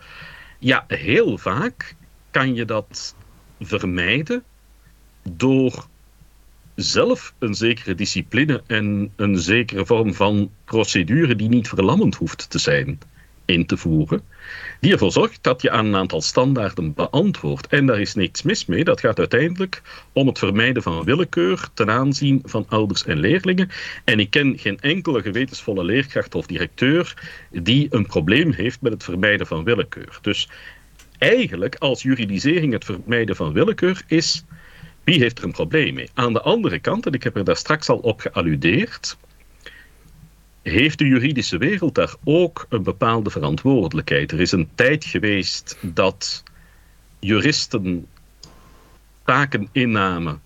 Ja, 0.59 0.85
heel 0.87 1.37
vaak 1.37 1.95
kan 2.31 2.55
je 2.55 2.65
dat 2.65 3.15
vermijden 3.59 4.43
door 5.29 5.87
zelf 6.75 7.33
een 7.39 7.55
zekere 7.55 7.95
discipline 7.95 8.63
en 8.67 9.11
een 9.15 9.37
zekere 9.37 9.85
vorm 9.85 10.13
van 10.13 10.51
procedure 10.65 11.35
die 11.35 11.49
niet 11.49 11.67
verlammend 11.67 12.15
hoeft 12.15 12.49
te 12.49 12.59
zijn 12.59 12.99
in 13.47 13.65
te 13.65 13.77
voeren, 13.77 14.21
die 14.79 14.91
ervoor 14.91 15.11
zorgt 15.11 15.43
dat 15.43 15.61
je 15.61 15.71
aan 15.71 15.85
een 15.85 15.95
aantal 15.95 16.21
standaarden 16.21 16.93
beantwoordt. 16.93 17.67
En 17.67 17.85
daar 17.85 17.99
is 17.99 18.13
niks 18.13 18.41
mis 18.41 18.65
mee. 18.65 18.83
Dat 18.83 18.99
gaat 18.99 19.19
uiteindelijk 19.19 19.81
om 20.13 20.27
het 20.27 20.39
vermijden 20.39 20.83
van 20.83 21.03
willekeur 21.03 21.67
ten 21.73 21.89
aanzien 21.89 22.41
van 22.43 22.65
ouders 22.69 23.05
en 23.05 23.19
leerlingen. 23.19 23.69
En 24.03 24.19
ik 24.19 24.29
ken 24.29 24.57
geen 24.57 24.79
enkele 24.79 25.21
gewetensvolle 25.21 25.83
leerkracht 25.83 26.35
of 26.35 26.45
directeur 26.45 27.13
die 27.51 27.87
een 27.89 28.05
probleem 28.05 28.51
heeft 28.51 28.81
met 28.81 28.91
het 28.93 29.03
vermijden 29.03 29.47
van 29.47 29.63
willekeur. 29.63 30.19
Dus 30.21 30.49
eigenlijk, 31.17 31.75
als 31.75 32.01
juridisering 32.01 32.73
het 32.73 32.85
vermijden 32.85 33.35
van 33.35 33.53
willekeur 33.53 34.03
is, 34.07 34.45
wie 35.03 35.19
heeft 35.19 35.37
er 35.37 35.43
een 35.43 35.51
probleem 35.51 35.93
mee? 35.93 36.09
Aan 36.13 36.33
de 36.33 36.41
andere 36.41 36.79
kant, 36.79 37.05
en 37.05 37.13
ik 37.13 37.23
heb 37.23 37.35
er 37.35 37.43
daar 37.43 37.57
straks 37.57 37.89
al 37.89 37.97
op 37.97 38.19
gealludeerd, 38.19 39.17
heeft 40.69 40.97
de 40.97 41.05
juridische 41.05 41.57
wereld 41.57 41.95
daar 41.95 42.15
ook 42.23 42.65
een 42.69 42.83
bepaalde 42.83 43.29
verantwoordelijkheid. 43.29 44.31
Er 44.31 44.39
is 44.39 44.51
een 44.51 44.69
tijd 44.75 45.05
geweest 45.05 45.77
dat 45.81 46.43
juristen 47.19 48.07
taken 49.23 49.69
innamen 49.71 50.41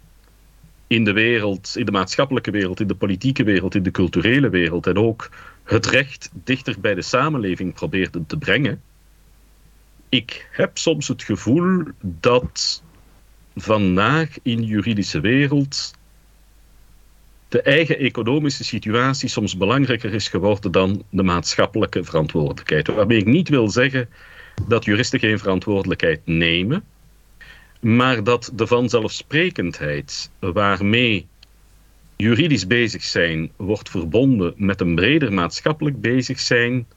in 0.87 1.03
de 1.03 1.11
wereld, 1.13 1.73
in 1.75 1.85
de 1.85 1.91
maatschappelijke 1.91 2.51
wereld, 2.51 2.79
in 2.79 2.87
de 2.87 2.95
politieke 2.95 3.43
wereld, 3.43 3.75
in 3.75 3.83
de 3.83 3.91
culturele 3.91 4.49
wereld 4.49 4.87
en 4.87 4.97
ook 4.97 5.29
het 5.63 5.85
recht 5.85 6.29
dichter 6.33 6.79
bij 6.79 6.95
de 6.95 7.01
samenleving 7.01 7.73
probeerden 7.73 8.25
te 8.25 8.37
brengen. 8.37 8.81
ik 10.09 10.49
heb 10.51 10.77
soms 10.77 11.07
het 11.07 11.23
gevoel 11.23 11.83
dat 12.01 12.83
vandaag 13.55 14.29
in 14.41 14.57
de 14.57 14.65
juridische 14.65 15.19
wereld 15.19 15.93
de 17.51 17.61
eigen 17.61 17.97
economische 17.97 18.63
situatie 18.63 19.29
soms 19.29 19.57
belangrijker 19.57 20.13
is 20.13 20.27
geworden 20.27 20.71
dan 20.71 21.03
de 21.09 21.23
maatschappelijke 21.23 22.03
verantwoordelijkheid. 22.03 22.87
Waarmee 22.87 23.17
ik 23.17 23.25
niet 23.25 23.49
wil 23.49 23.69
zeggen 23.69 24.09
dat 24.67 24.85
juristen 24.85 25.19
geen 25.19 25.39
verantwoordelijkheid 25.39 26.21
nemen, 26.25 26.83
maar 27.79 28.23
dat 28.23 28.51
de 28.55 28.67
vanzelfsprekendheid 28.67 30.31
waarmee 30.39 31.27
juridisch 32.17 32.67
bezig 32.67 33.03
zijn 33.03 33.51
wordt 33.55 33.89
verbonden 33.89 34.53
met 34.57 34.81
een 34.81 34.95
breder 34.95 35.33
maatschappelijk 35.33 36.01
bezig 36.01 36.39
zijn, 36.39 36.87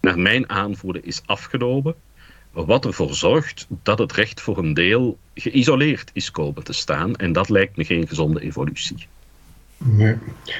naar 0.00 0.18
mijn 0.18 0.48
aanvoelen 0.48 1.04
is 1.04 1.22
afgenomen. 1.26 1.94
Wat 2.52 2.84
ervoor 2.84 3.14
zorgt 3.14 3.66
dat 3.82 3.98
het 3.98 4.12
recht 4.12 4.40
voor 4.40 4.58
een 4.58 4.74
deel 4.74 5.18
geïsoleerd 5.34 6.10
is 6.12 6.30
komen 6.30 6.64
te 6.64 6.72
staan. 6.72 7.16
En 7.16 7.32
dat 7.32 7.48
lijkt 7.48 7.76
me 7.76 7.84
geen 7.84 8.08
gezonde 8.08 8.40
evolutie. 8.40 9.06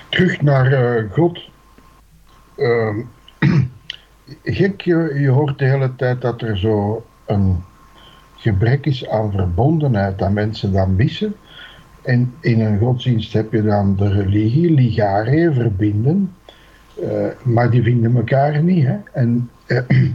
Terug 0.09 0.42
naar 0.42 0.72
uh, 0.72 1.12
God. 1.12 1.40
Uh, 2.56 2.96
gek, 4.44 4.80
je, 4.80 5.16
je 5.20 5.28
hoort 5.28 5.59
de 5.59 5.64
hele 5.64 5.96
tijd 5.96 6.20
dat 6.20 6.42
er 6.42 6.59
zo 6.59 7.04
een 7.26 7.64
gebrek 8.37 8.87
is 8.87 9.09
aan 9.09 9.33
verbondenheid, 9.33 10.18
dat 10.18 10.33
mensen 10.33 10.72
dat 10.72 10.88
missen. 10.88 11.35
En 12.02 12.35
in 12.40 12.61
een 12.61 12.78
godsdienst 12.78 13.33
heb 13.33 13.52
je 13.52 13.62
dan 13.62 13.96
de 13.96 14.09
religie, 14.09 14.70
ligare, 14.70 15.52
verbinden. 15.52 16.35
Uh, 17.02 17.26
maar 17.42 17.70
die 17.70 17.83
vinden 17.83 18.16
elkaar 18.16 18.62
niet. 18.62 18.87
Hè? 18.87 18.96
En 19.12 19.50
uh, 19.66 19.80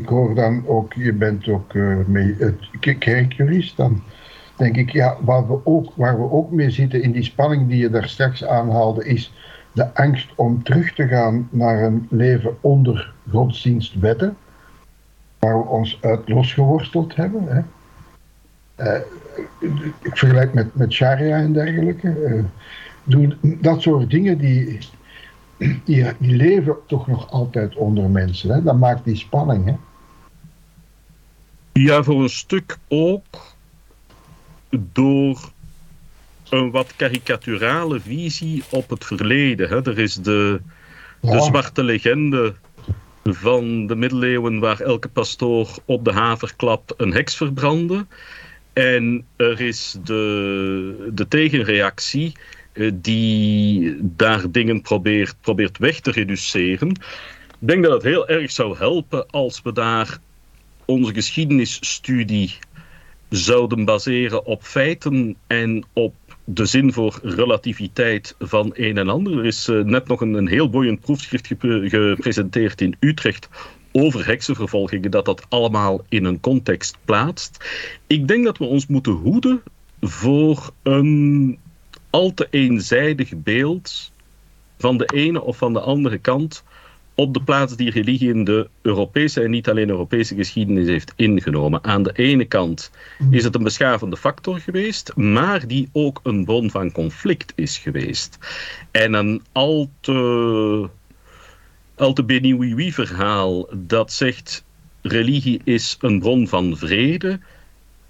ik 0.00 0.08
hoor 0.08 0.34
dan 0.34 0.66
ook, 0.66 0.92
je 0.92 1.12
bent 1.12 1.48
ook 1.48 1.74
mee, 2.06 2.36
kerkjurist, 2.98 3.76
dan 3.76 4.02
denk 4.62 4.76
ik, 4.76 4.90
ja, 4.90 5.16
waar 5.20 5.46
we, 5.46 5.66
ook, 5.66 5.92
waar 5.96 6.18
we 6.18 6.30
ook 6.30 6.50
mee 6.50 6.70
zitten 6.70 7.02
in 7.02 7.12
die 7.12 7.22
spanning 7.22 7.68
die 7.68 7.78
je 7.78 7.90
daar 7.90 8.08
straks 8.08 8.44
aanhaalde, 8.44 9.04
is 9.04 9.32
de 9.72 9.94
angst 9.94 10.32
om 10.34 10.62
terug 10.62 10.94
te 10.94 11.06
gaan 11.06 11.48
naar 11.50 11.82
een 11.82 12.06
leven 12.10 12.56
onder 12.60 13.12
godsdienstwetten, 13.30 14.36
waar 15.38 15.58
we 15.58 15.64
ons 15.64 15.98
uit 16.00 16.28
losgeworsteld 16.28 17.16
hebben. 17.16 17.46
Hè. 17.46 17.62
Uh, 18.76 19.00
ik 20.02 20.16
vergelijk 20.16 20.54
met, 20.54 20.74
met 20.74 20.92
sharia 20.92 21.36
en 21.36 21.52
dergelijke. 21.52 22.44
Uh, 23.06 23.30
dat 23.60 23.82
soort 23.82 24.10
dingen 24.10 24.38
die, 24.38 24.78
die, 25.84 26.06
die, 26.18 26.36
leven 26.36 26.76
toch 26.86 27.06
nog 27.06 27.30
altijd 27.30 27.76
onder 27.76 28.10
mensen. 28.10 28.50
Hè. 28.50 28.62
Dat 28.62 28.78
maakt 28.78 29.04
die 29.04 29.16
spanning. 29.16 29.64
Hè. 29.64 29.74
Ja, 31.72 32.02
voor 32.02 32.22
een 32.22 32.28
stuk 32.28 32.78
ook 32.88 33.51
door 34.78 35.52
een 36.48 36.70
wat 36.70 36.92
karikaturale 36.96 38.00
visie 38.00 38.62
op 38.70 38.90
het 38.90 39.04
verleden. 39.04 39.68
Hè. 39.68 39.86
Er 39.86 39.98
is 39.98 40.14
de, 40.14 40.60
de 41.20 41.42
zwarte 41.42 41.82
legende 41.82 42.54
van 43.24 43.86
de 43.86 43.94
middeleeuwen 43.96 44.58
waar 44.58 44.80
elke 44.80 45.08
pastoor 45.08 45.68
op 45.84 46.04
de 46.04 46.12
haverklap 46.12 46.94
een 46.96 47.12
heks 47.12 47.36
verbrandde. 47.36 48.06
En 48.72 49.26
er 49.36 49.60
is 49.60 49.96
de, 50.04 51.10
de 51.14 51.28
tegenreactie 51.28 52.32
eh, 52.72 52.90
die 52.94 53.96
daar 54.00 54.50
dingen 54.50 54.80
probeert, 54.80 55.34
probeert 55.40 55.78
weg 55.78 56.00
te 56.00 56.10
reduceren. 56.10 56.90
Ik 57.60 57.68
denk 57.68 57.82
dat 57.82 57.92
het 57.92 58.02
heel 58.02 58.28
erg 58.28 58.50
zou 58.50 58.76
helpen 58.76 59.30
als 59.30 59.62
we 59.62 59.72
daar 59.72 60.18
onze 60.84 61.14
geschiedenisstudie 61.14 62.58
zouden 63.32 63.84
baseren 63.84 64.44
op 64.46 64.62
feiten 64.62 65.36
en 65.46 65.84
op 65.92 66.14
de 66.44 66.66
zin 66.66 66.92
voor 66.92 67.18
relativiteit 67.22 68.34
van 68.38 68.70
een 68.74 68.98
en 68.98 69.08
ander. 69.08 69.38
Er 69.38 69.44
is 69.44 69.68
uh, 69.68 69.84
net 69.84 70.08
nog 70.08 70.20
een, 70.20 70.34
een 70.34 70.48
heel 70.48 70.70
boeiend 70.70 71.00
proefschrift 71.00 71.46
gepresenteerd 71.46 72.80
in 72.80 72.96
Utrecht 73.00 73.48
over 73.92 74.26
heksenvervolgingen, 74.26 75.10
dat 75.10 75.24
dat 75.24 75.46
allemaal 75.48 76.04
in 76.08 76.24
een 76.24 76.40
context 76.40 76.98
plaatst. 77.04 77.64
Ik 78.06 78.28
denk 78.28 78.44
dat 78.44 78.58
we 78.58 78.64
ons 78.64 78.86
moeten 78.86 79.12
hoeden 79.12 79.62
voor 80.00 80.70
een 80.82 81.58
al 82.10 82.34
te 82.34 82.46
eenzijdig 82.50 83.32
beeld 83.36 84.12
van 84.78 84.96
de 84.96 85.06
ene 85.14 85.42
of 85.42 85.56
van 85.56 85.72
de 85.72 85.80
andere 85.80 86.18
kant 86.18 86.64
op 87.14 87.34
de 87.34 87.42
plaats 87.42 87.76
die 87.76 87.90
religie 87.90 88.28
in 88.34 88.44
de 88.44 88.68
Europese 88.82 89.42
en 89.42 89.50
niet 89.50 89.68
alleen 89.68 89.88
Europese 89.88 90.34
geschiedenis 90.34 90.86
heeft 90.86 91.12
ingenomen. 91.16 91.84
Aan 91.84 92.02
de 92.02 92.12
ene 92.12 92.44
kant 92.44 92.90
is 93.30 93.44
het 93.44 93.54
een 93.54 93.62
beschavende 93.62 94.16
factor 94.16 94.60
geweest, 94.60 95.16
maar 95.16 95.66
die 95.66 95.88
ook 95.92 96.20
een 96.22 96.44
bron 96.44 96.70
van 96.70 96.92
conflict 96.92 97.52
is 97.56 97.78
geweest. 97.78 98.38
En 98.90 99.12
een 99.12 99.42
al 99.52 99.90
te, 100.00 100.88
al 101.94 102.12
te 102.12 102.24
benieuwie 102.24 102.94
verhaal 102.94 103.68
dat 103.72 104.12
zegt 104.12 104.64
religie 105.02 105.60
is 105.64 105.96
een 106.00 106.18
bron 106.18 106.48
van 106.48 106.76
vrede, 106.76 107.40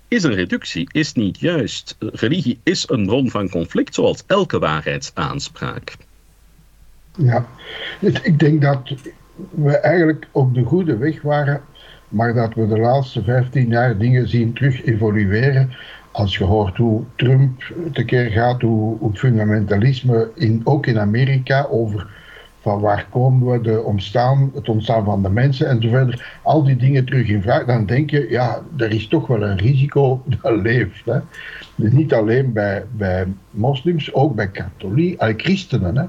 is 0.09 0.23
een 0.23 0.35
reductie, 0.35 0.89
is 0.93 1.13
niet 1.13 1.41
juist. 1.41 1.97
Religie 1.99 2.59
is 2.63 2.89
een 2.89 3.07
bron 3.07 3.31
van 3.31 3.49
conflict, 3.49 3.95
zoals 3.95 4.23
elke 4.27 4.59
waarheidsaanspraak. 4.59 5.97
Ja, 7.17 7.47
ik 8.01 8.39
denk 8.39 8.63
dat 8.63 8.95
we 9.51 9.77
eigenlijk 9.77 10.29
op 10.31 10.55
de 10.55 10.65
goede 10.65 10.97
weg 10.97 11.23
waren, 11.23 11.61
maar 12.09 12.35
dat 12.35 12.55
we 12.55 12.67
de 12.67 12.79
laatste 12.79 13.23
15 13.23 13.69
jaar 13.69 13.99
dingen 13.99 14.29
zien 14.29 14.53
terug 14.53 14.85
evolueren. 14.85 15.71
Als 16.11 16.37
je 16.37 16.45
hoort 16.45 16.77
hoe 16.77 17.03
Trump 17.17 17.73
tekeer 17.93 18.31
gaat, 18.31 18.63
hoe, 18.63 18.99
hoe 18.99 19.15
fundamentalisme 19.15 20.31
in, 20.35 20.61
ook 20.65 20.87
in 20.87 20.99
Amerika 20.99 21.67
over 21.71 22.21
van 22.61 22.81
waar 22.81 23.07
komen 23.11 23.51
we, 23.53 23.61
de 23.61 23.83
ontstaan, 23.83 24.51
het 24.55 24.69
ontstaan 24.69 25.05
van 25.05 25.23
de 25.23 25.31
mensen 25.31 25.69
en 25.69 25.83
zo 25.83 25.89
verder, 25.89 26.39
al 26.43 26.65
die 26.65 26.77
dingen 26.77 27.05
terug 27.05 27.29
in 27.29 27.43
vraag, 27.43 27.65
dan 27.65 27.87
denk 27.87 28.11
je, 28.11 28.27
ja, 28.31 28.63
er 28.77 28.93
is 28.93 29.09
toch 29.09 29.27
wel 29.27 29.43
een 29.43 29.59
risico 29.59 30.23
dat 30.43 30.57
leeft. 30.57 31.05
Hè. 31.05 31.19
Dus 31.75 31.93
niet 31.93 32.15
alleen 32.15 32.53
bij, 32.53 32.85
bij 32.91 33.27
moslims, 33.51 34.15
ook 34.15 34.35
bij 34.35 34.49
katholieken, 34.49 35.35
christenen. 35.37 35.97
Hè. 35.97 36.05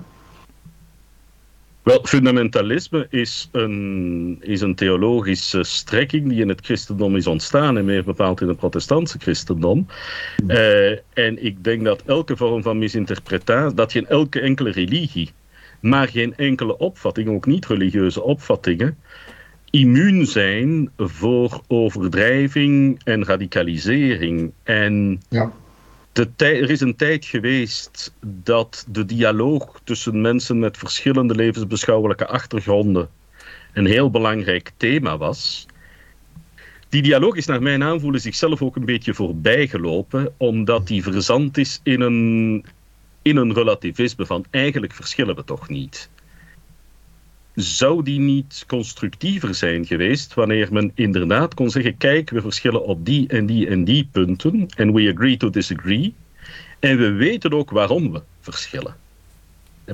Wel, 1.83 1.99
fundamentalisme 2.03 3.07
is 3.09 3.49
een, 3.51 4.37
is 4.41 4.61
een 4.61 4.75
theologische 4.75 5.63
strekking 5.63 6.29
die 6.29 6.41
in 6.41 6.49
het 6.49 6.65
christendom 6.65 7.15
is 7.15 7.27
ontstaan 7.27 7.77
en 7.77 7.85
meer 7.85 8.03
bepaald 8.03 8.41
in 8.41 8.47
het 8.47 8.57
protestantse 8.57 9.19
christendom. 9.19 9.87
Uh, 10.47 10.89
en 11.13 11.45
ik 11.45 11.63
denk 11.63 11.83
dat 11.83 12.03
elke 12.05 12.37
vorm 12.37 12.63
van 12.63 12.77
misinterpretatie, 12.77 13.75
dat 13.75 13.91
geen 13.91 14.07
elke 14.07 14.39
enkele 14.39 14.71
religie, 14.71 15.31
maar 15.79 16.07
geen 16.07 16.35
enkele 16.35 16.77
opvatting, 16.77 17.29
ook 17.29 17.45
niet 17.45 17.65
religieuze 17.65 18.23
opvattingen, 18.23 18.97
immuun 19.69 20.25
zijn 20.25 20.91
voor 20.97 21.61
overdrijving 21.67 23.01
en 23.03 23.25
radicalisering. 23.25 24.51
En 24.63 25.21
ja 25.29 25.51
er 26.13 26.69
is 26.69 26.81
een 26.81 26.95
tijd 26.95 27.25
geweest 27.25 28.13
dat 28.21 28.85
de 28.89 29.05
dialoog 29.05 29.81
tussen 29.83 30.21
mensen 30.21 30.59
met 30.59 30.77
verschillende 30.77 31.35
levensbeschouwelijke 31.35 32.27
achtergronden 32.27 33.09
een 33.73 33.85
heel 33.85 34.09
belangrijk 34.09 34.71
thema 34.77 35.17
was. 35.17 35.65
Die 36.89 37.01
dialoog 37.01 37.35
is 37.35 37.45
naar 37.45 37.61
mijn 37.61 37.83
aanvoelen 37.83 38.21
zichzelf 38.21 38.61
ook 38.61 38.75
een 38.75 38.85
beetje 38.85 39.13
voorbijgelopen, 39.13 40.33
omdat 40.37 40.87
die 40.87 41.03
verzand 41.03 41.57
is 41.57 41.79
in 41.83 42.01
een, 42.01 42.65
in 43.21 43.37
een 43.37 43.53
relativisme 43.53 44.25
van 44.25 44.45
eigenlijk 44.49 44.93
verschillen 44.93 45.35
we 45.35 45.43
toch 45.43 45.69
niet 45.69 46.09
zou 47.55 48.03
die 48.03 48.19
niet 48.19 48.63
constructiever 48.67 49.55
zijn 49.55 49.85
geweest 49.85 50.33
wanneer 50.33 50.67
men 50.71 50.91
inderdaad 50.95 51.53
kon 51.53 51.69
zeggen: 51.69 51.97
kijk, 51.97 52.29
we 52.29 52.41
verschillen 52.41 52.85
op 52.85 53.05
die 53.05 53.27
en 53.27 53.45
die 53.45 53.67
en 53.67 53.83
die 53.83 54.09
punten 54.11 54.67
en 54.75 54.93
we 54.93 55.11
agree 55.13 55.37
to 55.37 55.49
disagree. 55.49 56.13
En 56.79 56.97
we 56.97 57.11
weten 57.11 57.53
ook 57.53 57.69
waarom 57.69 58.11
we 58.11 58.21
verschillen. 58.39 58.95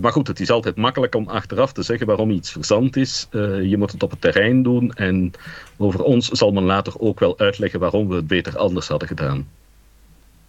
Maar 0.01 0.11
goed, 0.11 0.27
het 0.27 0.39
is 0.39 0.49
altijd 0.49 0.75
makkelijk 0.75 1.15
om 1.15 1.27
achteraf 1.27 1.71
te 1.73 1.83
zeggen 1.83 2.07
waarom 2.07 2.29
iets 2.29 2.51
verzand 2.51 2.95
is. 2.95 3.27
Uh, 3.31 3.69
je 3.69 3.77
moet 3.77 3.91
het 3.91 4.03
op 4.03 4.11
het 4.11 4.21
terrein 4.21 4.63
doen 4.63 4.91
en 4.93 5.31
over 5.77 6.03
ons 6.03 6.27
zal 6.27 6.51
men 6.51 6.63
later 6.63 6.99
ook 6.99 7.19
wel 7.19 7.39
uitleggen 7.39 7.79
waarom 7.79 8.07
we 8.07 8.15
het 8.15 8.27
beter 8.27 8.57
anders 8.57 8.87
hadden 8.87 9.07
gedaan. 9.07 9.47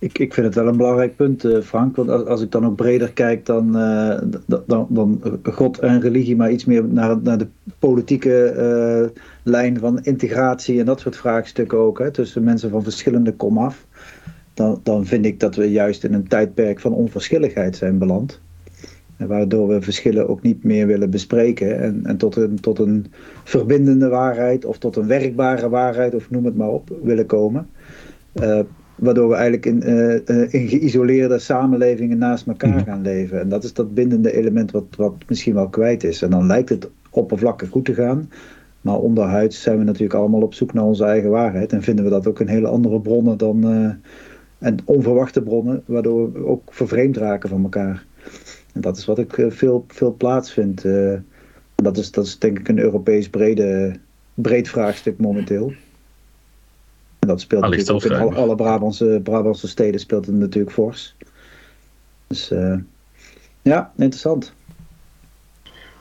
Ik, 0.00 0.18
ik 0.18 0.34
vind 0.34 0.46
het 0.46 0.54
wel 0.54 0.66
een 0.66 0.76
belangrijk 0.76 1.16
punt, 1.16 1.44
uh, 1.44 1.60
Frank. 1.60 1.96
Want 1.96 2.08
als, 2.08 2.42
ik 2.42 2.50
dan 2.50 2.66
ook 2.66 2.76
breder 2.76 3.12
kijk 3.12 3.46
dan, 3.46 3.76
uh, 3.76 4.18
dan, 4.66 4.86
dan 4.88 5.22
God 5.42 5.78
en 5.78 6.00
religie, 6.00 6.36
maar 6.36 6.50
iets 6.50 6.64
meer 6.64 6.84
naar, 6.84 7.22
naar 7.22 7.38
de 7.38 7.46
politieke 7.78 8.54
uh, 8.56 9.22
lijn 9.42 9.78
van 9.78 10.02
integratie 10.02 10.80
en 10.80 10.86
dat 10.86 11.00
soort 11.00 11.16
vraagstukken 11.16 11.78
ook. 11.78 11.98
Hè, 11.98 12.10
tussen 12.10 12.44
mensen 12.44 12.70
van 12.70 12.82
verschillende 12.82 13.32
komaf. 13.32 13.86
Dan, 14.54 14.80
dan 14.82 15.06
vind 15.06 15.26
ik 15.26 15.40
dat 15.40 15.56
we 15.56 15.70
juist 15.70 16.04
in 16.04 16.14
een 16.14 16.28
tijdperk 16.28 16.80
van 16.80 16.92
onverschilligheid 16.92 17.76
zijn 17.76 17.98
beland. 17.98 18.40
Waardoor 19.16 19.68
we 19.68 19.82
verschillen 19.82 20.28
ook 20.28 20.42
niet 20.42 20.64
meer 20.64 20.86
willen 20.86 21.10
bespreken 21.10 21.80
en, 21.80 22.00
en 22.04 22.16
tot, 22.16 22.36
een, 22.36 22.60
tot 22.60 22.78
een 22.78 23.06
verbindende 23.44 24.08
waarheid 24.08 24.64
of 24.64 24.78
tot 24.78 24.96
een 24.96 25.06
werkbare 25.06 25.68
waarheid, 25.68 26.14
of 26.14 26.30
noem 26.30 26.44
het 26.44 26.56
maar 26.56 26.68
op, 26.68 26.90
willen 27.02 27.26
komen. 27.26 27.68
Uh, 28.34 28.60
waardoor 29.00 29.28
we 29.28 29.34
eigenlijk 29.34 29.66
in, 29.66 29.82
uh, 29.90 30.54
in 30.54 30.68
geïsoleerde 30.68 31.38
samenlevingen 31.38 32.18
naast 32.18 32.46
elkaar 32.46 32.74
mhm. 32.74 32.84
gaan 32.84 33.02
leven. 33.02 33.40
En 33.40 33.48
dat 33.48 33.64
is 33.64 33.72
dat 33.72 33.94
bindende 33.94 34.32
element 34.32 34.70
wat, 34.70 34.84
wat 34.96 35.14
misschien 35.28 35.54
wel 35.54 35.68
kwijt 35.68 36.04
is. 36.04 36.22
En 36.22 36.30
dan 36.30 36.46
lijkt 36.46 36.68
het 36.68 36.88
oppervlakkig 37.10 37.68
goed 37.68 37.84
te 37.84 37.94
gaan. 37.94 38.30
Maar 38.80 38.98
onderhuids 38.98 39.62
zijn 39.62 39.78
we 39.78 39.84
natuurlijk 39.84 40.14
allemaal 40.14 40.42
op 40.42 40.54
zoek 40.54 40.72
naar 40.72 40.84
onze 40.84 41.04
eigen 41.04 41.30
waarheid. 41.30 41.72
En 41.72 41.82
vinden 41.82 42.04
we 42.04 42.10
dat 42.10 42.26
ook 42.26 42.40
in 42.40 42.46
hele 42.46 42.68
andere 42.68 43.00
bronnen 43.00 43.38
dan. 43.38 43.64
en 44.58 44.76
onverwachte 44.84 45.42
bronnen, 45.42 45.82
waardoor 45.86 46.32
we 46.32 46.46
ook 46.46 46.62
vervreemd 46.72 47.16
raken 47.16 47.48
van 47.48 47.62
elkaar. 47.62 48.04
En 48.72 48.80
dat 48.80 48.96
is 48.96 49.04
wat 49.04 49.18
ik 49.18 49.46
veel, 49.48 49.84
veel 49.88 50.14
plaats 50.14 50.52
vind. 50.52 50.84
dat, 51.74 51.96
is, 51.96 52.10
dat 52.10 52.26
is 52.26 52.38
denk 52.38 52.58
ik 52.58 52.68
een 52.68 52.78
Europees 52.78 53.28
brede, 53.28 53.92
breed 54.34 54.68
vraagstuk 54.68 55.18
momenteel. 55.18 55.72
Dat 57.30 57.40
speelt 57.40 57.62
natuurlijk 57.62 57.90
ook 57.90 58.04
in 58.04 58.12
alle, 58.12 58.34
alle 58.34 58.54
Brabantse, 58.54 59.20
Brabantse 59.22 59.68
steden 59.68 60.00
speelt 60.00 60.26
het 60.26 60.34
natuurlijk 60.34 60.72
fors. 60.72 61.14
Dus 62.26 62.50
uh, 62.50 62.76
ja, 63.62 63.92
interessant. 63.96 64.52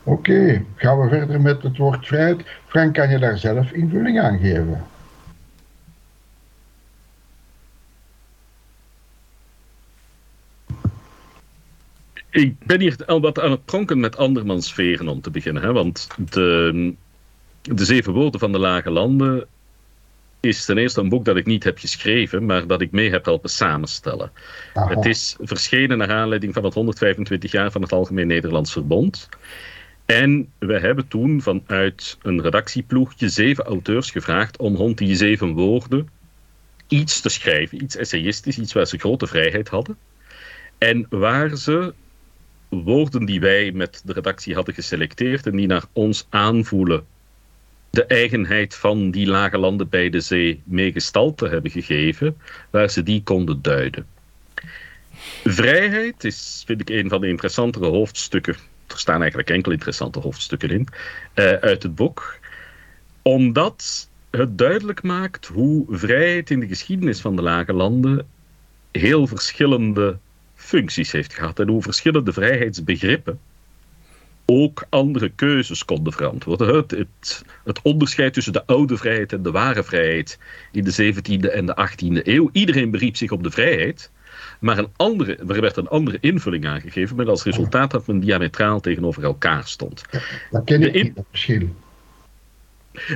Oké, 0.02 0.64
gaan 0.74 1.00
we 1.00 1.08
verder 1.08 1.40
met 1.40 1.62
het 1.62 1.76
woord 1.76 2.06
vrijheid. 2.06 2.42
Frank, 2.66 2.94
kan 2.94 3.10
je 3.10 3.18
daar 3.18 3.38
zelf 3.38 3.72
invulling 3.72 4.20
aan 4.20 4.38
geven? 4.38 4.86
Ik 12.30 12.58
ben 12.58 12.80
hier 12.80 12.96
al 13.06 13.20
wat 13.20 13.40
aan 13.40 13.50
het 13.50 13.64
pronken 13.64 14.00
met 14.00 14.16
andermans 14.16 14.74
veren 14.74 15.08
om 15.08 15.20
te 15.20 15.30
beginnen. 15.30 15.62
Hè? 15.62 15.72
Want 15.72 16.08
de, 16.30 16.94
de 17.62 17.84
zeven 17.84 18.12
woorden 18.12 18.40
van 18.40 18.52
de 18.52 18.58
lage 18.58 18.90
landen 18.90 19.46
is 20.40 20.64
ten 20.64 20.78
eerste 20.78 21.00
een 21.00 21.08
boek 21.08 21.24
dat 21.24 21.36
ik 21.36 21.46
niet 21.46 21.64
heb 21.64 21.78
geschreven, 21.78 22.46
maar 22.46 22.66
dat 22.66 22.80
ik 22.80 22.90
mee 22.90 23.10
heb 23.10 23.24
helpen 23.24 23.50
samenstellen. 23.50 24.30
Het 24.72 25.04
is 25.04 25.36
verschenen 25.40 25.98
naar 25.98 26.10
aanleiding 26.10 26.54
van 26.54 26.64
het 26.64 26.74
125 26.74 27.52
jaar 27.52 27.70
van 27.70 27.82
het 27.82 27.92
Algemeen 27.92 28.26
Nederlands 28.26 28.72
Verbond. 28.72 29.28
En 30.06 30.52
we 30.58 30.78
hebben 30.78 31.08
toen 31.08 31.42
vanuit 31.42 32.18
een 32.22 32.42
redactieploegje 32.42 33.28
zeven 33.28 33.64
auteurs 33.64 34.10
gevraagd 34.10 34.58
om 34.58 34.76
rond 34.76 34.98
die 34.98 35.16
zeven 35.16 35.52
woorden 35.52 36.08
iets 36.88 37.20
te 37.20 37.28
schrijven, 37.28 37.82
iets 37.82 37.96
essayistisch, 37.96 38.58
iets 38.58 38.72
waar 38.72 38.86
ze 38.86 38.98
grote 38.98 39.26
vrijheid 39.26 39.68
hadden. 39.68 39.96
En 40.78 41.06
waar 41.08 41.56
ze 41.56 41.94
woorden 42.68 43.24
die 43.24 43.40
wij 43.40 43.72
met 43.72 44.02
de 44.04 44.12
redactie 44.12 44.54
hadden 44.54 44.74
geselecteerd 44.74 45.46
en 45.46 45.56
die 45.56 45.66
naar 45.66 45.84
ons 45.92 46.26
aanvoelen 46.28 47.04
de 47.90 48.04
eigenheid 48.04 48.74
van 48.74 49.10
die 49.10 49.26
lage 49.26 49.58
landen 49.58 49.88
bij 49.88 50.10
de 50.10 50.20
zee 50.20 50.62
mee 50.64 50.92
gestalte 50.92 51.48
hebben 51.48 51.70
gegeven, 51.70 52.36
waar 52.70 52.90
ze 52.90 53.02
die 53.02 53.22
konden 53.22 53.62
duiden. 53.62 54.06
Vrijheid 55.44 56.24
is, 56.24 56.62
vind 56.66 56.80
ik, 56.80 56.88
een 56.88 57.08
van 57.08 57.20
de 57.20 57.28
interessantere 57.28 57.86
hoofdstukken. 57.86 58.56
Er 58.86 58.98
staan 58.98 59.20
eigenlijk 59.20 59.50
enkele 59.50 59.74
interessante 59.74 60.18
hoofdstukken 60.18 60.70
in, 60.70 60.86
uh, 61.34 61.52
uit 61.52 61.82
het 61.82 61.94
boek. 61.94 62.38
Omdat 63.22 64.08
het 64.30 64.58
duidelijk 64.58 65.02
maakt 65.02 65.46
hoe 65.46 65.84
vrijheid 65.88 66.50
in 66.50 66.60
de 66.60 66.66
geschiedenis 66.66 67.20
van 67.20 67.36
de 67.36 67.42
lage 67.42 67.72
landen 67.72 68.26
heel 68.92 69.26
verschillende 69.26 70.18
functies 70.54 71.12
heeft 71.12 71.34
gehad 71.34 71.58
en 71.58 71.68
hoe 71.68 71.82
verschillende 71.82 72.32
vrijheidsbegrippen 72.32 73.40
ook 74.52 74.86
andere 74.88 75.28
keuzes 75.28 75.84
konden 75.84 76.12
verantwoorden. 76.12 76.74
Het, 76.74 76.90
het, 76.90 77.44
het, 77.64 77.82
onderscheid 77.82 78.32
tussen 78.32 78.52
de 78.52 78.66
oude 78.66 78.96
vrijheid 78.96 79.32
en 79.32 79.42
de 79.42 79.50
ware 79.50 79.84
vrijheid 79.84 80.38
in 80.72 80.84
de 80.84 81.14
17e 81.14 81.52
en 81.52 81.66
de 81.66 81.88
18e 81.88 82.26
eeuw. 82.26 82.48
Iedereen 82.52 82.90
beriep 82.90 83.16
zich 83.16 83.30
op 83.30 83.42
de 83.42 83.50
vrijheid, 83.50 84.10
maar 84.60 84.78
een 84.78 84.88
andere, 84.96 85.36
er 85.36 85.60
werd 85.60 85.76
een 85.76 85.88
andere 85.88 86.18
invulling 86.20 86.66
aangegeven, 86.66 87.16
met 87.16 87.28
als 87.28 87.42
resultaat 87.42 87.90
dat 87.90 88.06
men 88.06 88.20
diametraal 88.20 88.80
tegenover 88.80 89.24
elkaar 89.24 89.66
stond. 89.66 90.02
Dat 90.50 90.64
ken 90.64 90.82
ik 90.82 90.92
niet, 90.92 91.16
het 91.16 91.26
verschil. 91.30 91.68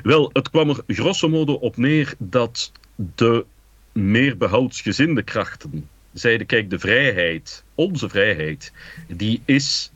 Wel, 0.03 0.31
het 0.33 0.51
kwam 0.51 0.69
er 0.69 0.83
grosso 0.87 1.29
modo 1.29 1.53
op 1.53 1.77
neer 1.77 2.15
dat 2.19 2.73
de 2.97 3.45
meer 3.93 4.37
behoudsgezinde 4.37 5.23
krachten 5.23 5.89
zeiden, 6.13 6.47
kijk, 6.47 6.71
de 6.71 6.79
vrijheid, 6.79 7.65
onze 7.75 8.09
vrijheid, 8.09 8.73
die 9.09 9.43
is 9.45 9.93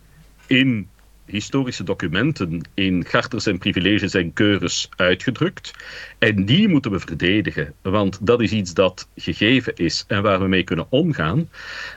in 0.46 0.88
historische 1.28 1.84
documenten 1.84 2.60
in 2.74 3.04
charters 3.04 3.46
en 3.46 3.58
privileges 3.58 4.14
en 4.14 4.32
keures 4.32 4.88
uitgedrukt. 4.96 5.70
En 6.18 6.44
die 6.44 6.68
moeten 6.68 6.90
we 6.90 7.00
verdedigen, 7.00 7.74
want 7.82 8.26
dat 8.26 8.40
is 8.40 8.52
iets 8.52 8.74
dat 8.74 9.08
gegeven 9.16 9.74
is 9.76 10.04
en 10.06 10.22
waar 10.22 10.40
we 10.40 10.48
mee 10.48 10.64
kunnen 10.64 10.86
omgaan. 10.88 11.48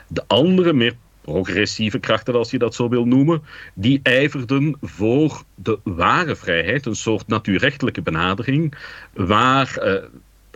De 0.08 0.24
andere, 0.26 0.72
meer 0.72 0.94
progressieve 1.20 1.98
krachten, 1.98 2.34
als 2.34 2.50
je 2.50 2.58
dat 2.58 2.74
zo 2.74 2.88
wil 2.88 3.04
noemen, 3.04 3.42
die 3.74 4.00
ijverden 4.02 4.76
voor 4.80 5.42
de 5.54 5.78
ware 5.82 6.36
vrijheid, 6.36 6.86
een 6.86 6.96
soort 6.96 7.26
natuurrechtelijke 7.26 8.02
benadering, 8.02 8.74
waar 9.12 9.76
eh, 9.76 10.02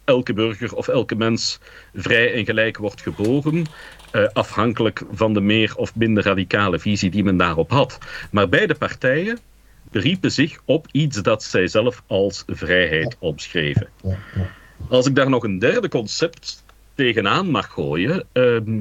elke 0.07 0.33
burger 0.33 0.75
of 0.75 0.89
elke 0.89 1.15
mens 1.15 1.59
vrij 1.95 2.35
en 2.35 2.45
gelijk 2.45 2.77
wordt 2.77 3.03
geboren 3.03 3.67
uh, 4.13 4.27
afhankelijk 4.33 5.03
van 5.13 5.35
de 5.35 5.41
meer 5.41 5.77
of 5.77 5.95
minder 5.95 6.25
radicale 6.25 6.79
visie 6.79 7.11
die 7.11 7.25
men 7.25 7.37
daarop 7.37 7.71
had. 7.71 7.99
Maar 8.31 8.49
beide 8.49 8.75
partijen 8.75 9.39
beriepen 9.91 10.33
zich 10.33 10.61
op 10.65 10.87
iets 10.93 11.23
dat 11.23 11.43
zij 11.43 11.67
zelf 11.67 12.03
als 12.07 12.43
vrijheid 12.47 13.17
omschreven. 13.19 13.89
Als 14.89 15.07
ik 15.07 15.15
daar 15.15 15.31
nog 15.31 15.45
een 15.45 15.59
derde 15.59 15.89
concept 15.89 16.65
tegenaan 16.95 17.51
mag 17.51 17.73
gooien. 17.73 18.25
Ehm, 18.33 18.81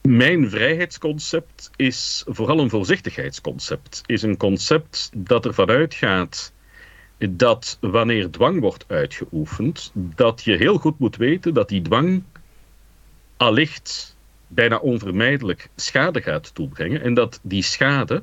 mijn 0.00 0.50
vrijheidsconcept 0.50 1.70
is 1.76 2.24
vooral 2.26 2.58
een 2.60 2.70
voorzichtigheidsconcept. 2.70 4.02
Is 4.06 4.22
een 4.22 4.36
concept 4.36 5.10
dat 5.14 5.46
ervan 5.46 5.68
uitgaat 5.68 6.52
dat 7.18 7.78
wanneer 7.80 8.30
dwang 8.30 8.60
wordt 8.60 8.84
uitgeoefend, 8.88 9.90
dat 9.94 10.44
je 10.44 10.56
heel 10.56 10.78
goed 10.78 10.98
moet 10.98 11.16
weten 11.16 11.54
dat 11.54 11.68
die 11.68 11.82
dwang 11.82 12.22
allicht 13.36 14.16
bijna 14.46 14.76
onvermijdelijk 14.76 15.68
schade 15.76 16.22
gaat 16.22 16.54
toebrengen. 16.54 17.02
En 17.02 17.14
dat 17.14 17.40
die 17.42 17.62
schade 17.62 18.22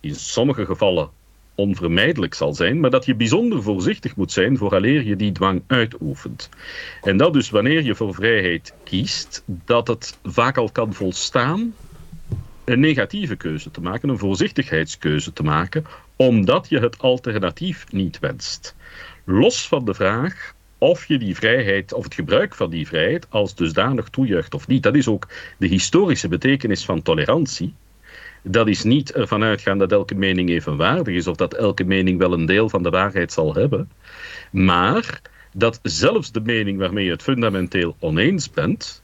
in 0.00 0.14
sommige 0.14 0.66
gevallen 0.66 1.10
onvermijdelijk 1.54 2.34
zal 2.34 2.54
zijn, 2.54 2.80
maar 2.80 2.90
dat 2.90 3.04
je 3.04 3.14
bijzonder 3.14 3.62
voorzichtig 3.62 4.16
moet 4.16 4.32
zijn 4.32 4.56
vooraleer 4.56 5.04
je 5.04 5.16
die 5.16 5.32
dwang 5.32 5.62
uitoefent. 5.66 6.48
En 7.02 7.16
dat 7.16 7.32
dus 7.32 7.50
wanneer 7.50 7.82
je 7.82 7.94
voor 7.94 8.14
vrijheid 8.14 8.74
kiest, 8.84 9.42
dat 9.46 9.88
het 9.88 10.18
vaak 10.22 10.56
al 10.56 10.70
kan 10.70 10.94
volstaan 10.94 11.74
een 12.64 12.80
negatieve 12.80 13.36
keuze 13.36 13.70
te 13.70 13.80
maken, 13.80 14.08
een 14.08 14.18
voorzichtigheidskeuze 14.18 15.32
te 15.32 15.42
maken, 15.42 15.84
omdat 16.16 16.68
je 16.68 16.78
het 16.78 16.98
alternatief 16.98 17.92
niet 17.92 18.18
wenst. 18.18 18.76
Los 19.24 19.68
van 19.68 19.84
de 19.84 19.94
vraag 19.94 20.54
of 20.78 21.04
je 21.04 21.18
die 21.18 21.36
vrijheid, 21.36 21.92
of 21.92 22.04
het 22.04 22.14
gebruik 22.14 22.54
van 22.54 22.70
die 22.70 22.86
vrijheid, 22.86 23.26
als 23.30 23.54
dusdanig 23.54 24.08
toejuicht 24.08 24.54
of 24.54 24.66
niet. 24.66 24.82
Dat 24.82 24.94
is 24.94 25.08
ook 25.08 25.28
de 25.58 25.66
historische 25.66 26.28
betekenis 26.28 26.84
van 26.84 27.02
tolerantie. 27.02 27.74
Dat 28.42 28.68
is 28.68 28.82
niet 28.82 29.12
ervan 29.12 29.42
uitgaan 29.42 29.78
dat 29.78 29.92
elke 29.92 30.14
mening 30.14 30.48
evenwaardig 30.50 31.14
is, 31.14 31.26
of 31.26 31.36
dat 31.36 31.54
elke 31.54 31.84
mening 31.84 32.18
wel 32.18 32.32
een 32.32 32.46
deel 32.46 32.68
van 32.68 32.82
de 32.82 32.90
waarheid 32.90 33.32
zal 33.32 33.54
hebben, 33.54 33.90
maar 34.50 35.20
dat 35.52 35.80
zelfs 35.82 36.32
de 36.32 36.40
mening 36.40 36.78
waarmee 36.78 37.04
je 37.04 37.10
het 37.10 37.22
fundamenteel 37.22 37.96
oneens 37.98 38.50
bent, 38.50 39.02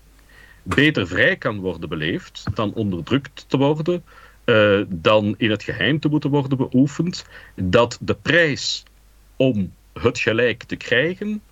beter 0.63 1.07
vrij 1.07 1.37
kan 1.37 1.61
worden 1.61 1.89
beleefd 1.89 2.45
dan 2.55 2.75
onderdrukt 2.75 3.45
te 3.49 3.57
worden, 3.57 4.05
uh, 4.45 4.81
dan 4.89 5.35
in 5.39 5.51
het 5.51 5.63
geheim 5.63 6.01
te 6.01 6.09
moeten 6.09 6.31
worden 6.31 6.59
beoefend, 6.59 7.27
dat 7.55 7.99
de 8.01 8.15
prijs 8.15 8.85
om 9.37 9.73
het 9.93 10.19
gelijk 10.19 10.63
te 10.63 10.77
krijgen 10.77 11.43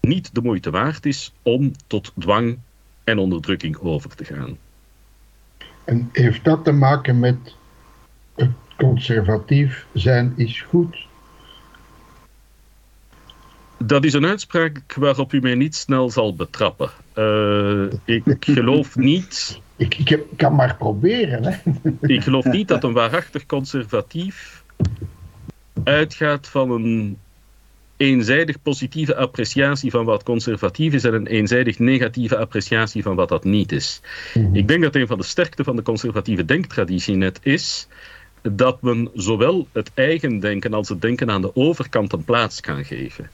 niet 0.00 0.34
de 0.34 0.42
moeite 0.42 0.70
waard 0.70 1.06
is 1.06 1.32
om 1.42 1.72
tot 1.86 2.12
dwang 2.18 2.58
en 3.04 3.18
onderdrukking 3.18 3.78
over 3.78 4.14
te 4.14 4.24
gaan. 4.24 4.58
En 5.84 6.08
heeft 6.12 6.44
dat 6.44 6.64
te 6.64 6.72
maken 6.72 7.18
met 7.18 7.54
het 8.34 8.50
conservatief 8.76 9.86
zijn 9.92 10.32
is 10.36 10.60
goed? 10.60 11.08
Dat 13.84 14.04
is 14.04 14.12
een 14.12 14.26
uitspraak 14.26 14.94
waarop 14.94 15.32
u 15.32 15.40
mij 15.40 15.54
niet 15.54 15.74
snel 15.74 16.10
zal 16.10 16.34
betrappen. 16.34 16.90
Uh, 17.14 17.92
ik 18.04 18.22
geloof 18.54 18.96
niet. 18.96 19.60
Ik, 19.76 19.94
ik 19.98 20.20
kan 20.36 20.54
maar 20.54 20.76
proberen. 20.76 21.44
Hè? 21.44 21.58
ik 22.14 22.22
geloof 22.22 22.44
niet 22.44 22.68
dat 22.68 22.84
een 22.84 22.92
waarachtig 22.92 23.46
conservatief 23.46 24.64
uitgaat 25.84 26.48
van 26.48 26.70
een 26.70 27.18
eenzijdig 27.96 28.62
positieve 28.62 29.16
appreciatie 29.16 29.90
van 29.90 30.04
wat 30.04 30.22
conservatief 30.22 30.92
is 30.92 31.04
en 31.04 31.14
een 31.14 31.26
eenzijdig 31.26 31.78
negatieve 31.78 32.36
appreciatie 32.38 33.02
van 33.02 33.16
wat 33.16 33.28
dat 33.28 33.44
niet 33.44 33.72
is. 33.72 34.00
Mhm. 34.34 34.54
Ik 34.54 34.68
denk 34.68 34.82
dat 34.82 34.94
een 34.94 35.06
van 35.06 35.18
de 35.18 35.24
sterkte 35.24 35.64
van 35.64 35.76
de 35.76 35.82
conservatieve 35.82 36.44
denktraditie 36.44 37.14
net 37.14 37.40
is 37.42 37.88
dat 38.42 38.82
men 38.82 39.10
zowel 39.14 39.66
het 39.72 39.90
eigen 39.94 40.38
denken 40.38 40.74
als 40.74 40.88
het 40.88 41.02
denken 41.02 41.30
aan 41.30 41.42
de 41.42 41.56
overkant 41.56 42.12
een 42.12 42.24
plaats 42.24 42.60
kan 42.60 42.84
geven. 42.84 43.30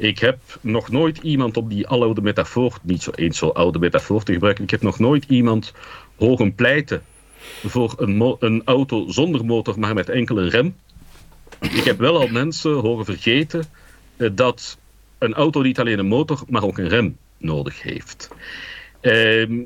Ik 0.00 0.18
heb 0.18 0.38
nog 0.60 0.90
nooit 0.90 1.18
iemand 1.18 1.56
op 1.56 1.70
die 1.70 1.86
aloude 1.86 2.20
metafoor, 2.20 2.78
niet 2.82 3.02
zo 3.02 3.10
eens 3.10 3.38
zo 3.38 3.48
oude 3.48 3.78
metafoor 3.78 4.22
te 4.22 4.32
gebruiken, 4.32 4.64
ik 4.64 4.70
heb 4.70 4.82
nog 4.82 4.98
nooit 4.98 5.24
iemand 5.28 5.72
horen 6.16 6.54
pleiten 6.54 7.02
voor 7.62 7.94
een, 7.96 8.36
een 8.38 8.62
auto 8.64 9.08
zonder 9.08 9.44
motor, 9.44 9.78
maar 9.78 9.94
met 9.94 10.08
enkel 10.08 10.38
een 10.38 10.48
rem. 10.48 10.76
Ik 11.60 11.84
heb 11.84 11.98
wel 11.98 12.20
al 12.20 12.28
mensen 12.28 12.72
horen 12.72 13.04
vergeten 13.04 13.64
eh, 14.16 14.30
dat 14.32 14.78
een 15.18 15.34
auto 15.34 15.60
niet 15.62 15.80
alleen 15.80 15.98
een 15.98 16.06
motor, 16.06 16.42
maar 16.48 16.64
ook 16.64 16.78
een 16.78 16.88
rem 16.88 17.16
nodig 17.36 17.82
heeft. 17.82 18.30
Ehm, 19.00 19.60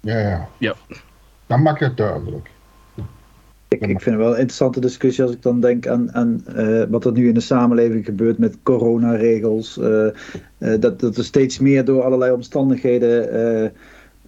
Ja, 0.00 0.18
ja. 0.18 0.48
Ja. 0.58 0.74
Dan 1.46 1.62
maakt 1.62 1.80
het 1.80 1.96
duidelijk. 1.96 2.50
Ik, 3.72 3.80
ik 3.80 4.00
vind 4.00 4.04
het 4.04 4.24
wel 4.24 4.30
een 4.32 4.38
interessante 4.38 4.80
discussie 4.80 5.24
als 5.24 5.32
ik 5.32 5.42
dan 5.42 5.60
denk 5.60 5.86
aan, 5.86 6.12
aan 6.14 6.42
eh, 6.46 6.82
wat 6.88 7.04
er 7.04 7.12
nu 7.12 7.28
in 7.28 7.34
de 7.34 7.40
samenleving 7.40 8.04
gebeurt 8.04 8.38
met 8.38 8.56
coronaregels. 8.62 9.78
eh, 9.78 10.06
dat, 10.80 11.00
dat 11.00 11.16
er 11.16 11.24
steeds 11.24 11.58
meer 11.58 11.84
door 11.84 12.02
allerlei 12.02 12.32
omstandigheden 12.32 13.72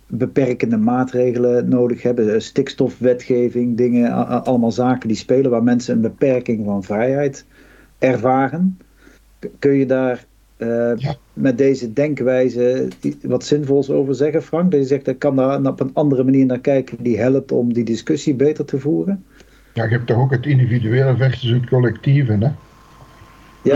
beperkende 0.06 0.76
maatregelen 0.76 1.68
nodig 1.68 2.02
hebben. 2.02 2.42
Stikstofwetgeving, 2.42 3.76
dingen, 3.76 4.12
allemaal 4.44 4.72
zaken 4.72 5.08
die 5.08 5.16
spelen 5.16 5.50
waar 5.50 5.62
mensen 5.62 5.94
een 5.94 6.00
beperking 6.00 6.64
van 6.64 6.82
vrijheid 6.84 7.46
ervaren. 7.98 8.78
Kun 9.58 9.72
je 9.72 9.86
daar 9.86 10.26
Ja. 10.96 11.16
met 11.32 11.58
deze 11.58 11.92
denkwijze 11.92 12.88
wat 13.22 13.44
zinvols 13.44 13.90
over 13.90 14.14
zeggen, 14.14 14.42
Frank? 14.42 14.70
Dat 14.70 14.80
je 14.80 14.86
zegt, 14.86 15.06
ik 15.06 15.18
kan 15.18 15.36
daar 15.36 15.64
op 15.66 15.80
een 15.80 15.94
andere 15.94 16.24
manier 16.24 16.46
naar 16.46 16.60
kijken 16.60 17.02
die 17.02 17.18
helpt 17.18 17.52
om 17.52 17.72
die 17.72 17.84
discussie 17.84 18.34
beter 18.34 18.64
te 18.64 18.78
voeren? 18.78 19.24
Ja, 19.74 19.84
je 19.84 19.90
hebt 19.90 20.06
toch 20.06 20.16
ook 20.16 20.30
het 20.30 20.46
individuele 20.46 21.16
versus 21.16 21.50
het 21.50 21.68
collectieve, 21.68 22.32
hè? 22.32 22.50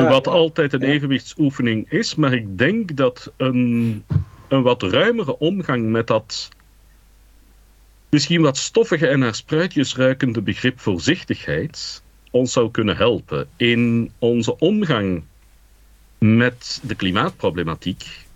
Wat 0.09 0.27
altijd 0.27 0.73
een 0.73 0.83
evenwichtsoefening 0.83 1.91
is, 1.91 2.15
maar 2.15 2.33
ik 2.33 2.59
denk 2.59 2.97
dat 2.97 3.33
een, 3.37 4.05
een 4.49 4.63
wat 4.63 4.83
ruimere 4.83 5.39
omgang 5.39 5.89
met 5.89 6.07
dat 6.07 6.49
misschien 8.09 8.43
wat 8.43 8.57
stoffige 8.57 9.07
en 9.07 9.19
naar 9.19 9.35
spruitjes 9.35 9.97
ruikende 9.97 10.43
begrip 10.43 10.81
voorzichtigheid 10.81 12.03
ons 12.31 12.53
zou 12.53 12.71
kunnen 12.71 12.97
helpen 12.97 13.49
in 13.57 14.13
onze 14.19 14.59
omgang 14.59 15.23
met 16.19 16.81
de 16.83 16.95
klimaatproblematiek. 16.95 18.27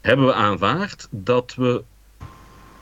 Hebben 0.00 0.26
we 0.26 0.34
aanvaard 0.34 1.08
dat 1.10 1.54
we 1.54 1.82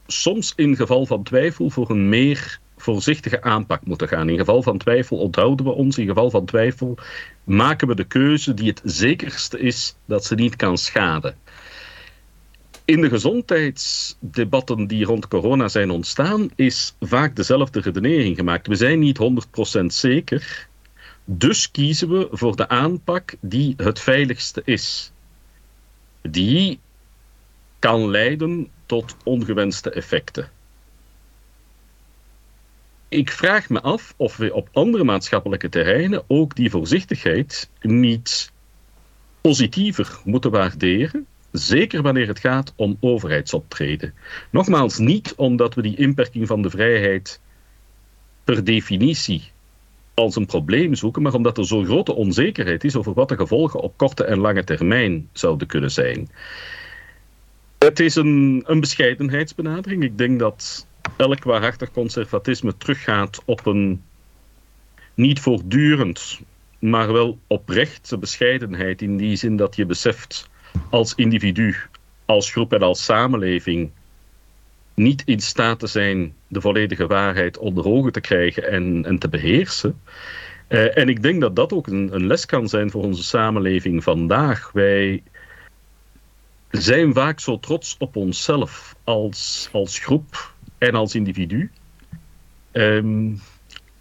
soms 0.07 0.53
in 0.57 0.77
geval 0.77 1.07
van 1.07 1.23
twijfel 1.23 1.71
voor 1.71 1.91
een 1.91 2.09
meer 2.09 2.61
voorzichtige 2.93 3.43
aanpak 3.43 3.84
moeten 3.84 4.09
gaan. 4.09 4.28
In 4.28 4.39
geval 4.39 4.62
van 4.62 4.78
twijfel 4.78 5.16
onthouden 5.16 5.66
we 5.66 5.72
ons. 5.72 5.99
In 5.99 6.07
geval 6.07 6.30
van 6.30 6.45
twijfel 6.45 6.99
maken 7.45 7.89
we 7.89 7.95
de 7.95 8.05
keuze 8.05 8.55
die 8.55 8.68
het 8.68 8.80
zekerste 8.84 9.59
is 9.59 9.97
dat 10.05 10.24
ze 10.24 10.34
niet 10.34 10.57
kan 10.57 10.78
schaden. 10.78 11.36
In 12.84 13.01
de 13.01 13.09
gezondheidsdebatten 13.09 14.86
die 14.86 15.05
rond 15.05 15.28
corona 15.28 15.68
zijn 15.68 15.91
ontstaan, 15.91 16.51
is 16.55 16.95
vaak 17.01 17.36
dezelfde 17.36 17.80
redenering 17.80 18.36
gemaakt. 18.36 18.66
We 18.66 18.74
zijn 18.74 18.99
niet 18.99 19.18
100% 19.80 19.84
zeker, 19.86 20.68
dus 21.24 21.70
kiezen 21.70 22.09
we 22.09 22.28
voor 22.30 22.57
de 22.57 22.68
aanpak 22.68 23.34
die 23.41 23.74
het 23.76 24.01
veiligste 24.01 24.62
is. 24.64 25.12
Die 26.22 26.80
kan 27.78 28.11
leiden 28.11 28.68
tot 28.86 29.16
ongewenste 29.24 29.91
effecten. 29.91 30.51
Ik 33.09 33.31
vraag 33.31 33.69
me 33.69 33.81
af 33.81 34.15
of 34.17 34.37
we 34.37 34.55
op 34.55 34.69
andere 34.73 35.05
maatschappelijke 35.05 35.69
terreinen 35.69 36.23
ook 36.27 36.55
die 36.55 36.71
voorzichtigheid 36.71 37.71
niet 37.81 38.53
positiever 39.41 40.21
moeten 40.25 40.51
waarderen. 40.51 41.27
Zeker 41.53 42.03
wanneer 42.03 42.27
het 42.27 42.39
gaat 42.39 42.73
om 42.77 42.97
overheidsoptreden. 43.01 44.15
Nogmaals, 44.51 44.99
niet 44.99 45.35
omdat 45.35 45.75
we 45.75 45.83
die 45.83 45.97
inperking 45.97 46.47
van 46.47 46.63
de 46.63 46.71
vrijheid 46.71 47.41
per 48.45 48.65
definitie 48.65 49.51
als 50.15 50.37
een 50.37 50.47
probleem 50.47 50.95
zoeken, 50.95 51.23
maar 51.23 51.35
omdat 51.35 51.59
er 51.59 51.67
zo'n 51.67 51.85
grote 51.85 52.15
onzekerheid 52.15 52.85
is 52.85 52.97
over 52.97 53.13
wat 53.13 53.29
de 53.29 53.37
gevolgen 53.37 53.81
op 53.81 53.97
korte 53.97 54.25
en 54.25 54.39
lange 54.39 54.65
termijn 54.65 55.29
zouden 55.33 55.67
kunnen 55.67 55.91
zijn. 55.91 56.29
Het 57.79 58.01
is 58.01 58.15
een, 58.15 58.63
een 58.67 58.81
bescheidenheidsbenadering. 58.81 60.03
Ik 60.03 60.19
denk 60.19 60.39
dat 60.39 60.87
elk 61.17 61.45
waarachtig 61.45 61.91
conservatisme 61.91 62.77
teruggaat 62.77 63.43
op 63.45 63.67
een 63.67 64.03
niet 65.15 65.41
voortdurend, 65.41 66.41
maar 66.79 67.13
wel 67.13 67.39
oprechte 67.47 68.19
bescheidenheid. 68.19 69.03
In 69.03 69.17
die 69.17 69.37
zin 69.37 69.57
dat 69.57 69.77
je 69.77 69.87
beseft 69.87 70.49
als 70.91 71.15
individu, 71.15 71.77
als 72.25 72.51
groep 72.51 72.73
en 72.73 72.83
als 72.83 73.05
samenleving 73.05 73.91
niet 74.95 75.23
in 75.25 75.41
staat 75.41 75.79
te 75.79 75.87
zijn 75.87 76.35
de 76.47 76.61
volledige 76.61 77.07
waarheid 77.07 77.59
onder 77.59 77.85
ogen 77.87 78.13
te 78.13 78.21
krijgen 78.21 78.69
en, 78.69 79.05
en 79.05 79.19
te 79.19 79.29
beheersen. 79.29 80.01
Uh, 80.69 80.97
en 80.97 81.09
ik 81.09 81.23
denk 81.23 81.41
dat 81.41 81.57
dat 81.57 81.73
ook 81.73 81.87
een, 81.87 82.15
een 82.15 82.27
les 82.27 82.47
kan 82.47 82.69
zijn 82.69 82.91
voor 82.91 83.03
onze 83.03 83.23
samenleving 83.23 84.03
vandaag. 84.03 84.71
Wij 84.73 85.23
zijn 86.71 87.15
vaak 87.15 87.41
zo 87.41 87.59
trots 87.59 87.97
op 87.99 88.17
onszelf 88.17 88.97
als, 89.05 89.69
als 89.73 89.99
groep 89.99 90.57
en 90.79 90.95
als 90.95 91.14
individu. 91.14 91.70
Um, 92.72 93.41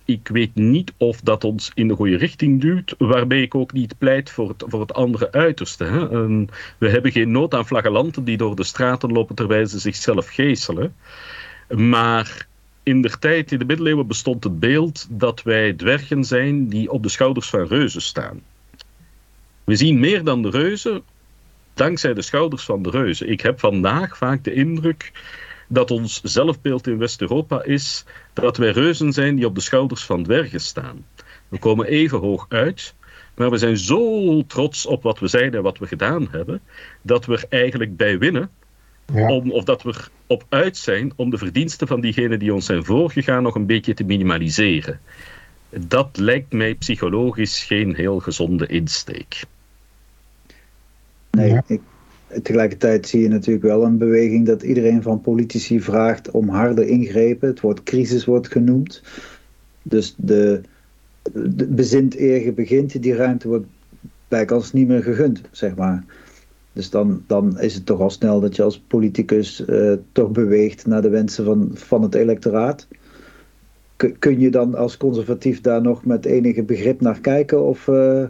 ik 0.08 0.28
weet 0.28 0.56
niet 0.56 0.94
of 0.98 1.22
dat 1.22 1.44
ons 1.44 1.72
in 1.74 1.88
de 1.88 1.96
goede 1.96 2.18
richting 2.18 2.62
duwt, 2.62 2.96
waarbij 2.98 3.42
ik 3.42 3.56
ook 3.56 3.74
niet 3.74 3.98
pleit 3.98 4.30
voor 4.30 4.50
het, 4.50 4.64
voor 4.68 4.80
het 4.80 4.94
andere 4.94 5.32
uiterste. 5.32 5.84
Hè. 5.84 6.10
En 6.10 6.50
we 6.78 6.90
hebben 6.90 7.12
geen 7.12 7.32
nood 7.32 7.54
aan 7.54 7.68
flagellanten 7.68 8.24
die 8.24 8.38
door 8.38 8.56
de 8.56 8.64
straten 8.64 9.12
lopen 9.12 9.36
terwijl 9.36 9.68
ze 9.68 9.80
zichzelf 9.80 10.28
geeselen. 10.28 10.96
Maar 11.76 12.48
in 12.84 13.02
de 13.02 13.10
tijd, 13.20 13.52
in 13.52 13.60
de 13.60 13.66
middeleeuwen, 13.66 14.08
bestond 14.08 14.44
het 14.44 14.60
beeld 14.60 15.08
dat 15.10 15.44
wij 15.44 15.74
dwergen 15.74 16.24
zijn 16.24 16.68
die 16.68 16.92
op 16.92 17.04
de 17.04 17.10
schouders 17.10 17.50
van 17.50 17.68
reuzen 17.68 18.02
staan. 18.02 18.42
We 19.64 19.76
zien 19.76 20.00
meer 20.00 20.24
dan 20.24 20.42
de 20.42 20.50
reuzen 20.50 21.04
dankzij 21.74 22.14
de 22.14 22.22
schouders 22.22 22.64
van 22.64 22.82
de 22.82 22.90
reuzen. 22.90 23.30
Ik 23.30 23.42
heb 23.42 23.60
vandaag 23.60 24.18
vaak 24.18 24.44
de 24.44 24.54
indruk 24.54 25.12
dat 25.68 25.92
ons 25.92 26.22
zelfbeeld 26.24 26.88
in 26.88 26.98
West-Europa 26.98 27.64
is 27.64 28.06
dat 28.34 28.58
wij 28.58 28.72
reuzen 28.72 29.14
zijn 29.14 29.36
die 29.36 29.46
op 29.46 29.56
de 29.56 29.62
schouders 29.62 30.04
van 30.04 30.24
dwergen 30.24 30.62
staan. 30.62 31.06
We 31.48 31.60
komen 31.60 31.86
even 31.86 32.20
hoog 32.20 32.46
uit, 32.50 32.94
maar 33.36 33.50
we 33.50 33.58
zijn 33.58 33.78
zo 33.78 34.46
trots 34.46 34.86
op 34.86 35.04
wat 35.04 35.20
we 35.20 35.28
zijn 35.28 35.54
en 35.54 35.62
wat 35.62 35.78
we 35.78 35.88
gedaan 35.88 36.28
hebben, 36.32 36.62
dat 37.02 37.26
we 37.26 37.34
er 37.34 37.46
eigenlijk 37.50 37.98
bij 37.98 38.18
winnen, 38.18 38.50
ja. 39.14 39.32
om, 39.32 39.52
of 39.52 39.64
dat 39.64 39.84
we 39.84 39.94
op 40.28 40.46
uit 40.50 40.78
zijn 40.78 41.14
om 41.16 41.30
de 41.30 41.38
verdiensten 41.38 41.88
van 41.88 42.02
diegenen 42.02 42.40
die 42.40 42.54
ons 42.54 42.66
zijn 42.66 42.86
voorgegaan 42.86 43.44
nog 43.44 43.56
een 43.56 43.66
beetje 43.66 43.94
te 43.94 44.04
minimaliseren. 44.04 45.00
Dat 45.70 46.18
lijkt 46.18 46.54
mij 46.54 46.76
psychologisch 46.76 47.64
geen 47.64 47.96
heel 47.96 48.20
gezonde 48.20 48.68
insteek. 48.68 49.44
Nee, 51.32 51.62
ik, 51.68 51.82
tegelijkertijd 52.42 53.08
zie 53.08 53.22
je 53.22 53.28
natuurlijk 53.28 53.66
wel 53.66 53.84
een 53.84 53.98
beweging 53.98 54.46
dat 54.46 54.64
iedereen 54.64 55.02
van 55.02 55.22
politici 55.22 55.82
vraagt 55.82 56.32
om 56.32 56.50
harde 56.50 56.88
ingrepen. 56.88 57.48
Het 57.48 57.62
woord 57.62 57.84
crisis 57.84 58.26
wordt 58.26 58.52
genoemd. 58.52 59.04
Dus 59.82 60.16
de, 60.18 60.62
de 61.34 61.68
bezint 61.68 62.18
eer 62.20 62.54
begint, 62.54 63.02
die 63.02 63.16
ruimte 63.16 63.48
wordt 63.48 63.66
bijkans 64.28 64.74
niet 64.74 64.88
meer 64.88 65.04
gegund, 65.04 65.42
zeg 65.52 65.76
maar. 65.76 66.04
Dus 66.74 66.90
dan, 66.90 67.24
dan 67.28 67.60
is 67.60 67.74
het 67.74 67.86
toch 67.86 68.00
al 68.00 68.10
snel 68.10 68.40
dat 68.40 68.56
je 68.56 68.64
als 68.64 68.80
politicus 68.80 69.64
uh, 69.68 69.94
toch 70.12 70.32
beweegt 70.32 70.86
naar 70.88 71.02
de 71.02 71.10
wensen 71.10 71.46
van, 71.46 71.72
van 71.74 72.02
het 72.02 72.16
electoraat. 72.16 72.88
Kun 74.20 74.40
je 74.40 74.50
dan 74.50 74.76
als 74.76 74.98
conservatief 74.98 75.62
daar 75.62 75.82
nog 75.82 76.06
met 76.06 76.26
enige 76.26 76.64
begrip 76.64 77.02
naar 77.02 77.20
kijken? 77.20 77.64
Of, 77.64 77.88
uh, 77.88 78.24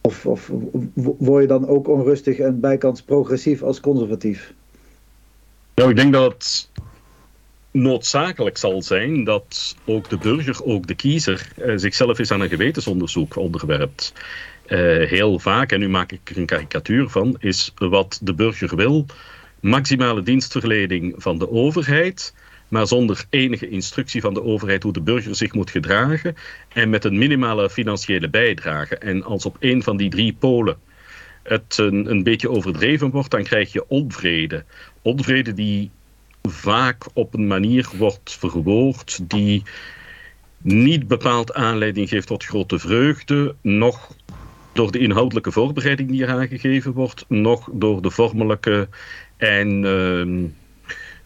of, 0.00 0.26
of 0.26 0.50
word 0.94 1.42
je 1.42 1.48
dan 1.48 1.66
ook 1.66 1.88
onrustig 1.88 2.38
en 2.38 2.60
bijkans 2.60 3.02
progressief 3.02 3.62
als 3.62 3.80
conservatief? 3.80 4.52
Nou, 5.74 5.90
ik 5.90 5.96
denk 5.96 6.12
dat 6.12 6.32
het 6.32 6.68
noodzakelijk 7.70 8.58
zal 8.58 8.82
zijn 8.82 9.24
dat 9.24 9.76
ook 9.84 10.08
de 10.08 10.18
burger, 10.18 10.64
ook 10.64 10.86
de 10.86 10.94
kiezer, 10.94 11.52
uh, 11.58 11.72
zichzelf 11.76 12.18
eens 12.18 12.30
aan 12.30 12.40
een 12.40 12.48
gewetensonderzoek 12.48 13.36
onderwerpt. 13.36 14.12
Uh, 14.66 15.08
heel 15.08 15.38
vaak, 15.38 15.72
en 15.72 15.80
nu 15.80 15.88
maak 15.88 16.12
ik 16.12 16.30
er 16.30 16.38
een 16.38 16.46
karikatuur 16.46 17.08
van, 17.08 17.36
is 17.38 17.72
wat 17.74 18.20
de 18.22 18.34
burger 18.34 18.76
wil: 18.76 19.06
maximale 19.60 20.22
dienstverlening 20.22 21.14
van 21.16 21.38
de 21.38 21.50
overheid, 21.50 22.34
maar 22.70 22.86
zonder 22.86 23.24
enige 23.30 23.68
instructie 23.68 24.20
van 24.20 24.34
de 24.34 24.42
overheid 24.42 24.82
hoe 24.82 24.92
de 24.92 25.00
burger 25.00 25.36
zich 25.36 25.52
moet 25.52 25.70
gedragen 25.70 26.34
en 26.68 26.90
met 26.90 27.04
een 27.04 27.18
minimale 27.18 27.70
financiële 27.70 28.28
bijdrage. 28.28 28.96
En 28.96 29.24
als 29.24 29.44
op 29.44 29.56
een 29.60 29.82
van 29.82 29.96
die 29.96 30.10
drie 30.10 30.32
polen 30.32 30.78
het 31.42 31.78
een, 31.78 32.10
een 32.10 32.22
beetje 32.22 32.50
overdreven 32.50 33.10
wordt, 33.10 33.30
dan 33.30 33.42
krijg 33.42 33.72
je 33.72 33.88
onvrede. 33.88 34.64
Onvrede 35.02 35.52
die 35.52 35.90
vaak 36.42 37.06
op 37.12 37.34
een 37.34 37.46
manier 37.46 37.88
wordt 37.96 38.36
verwoord 38.38 39.30
die 39.30 39.62
niet 40.58 41.08
bepaald 41.08 41.54
aanleiding 41.54 42.08
geeft 42.08 42.26
tot 42.26 42.44
grote 42.44 42.78
vreugde, 42.78 43.54
nog 43.60 44.14
door 44.72 44.92
de 44.92 44.98
inhoudelijke 44.98 45.52
voorbereiding 45.52 46.10
die 46.10 46.22
eraan 46.22 46.48
gegeven 46.48 46.92
wordt, 46.92 47.24
nog 47.28 47.68
door 47.72 48.02
de 48.02 48.10
vormelijke 48.10 48.88
en 49.36 49.82
uh, 49.82 50.48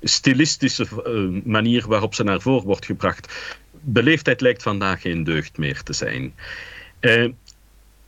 stilistische 0.04 0.86
uh, 1.06 1.42
manier 1.44 1.88
waarop 1.88 2.14
ze 2.14 2.24
naar 2.24 2.40
voren 2.40 2.66
wordt 2.66 2.86
gebracht. 2.86 3.34
Beleefdheid 3.80 4.40
lijkt 4.40 4.62
vandaag 4.62 5.00
geen 5.00 5.24
deugd 5.24 5.58
meer 5.58 5.82
te 5.82 5.92
zijn. 5.92 6.34
Uh, 7.00 7.28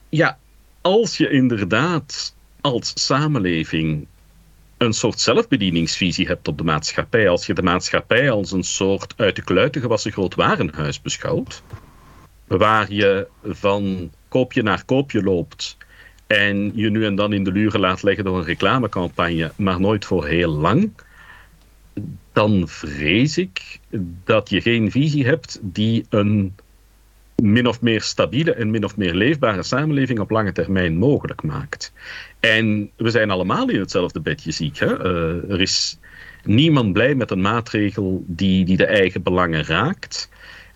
ja, 0.09 0.39
als 0.81 1.17
je 1.17 1.31
inderdaad 1.31 2.35
als 2.61 2.93
samenleving 2.95 4.07
een 4.77 4.93
soort 4.93 5.21
zelfbedieningsvisie 5.21 6.27
hebt 6.27 6.49
op 6.49 6.59
de 6.59 6.65
maatschappij, 6.65 7.29
als 7.29 7.47
je 7.47 7.55
de 7.55 7.63
maatschappij 7.63 8.31
als 8.31 8.53
een 8.53 8.65
soort 8.65 9.15
uit 9.17 9.37
de 9.37 9.43
kluiten 9.43 9.81
gewassen 9.81 10.13
groot 10.13 10.35
warenhuis 10.35 11.03
beschouwt, 11.03 11.63
waar 12.47 12.93
je 12.93 13.27
van 13.45 14.11
koopje 14.29 14.63
naar 14.63 14.85
koopje 14.85 15.23
loopt 15.23 15.77
en 16.27 16.73
je 16.75 16.91
nu 16.91 17.05
en 17.05 17.15
dan 17.15 17.33
in 17.33 17.45
de 17.45 17.53
luren 17.53 17.81
laat 17.81 18.03
leggen 18.03 18.25
door 18.25 18.39
een 18.39 18.45
reclamecampagne, 18.45 19.53
maar 19.57 19.81
nooit 19.81 20.05
voor 20.05 20.27
heel 20.27 20.51
lang, 20.51 20.91
dan 22.37 22.69
vrees 22.69 23.39
ik 23.39 23.81
dat 24.25 24.51
je 24.51 24.61
geen 24.61 24.91
visie 24.91 25.27
hebt 25.27 25.59
die 25.63 26.07
een 26.09 26.55
min 27.43 27.67
of 27.67 27.81
meer 27.81 28.03
stabiele 28.03 28.53
en 28.53 28.71
min 28.71 28.85
of 28.85 28.97
meer 28.97 29.15
leefbare 29.15 29.63
samenleving 29.63 30.19
op 30.19 30.31
lange 30.31 30.53
termijn 30.53 30.97
mogelijk 30.97 31.43
maakt. 31.43 31.93
En 32.41 32.91
we 32.97 33.11
zijn 33.11 33.31
allemaal 33.31 33.69
in 33.69 33.81
hetzelfde 33.81 34.21
bedje 34.21 34.51
ziek. 34.51 34.79
Hè? 34.79 34.87
Uh, 34.87 35.51
er 35.51 35.61
is 35.61 35.99
niemand 36.45 36.93
blij 36.93 37.15
met 37.15 37.31
een 37.31 37.41
maatregel 37.41 38.25
die, 38.27 38.65
die 38.65 38.77
de 38.77 38.87
eigen 38.87 39.23
belangen 39.23 39.65
raakt. 39.65 40.31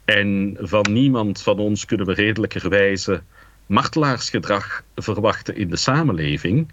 En 0.05 0.57
van 0.61 0.87
niemand 0.93 1.43
van 1.43 1.59
ons 1.59 1.85
kunnen 1.85 2.07
we 2.07 2.13
redelijkerwijze 2.13 3.23
martelaarsgedrag 3.67 4.85
verwachten 4.95 5.57
in 5.57 5.69
de 5.69 5.77
samenleving. 5.77 6.73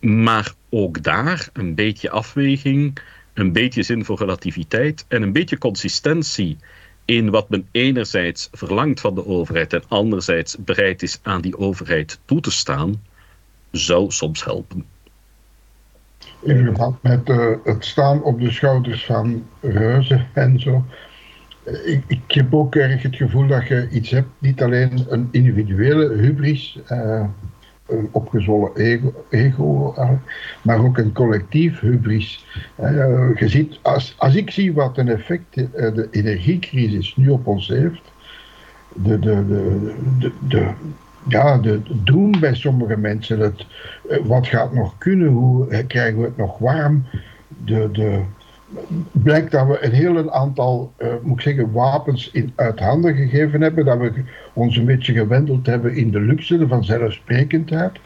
Maar 0.00 0.52
ook 0.70 1.02
daar 1.02 1.48
een 1.52 1.74
beetje 1.74 2.10
afweging, 2.10 2.98
een 3.40 3.52
beetje 3.52 3.82
zin 3.82 4.04
voor 4.04 4.18
relativiteit 4.18 5.04
en 5.08 5.22
een 5.22 5.32
beetje 5.32 5.58
consistentie 5.58 6.58
in 7.04 7.30
wat 7.30 7.48
men 7.48 7.68
enerzijds 7.70 8.48
verlangt 8.52 9.00
van 9.00 9.14
de 9.14 9.26
overheid 9.26 9.72
en 9.72 9.82
anderzijds 9.88 10.56
bereid 10.58 11.02
is 11.02 11.18
aan 11.22 11.40
die 11.40 11.58
overheid 11.58 12.18
toe 12.24 12.40
te 12.40 12.50
staan, 12.50 13.02
zou 13.70 14.10
soms 14.10 14.44
helpen. 14.44 14.84
In 16.42 16.64
verband 16.64 17.02
met 17.02 17.28
uh, 17.28 17.50
het 17.64 17.84
staan 17.84 18.22
op 18.22 18.40
de 18.40 18.50
schouders 18.50 19.04
van 19.04 19.46
reuzen 19.60 20.28
en 20.32 20.60
zo. 20.60 20.84
Ik, 21.84 22.04
ik, 22.06 22.20
heb 22.26 22.54
ook 22.54 22.74
erg 22.74 23.02
het 23.02 23.16
gevoel 23.16 23.46
dat 23.46 23.68
je 23.68 23.88
iets 23.90 24.10
hebt, 24.10 24.28
niet 24.38 24.62
alleen 24.62 25.06
een 25.08 25.28
individuele 25.30 26.14
hubris, 26.14 26.78
uh, 26.88 27.24
een 27.90 28.08
opgezwollen 28.10 28.72
ego, 29.28 29.94
uh, 29.98 30.10
maar 30.62 30.84
ook 30.84 30.98
een 30.98 31.12
collectief 31.12 31.80
hubris. 31.80 32.46
Uh, 32.80 33.30
je 33.34 33.48
ziet, 33.48 33.78
als, 33.82 34.14
als 34.18 34.34
ik 34.34 34.50
zie 34.50 34.72
wat 34.72 34.98
een 34.98 35.08
effect 35.08 35.54
de 35.54 36.08
energiecrisis 36.10 37.16
nu 37.16 37.28
op 37.28 37.46
ons 37.46 37.68
heeft, 37.68 38.12
de, 38.94 39.18
de, 39.18 39.46
de, 39.46 39.94
de, 40.18 40.32
de 40.48 40.68
ja, 41.28 41.58
de 41.58 41.80
doen 42.04 42.36
bij 42.40 42.54
sommige 42.54 42.96
mensen. 42.96 43.38
Het, 43.38 43.66
wat 44.24 44.46
gaat 44.46 44.72
nog 44.72 44.98
kunnen? 44.98 45.28
Hoe 45.28 45.84
krijgen 45.86 46.18
we 46.18 46.24
het 46.24 46.36
nog 46.36 46.58
warm? 46.58 47.04
De, 47.64 47.88
de, 47.92 48.20
blijkt 49.12 49.50
dat 49.50 49.66
we 49.66 49.84
een 49.84 49.92
heel 49.92 50.32
aantal, 50.32 50.92
uh, 50.98 51.08
moet 51.22 51.36
ik 51.36 51.42
zeggen, 51.42 51.72
wapens 51.72 52.30
in, 52.30 52.52
uit 52.54 52.78
handen 52.78 53.14
gegeven 53.14 53.60
hebben. 53.60 53.84
Dat 53.84 53.98
we 53.98 54.12
ons 54.52 54.76
een 54.76 54.84
beetje 54.84 55.12
gewendeld 55.12 55.66
hebben 55.66 55.94
in 55.94 56.10
de 56.10 56.20
luxe, 56.20 56.58
de 56.58 56.68
vanzelfsprekendheid. 56.68 57.98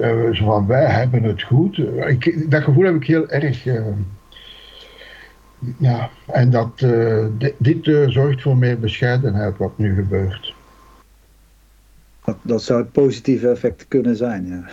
Uh, 0.00 0.32
zo 0.32 0.44
van 0.44 0.66
wij 0.66 0.84
hebben 0.84 1.22
het 1.22 1.42
goed. 1.42 1.78
Ik, 2.06 2.50
dat 2.50 2.62
gevoel 2.62 2.84
heb 2.84 2.94
ik 2.94 3.06
heel 3.06 3.28
erg. 3.28 3.66
Uh, 3.66 3.86
ja, 5.78 6.10
en 6.26 6.50
dat, 6.50 6.86
dit 7.58 7.84
zorgt 8.06 8.42
voor 8.42 8.56
meer 8.56 8.78
bescheidenheid 8.78 9.56
wat 9.56 9.78
nu 9.78 9.94
gebeurt. 9.94 10.54
Dat, 12.24 12.36
dat 12.42 12.62
zou 12.62 12.80
het 12.80 12.92
positieve 12.92 13.48
effect 13.48 13.88
kunnen 13.88 14.16
zijn, 14.16 14.46
ja. 14.46 14.64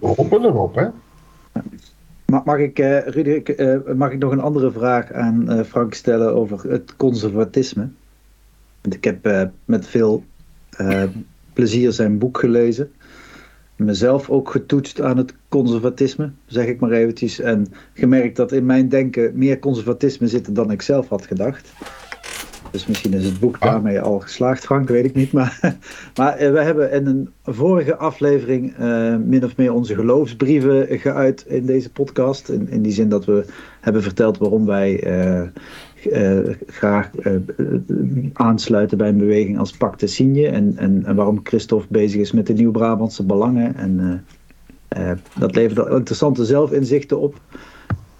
We 0.00 0.06
hopen 0.06 0.44
erop, 0.44 0.74
hè. 0.74 0.86
Mag 2.44 2.58
ik, 2.58 2.78
uh, 2.78 3.76
mag 3.94 4.12
ik 4.12 4.18
nog 4.18 4.32
een 4.32 4.40
andere 4.40 4.70
vraag 4.70 5.12
aan 5.12 5.52
uh, 5.52 5.64
Frank 5.64 5.94
stellen 5.94 6.34
over 6.34 6.70
het 6.70 6.96
conservatisme? 6.96 7.88
Want 8.80 8.94
ik 8.94 9.04
heb 9.04 9.50
met 9.64 9.86
veel 9.86 10.24
plezier 11.52 11.92
zijn 11.92 12.18
boek 12.18 12.38
gelezen. 12.38 12.92
Mezelf 13.76 14.30
ook 14.30 14.50
getoetst 14.50 15.00
aan 15.00 15.16
het 15.16 15.34
conservatisme, 15.48 16.30
zeg 16.46 16.66
ik 16.66 16.80
maar 16.80 16.90
eventjes. 16.90 17.40
En 17.40 17.66
gemerkt 17.92 18.36
dat 18.36 18.52
in 18.52 18.66
mijn 18.66 18.88
denken 18.88 19.32
meer 19.34 19.58
conservatisme 19.58 20.28
zit 20.28 20.54
dan 20.54 20.70
ik 20.70 20.82
zelf 20.82 21.08
had 21.08 21.26
gedacht. 21.26 21.72
Dus 22.70 22.86
misschien 22.86 23.12
is 23.12 23.24
het 23.24 23.40
boek 23.40 23.56
ah. 23.58 23.70
daarmee 23.70 24.00
al 24.00 24.18
geslaagd, 24.18 24.64
Frank, 24.64 24.88
weet 24.88 25.04
ik 25.04 25.14
niet. 25.14 25.32
Maar, 25.32 25.58
maar 26.18 26.36
eh, 26.36 26.52
we 26.52 26.60
hebben 26.60 26.92
in 26.92 27.06
een 27.06 27.28
vorige 27.44 27.96
aflevering 27.96 28.78
uh, 28.80 29.16
min 29.16 29.44
of 29.44 29.56
meer 29.56 29.72
onze 29.72 29.94
geloofsbrieven 29.94 30.98
geuit 30.98 31.44
in 31.46 31.66
deze 31.66 31.90
podcast. 31.90 32.48
In, 32.48 32.68
in 32.68 32.82
die 32.82 32.92
zin 32.92 33.08
dat 33.08 33.24
we 33.24 33.44
hebben 33.80 34.02
verteld 34.02 34.38
waarom 34.38 34.66
wij 34.66 35.06
uh, 35.06 35.42
uh, 36.12 36.54
graag 36.66 37.10
aansluiten 38.32 38.98
bij 38.98 39.08
een 39.08 39.18
beweging 39.18 39.58
als 39.58 39.72
Pacte 39.72 40.06
Signe. 40.06 40.48
En, 40.48 40.72
en, 40.76 41.02
en, 41.04 41.14
waarom 41.14 41.40
Christophe 41.42 41.86
bezig 41.90 42.20
is 42.20 42.32
met 42.32 42.46
de 42.46 42.52
Nieuw-Brabantse 42.52 43.24
belangen. 43.24 43.76
En 43.76 44.24
dat 45.38 45.54
levert 45.54 45.88
interessante 45.88 46.44
zelfinzichten 46.44 47.20
op. 47.20 47.40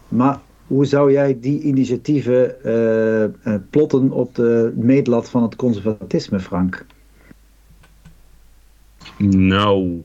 Maar 0.09 0.38
hoe 0.68 0.86
zou 0.86 1.12
jij 1.12 1.40
die 1.40 1.60
initiatieven 1.60 2.56
uh, 2.64 3.54
plotten 3.70 4.10
op 4.10 4.34
de 4.34 4.72
meetlat 4.76 5.30
van 5.30 5.42
het 5.42 5.56
conservatisme, 5.56 6.40
Frank? 6.40 6.86
Nou, 9.18 10.02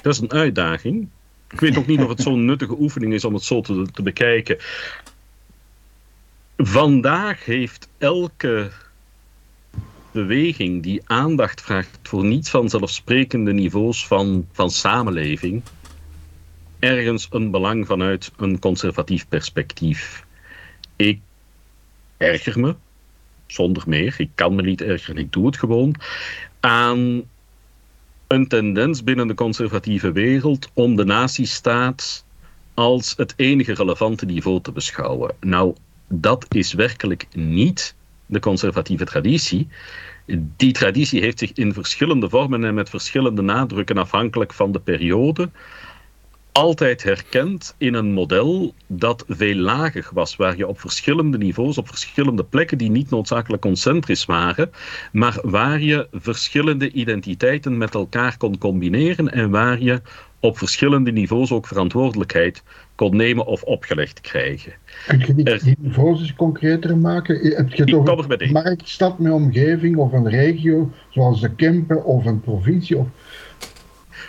dat 0.00 0.12
is 0.12 0.20
een 0.20 0.32
uitdaging. 0.32 1.08
Ik 1.50 1.60
weet 1.60 1.76
ook 1.76 1.86
niet 1.86 2.00
of 2.00 2.08
het 2.08 2.20
zo'n 2.20 2.44
nuttige 2.50 2.80
oefening 2.80 3.12
is 3.12 3.24
om 3.24 3.34
het 3.34 3.42
zo 3.42 3.60
te, 3.60 3.86
te 3.92 4.02
bekijken. 4.02 4.56
Vandaag 6.56 7.44
heeft 7.44 7.88
elke 7.98 8.70
beweging 10.10 10.82
die 10.82 11.02
aandacht 11.04 11.60
vraagt 11.60 11.98
voor 12.02 12.24
niet 12.24 12.50
vanzelfsprekende 12.50 13.52
niveaus 13.52 14.06
van, 14.06 14.46
van 14.52 14.70
samenleving, 14.70 15.62
ergens 16.84 17.28
een 17.30 17.50
belang 17.50 17.86
vanuit 17.86 18.32
een 18.36 18.58
conservatief 18.58 19.28
perspectief. 19.28 20.24
Ik 20.96 21.20
erger 22.16 22.60
me, 22.60 22.74
zonder 23.46 23.82
meer, 23.86 24.14
ik 24.18 24.30
kan 24.34 24.54
me 24.54 24.62
niet 24.62 24.82
ergeren, 24.82 25.22
ik 25.22 25.32
doe 25.32 25.46
het 25.46 25.58
gewoon, 25.58 25.94
aan 26.60 27.22
een 28.26 28.48
tendens 28.48 29.04
binnen 29.04 29.26
de 29.26 29.34
conservatieve 29.34 30.12
wereld 30.12 30.70
om 30.72 30.96
de 30.96 31.04
natiestaat 31.04 32.24
als 32.74 33.14
het 33.16 33.34
enige 33.36 33.74
relevante 33.74 34.26
niveau 34.26 34.60
te 34.60 34.72
beschouwen. 34.72 35.34
Nou, 35.40 35.74
dat 36.08 36.46
is 36.48 36.72
werkelijk 36.72 37.26
niet 37.32 37.94
de 38.26 38.40
conservatieve 38.40 39.04
traditie. 39.04 39.68
Die 40.56 40.72
traditie 40.72 41.20
heeft 41.20 41.38
zich 41.38 41.52
in 41.52 41.72
verschillende 41.72 42.28
vormen 42.28 42.64
en 42.64 42.74
met 42.74 42.90
verschillende 42.90 43.42
nadrukken 43.42 43.98
afhankelijk 43.98 44.52
van 44.52 44.72
de 44.72 44.80
periode 44.80 45.50
altijd 46.54 47.02
herkend 47.02 47.74
in 47.78 47.94
een 47.94 48.12
model 48.12 48.74
dat 48.86 49.24
veel 49.28 49.54
lager 49.54 50.08
was, 50.12 50.36
waar 50.36 50.56
je 50.56 50.66
op 50.66 50.80
verschillende 50.80 51.38
niveaus, 51.38 51.78
op 51.78 51.88
verschillende 51.88 52.44
plekken 52.44 52.78
die 52.78 52.90
niet 52.90 53.10
noodzakelijk 53.10 53.62
concentrisch 53.62 54.24
waren, 54.24 54.70
maar 55.12 55.38
waar 55.42 55.80
je 55.80 56.08
verschillende 56.12 56.92
identiteiten 56.92 57.78
met 57.78 57.94
elkaar 57.94 58.36
kon 58.36 58.58
combineren 58.58 59.32
en 59.32 59.50
waar 59.50 59.80
je 59.80 60.00
op 60.40 60.58
verschillende 60.58 61.12
niveaus 61.12 61.52
ook 61.52 61.66
verantwoordelijkheid 61.66 62.62
kon 62.94 63.16
nemen 63.16 63.46
of 63.46 63.62
opgelegd 63.62 64.20
krijgen. 64.20 64.72
Kun 65.06 65.18
je 65.18 65.34
die, 65.34 65.58
die 65.58 65.76
niveaus 65.78 66.20
eens 66.20 66.34
concreter 66.34 66.96
maken? 66.96 67.56
Heb 67.56 67.72
je 67.72 67.82
het 67.82 68.08
over 68.08 68.42
een 68.42 68.52
marktstad 68.52 69.18
met 69.18 69.32
omgeving 69.32 69.96
of 69.96 70.12
een 70.12 70.28
regio, 70.28 70.92
zoals 71.10 71.40
de 71.40 71.54
Kempen 71.54 72.04
of 72.04 72.24
een 72.24 72.40
provincie? 72.40 72.96
Of... 72.98 73.06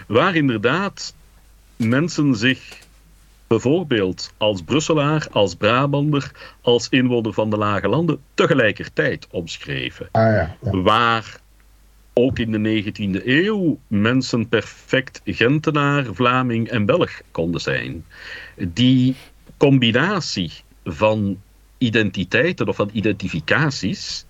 Waar 0.07 0.35
inderdaad 0.35 1.13
mensen 1.75 2.35
zich 2.35 2.83
bijvoorbeeld 3.47 4.33
als 4.37 4.61
Brusselaar, 4.61 5.27
als 5.31 5.55
Brabander, 5.55 6.31
als 6.61 6.89
inwoner 6.89 7.33
van 7.33 7.49
de 7.49 7.57
Lage 7.57 7.87
Landen 7.87 8.19
tegelijkertijd 8.33 9.27
omschreven. 9.31 10.07
Ah, 10.11 10.21
ja, 10.21 10.57
ja. 10.61 10.81
Waar 10.81 11.39
ook 12.13 12.39
in 12.39 12.51
de 12.51 12.83
19e 12.83 13.25
eeuw 13.25 13.79
mensen 13.87 14.49
perfect 14.49 15.21
Gentenaar, 15.25 16.05
Vlaming 16.13 16.69
en 16.69 16.85
Belg 16.85 17.21
konden 17.31 17.61
zijn. 17.61 18.05
Die 18.57 19.15
combinatie 19.57 20.51
van 20.83 21.41
identiteiten 21.77 22.67
of 22.67 22.75
van 22.75 22.89
identificaties 22.93 24.25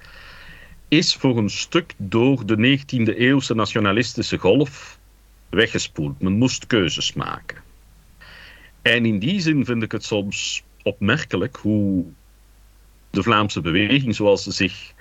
is 0.88 1.16
voor 1.16 1.38
een 1.38 1.50
stuk 1.50 1.94
door 1.98 2.46
de 2.46 2.80
19e 2.80 3.18
eeuwse 3.18 3.56
nationalistische 3.56 4.38
golf 4.38 4.95
weggespoeld. 5.50 6.22
Men 6.22 6.34
moest 6.34 6.68
keuzes 6.68 7.14
maken. 7.14 7.58
En 8.82 9.06
in 9.06 9.20
die 9.20 9.40
zin 9.40 9.66
vind 9.66 9.84
ik 9.84 9.92
het 9.92 10.04
soms 10.04 10.64
opmerkelijk 10.84 11.56
hoe 11.56 12.06
de 13.10 13.24
Vlaamse 13.24 13.62
beweging, 13.62 14.16
zoals 14.16 14.44
ze 14.44 14.52
zich 14.52 14.94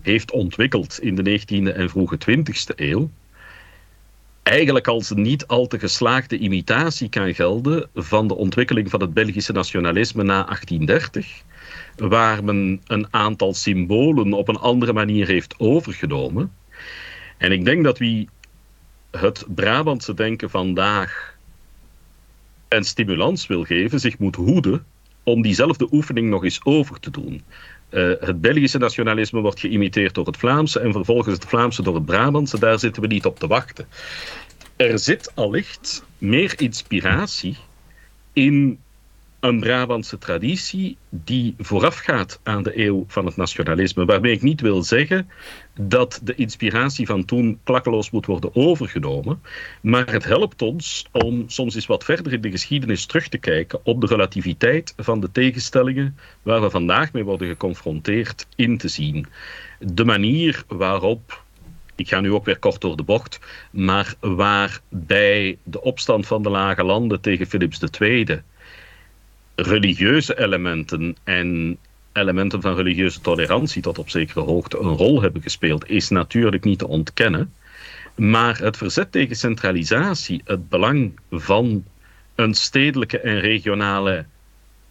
heeft 0.00 0.30
ontwikkeld 0.30 1.00
in 1.00 1.14
de 1.14 1.40
19e 1.40 1.74
en 1.74 1.90
vroege 1.90 2.18
20e 2.30 2.74
eeuw, 2.76 3.10
eigenlijk 4.42 4.88
als 4.88 5.10
een 5.10 5.22
niet 5.22 5.46
al 5.46 5.66
te 5.66 5.78
geslaagde 5.78 6.38
imitatie 6.38 7.08
kan 7.08 7.34
gelden 7.34 7.88
van 7.94 8.26
de 8.26 8.34
ontwikkeling 8.34 8.90
van 8.90 9.00
het 9.00 9.14
Belgische 9.14 9.52
nationalisme 9.52 10.22
na 10.22 10.44
1830, 10.44 11.42
waar 11.96 12.44
men 12.44 12.80
een 12.86 13.06
aantal 13.10 13.54
symbolen 13.54 14.32
op 14.32 14.48
een 14.48 14.56
andere 14.56 14.92
manier 14.92 15.26
heeft 15.26 15.54
overgenomen. 15.58 16.52
En 17.38 17.52
ik 17.52 17.64
denk 17.64 17.84
dat 17.84 17.98
wie 17.98 18.28
het 19.12 19.44
Brabantse 19.48 20.14
denken 20.14 20.50
vandaag 20.50 21.36
een 22.68 22.84
stimulans 22.84 23.46
wil 23.46 23.64
geven, 23.64 24.00
zich 24.00 24.18
moet 24.18 24.36
hoeden 24.36 24.84
om 25.22 25.42
diezelfde 25.42 25.88
oefening 25.90 26.28
nog 26.28 26.44
eens 26.44 26.60
over 26.64 27.00
te 27.00 27.10
doen. 27.10 27.42
Uh, 27.90 28.12
het 28.20 28.40
Belgische 28.40 28.78
nationalisme 28.78 29.40
wordt 29.40 29.60
geïmiteerd 29.60 30.14
door 30.14 30.26
het 30.26 30.36
Vlaamse 30.36 30.80
en 30.80 30.92
vervolgens 30.92 31.34
het 31.34 31.44
Vlaamse 31.44 31.82
door 31.82 31.94
het 31.94 32.04
Brabantse. 32.04 32.58
Daar 32.58 32.78
zitten 32.78 33.02
we 33.02 33.08
niet 33.08 33.26
op 33.26 33.38
te 33.38 33.46
wachten. 33.46 33.86
Er 34.76 34.98
zit 34.98 35.32
allicht 35.34 36.04
meer 36.18 36.54
inspiratie 36.56 37.56
in 38.32 38.78
een 39.42 39.60
Brabantse 39.60 40.18
traditie 40.18 40.96
die 41.08 41.54
voorafgaat 41.58 42.40
aan 42.42 42.62
de 42.62 42.84
eeuw 42.84 43.04
van 43.08 43.26
het 43.26 43.36
nationalisme. 43.36 44.04
Waarmee 44.04 44.32
ik 44.32 44.42
niet 44.42 44.60
wil 44.60 44.82
zeggen 44.82 45.30
dat 45.80 46.20
de 46.22 46.34
inspiratie 46.34 47.06
van 47.06 47.24
toen 47.24 47.60
klakkeloos 47.64 48.10
moet 48.10 48.26
worden 48.26 48.54
overgenomen. 48.54 49.42
Maar 49.80 50.12
het 50.12 50.24
helpt 50.24 50.62
ons 50.62 51.06
om 51.12 51.44
soms 51.48 51.74
eens 51.74 51.86
wat 51.86 52.04
verder 52.04 52.32
in 52.32 52.40
de 52.40 52.50
geschiedenis 52.50 53.06
terug 53.06 53.28
te 53.28 53.38
kijken 53.38 53.80
op 53.84 54.00
de 54.00 54.06
relativiteit 54.06 54.94
van 54.96 55.20
de 55.20 55.32
tegenstellingen 55.32 56.18
waar 56.42 56.60
we 56.60 56.70
vandaag 56.70 57.12
mee 57.12 57.24
worden 57.24 57.48
geconfronteerd 57.48 58.46
in 58.56 58.78
te 58.78 58.88
zien. 58.88 59.26
De 59.78 60.04
manier 60.04 60.64
waarop 60.68 61.42
ik 61.94 62.08
ga 62.08 62.20
nu 62.20 62.32
ook 62.32 62.44
weer 62.44 62.58
kort 62.58 62.80
door 62.80 62.96
de 62.96 63.02
bocht, 63.02 63.40
maar 63.70 64.14
waar 64.20 64.80
bij 64.88 65.58
de 65.62 65.82
opstand 65.82 66.26
van 66.26 66.42
de 66.42 66.50
Lage 66.50 66.84
Landen 66.84 67.20
tegen 67.20 67.46
Philips 67.46 67.80
II 68.00 68.42
religieuze 69.54 70.38
elementen 70.38 71.16
en 71.24 71.78
elementen 72.12 72.60
van 72.60 72.74
religieuze 72.74 73.20
tolerantie 73.20 73.82
tot 73.82 73.98
op 73.98 74.10
zekere 74.10 74.40
hoogte 74.40 74.78
een 74.78 74.96
rol 74.96 75.22
hebben 75.22 75.42
gespeeld, 75.42 75.90
is 75.90 76.08
natuurlijk 76.08 76.64
niet 76.64 76.78
te 76.78 76.86
ontkennen. 76.86 77.52
Maar 78.14 78.58
het 78.58 78.76
verzet 78.76 79.12
tegen 79.12 79.36
centralisatie, 79.36 80.42
het 80.44 80.68
belang 80.68 81.12
van 81.30 81.84
een 82.34 82.54
stedelijke 82.54 83.20
en 83.20 83.40
regionale 83.40 84.24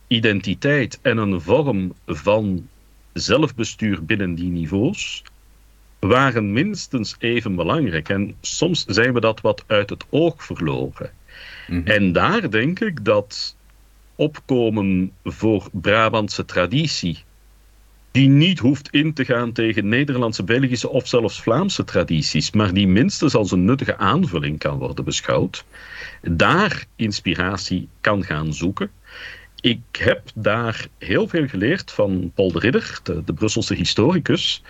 identiteit 0.07 0.99
en 1.01 1.17
een 1.17 1.41
vorm 1.41 1.93
van 2.05 2.67
zelfbestuur 3.13 4.05
binnen 4.05 4.35
die 4.35 4.49
niveaus, 4.49 5.23
waren 5.99 6.53
minstens 6.53 7.15
even 7.19 7.55
belangrijk. 7.55 8.09
En 8.09 8.35
soms 8.41 8.85
zijn 8.85 9.13
we 9.13 9.19
dat 9.19 9.41
wat 9.41 9.63
uit 9.67 9.89
het 9.89 10.05
oog 10.09 10.43
verloren. 10.45 11.11
Mhm. 11.67 11.87
En 11.87 12.11
daar 12.11 12.49
denk 12.49 12.79
ik 12.79 13.05
dat 13.05 13.55
opkomen 14.15 15.11
voor 15.23 15.69
Brabantse 15.71 16.45
traditie, 16.45 17.23
die 18.11 18.27
niet 18.27 18.59
hoeft 18.59 18.89
in 18.89 19.13
te 19.13 19.25
gaan 19.25 19.51
tegen 19.51 19.89
Nederlandse, 19.89 20.43
Belgische 20.43 20.89
of 20.89 21.07
zelfs 21.07 21.41
Vlaamse 21.41 21.83
tradities, 21.83 22.51
maar 22.51 22.73
die 22.73 22.87
minstens 22.87 23.35
als 23.35 23.51
een 23.51 23.65
nuttige 23.65 23.97
aanvulling 23.97 24.59
kan 24.59 24.77
worden 24.77 25.05
beschouwd, 25.05 25.65
daar 26.21 26.85
inspiratie 26.95 27.87
kan 28.01 28.23
gaan 28.23 28.53
zoeken 28.53 28.91
ik 29.61 29.81
heb 29.91 30.21
daar 30.35 30.87
heel 30.97 31.27
veel 31.27 31.47
geleerd 31.47 31.91
van 31.91 32.31
Paul 32.35 32.51
de 32.51 32.59
Ridder, 32.59 32.99
de, 33.03 33.33
Brusselse 33.33 33.75
historicus, 33.75 34.63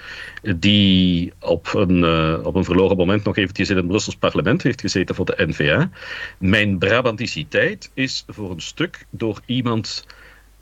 die 0.55 1.33
op 1.39 1.73
een, 1.73 1.97
uh, 1.97 2.39
op 2.43 2.55
een 2.55 2.63
verloren 2.63 2.97
moment 2.97 3.23
nog 3.23 3.37
eventjes 3.37 3.69
in 3.69 3.75
het 3.75 3.87
Brussels 3.87 4.15
parlement 4.15 4.63
heeft 4.63 4.81
gezeten 4.81 5.15
voor 5.15 5.25
de 5.25 5.45
NVA. 5.47 5.89
Mijn 6.37 6.77
Brabanticiteit 6.77 7.91
is 7.93 8.23
voor 8.27 8.51
een 8.51 8.61
stuk 8.61 9.05
door 9.09 9.41
iemand 9.45 10.05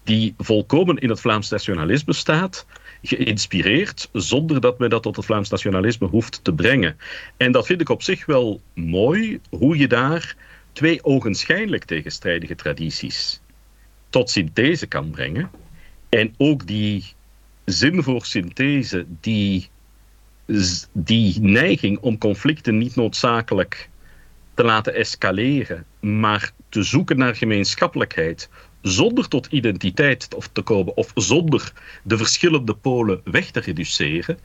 die 0.04 0.34
volkomen 0.38 0.98
in 0.98 1.10
het 1.10 1.22
Vlaams 1.22 1.50
nationalisme 1.50 2.14
staat, 2.14 2.66
geïnspireerd, 3.02 4.10
zonder 4.14 4.62
dat 4.62 4.80
men 4.80 4.90
dat 4.90 5.04
tot 5.04 5.16
het 5.16 5.26
Vlaams 5.26 5.50
nationalisme 5.50 6.08
hoeft 6.08 6.44
te 6.44 6.54
brengen. 6.54 6.98
En 7.38 7.52
dat 7.52 7.66
vind 7.66 7.82
ik 7.82 7.90
op 7.90 8.04
zich 8.04 8.26
wel 8.26 8.62
mooi, 8.74 9.40
hoe 9.50 9.78
je 9.78 9.88
daar 9.88 10.36
twee 10.74 11.04
ogenschijnlijk 11.04 11.84
tegenstrijdige 11.84 12.56
tradities 12.56 13.42
tot 14.10 14.30
synthese 14.30 14.88
kan 14.88 15.10
brengen. 15.10 15.50
En 16.10 16.34
ook 16.38 16.68
die 16.68 17.06
zin 17.66 18.04
voor 18.04 18.26
synthese, 18.26 19.06
die, 19.22 19.70
die 20.92 21.42
neiging 21.42 22.00
om 22.00 22.18
conflicten 22.18 22.78
niet 22.78 22.96
noodzakelijk 22.96 23.90
te 24.54 24.64
laten 24.64 24.94
escaleren, 24.94 25.86
maar 26.00 26.52
te 26.70 26.84
zoeken 26.84 27.18
naar 27.18 27.36
gemeenschappelijkheid, 27.36 28.50
zonder 28.82 29.28
tot 29.28 29.48
identiteit 29.48 30.30
te 30.54 30.62
komen 30.62 30.98
of 30.98 31.12
zonder 31.16 31.74
de 32.04 32.18
verschillende 32.18 32.74
polen 32.74 33.22
weg 33.24 33.52
te 33.52 33.60
reduceren, 33.60 34.40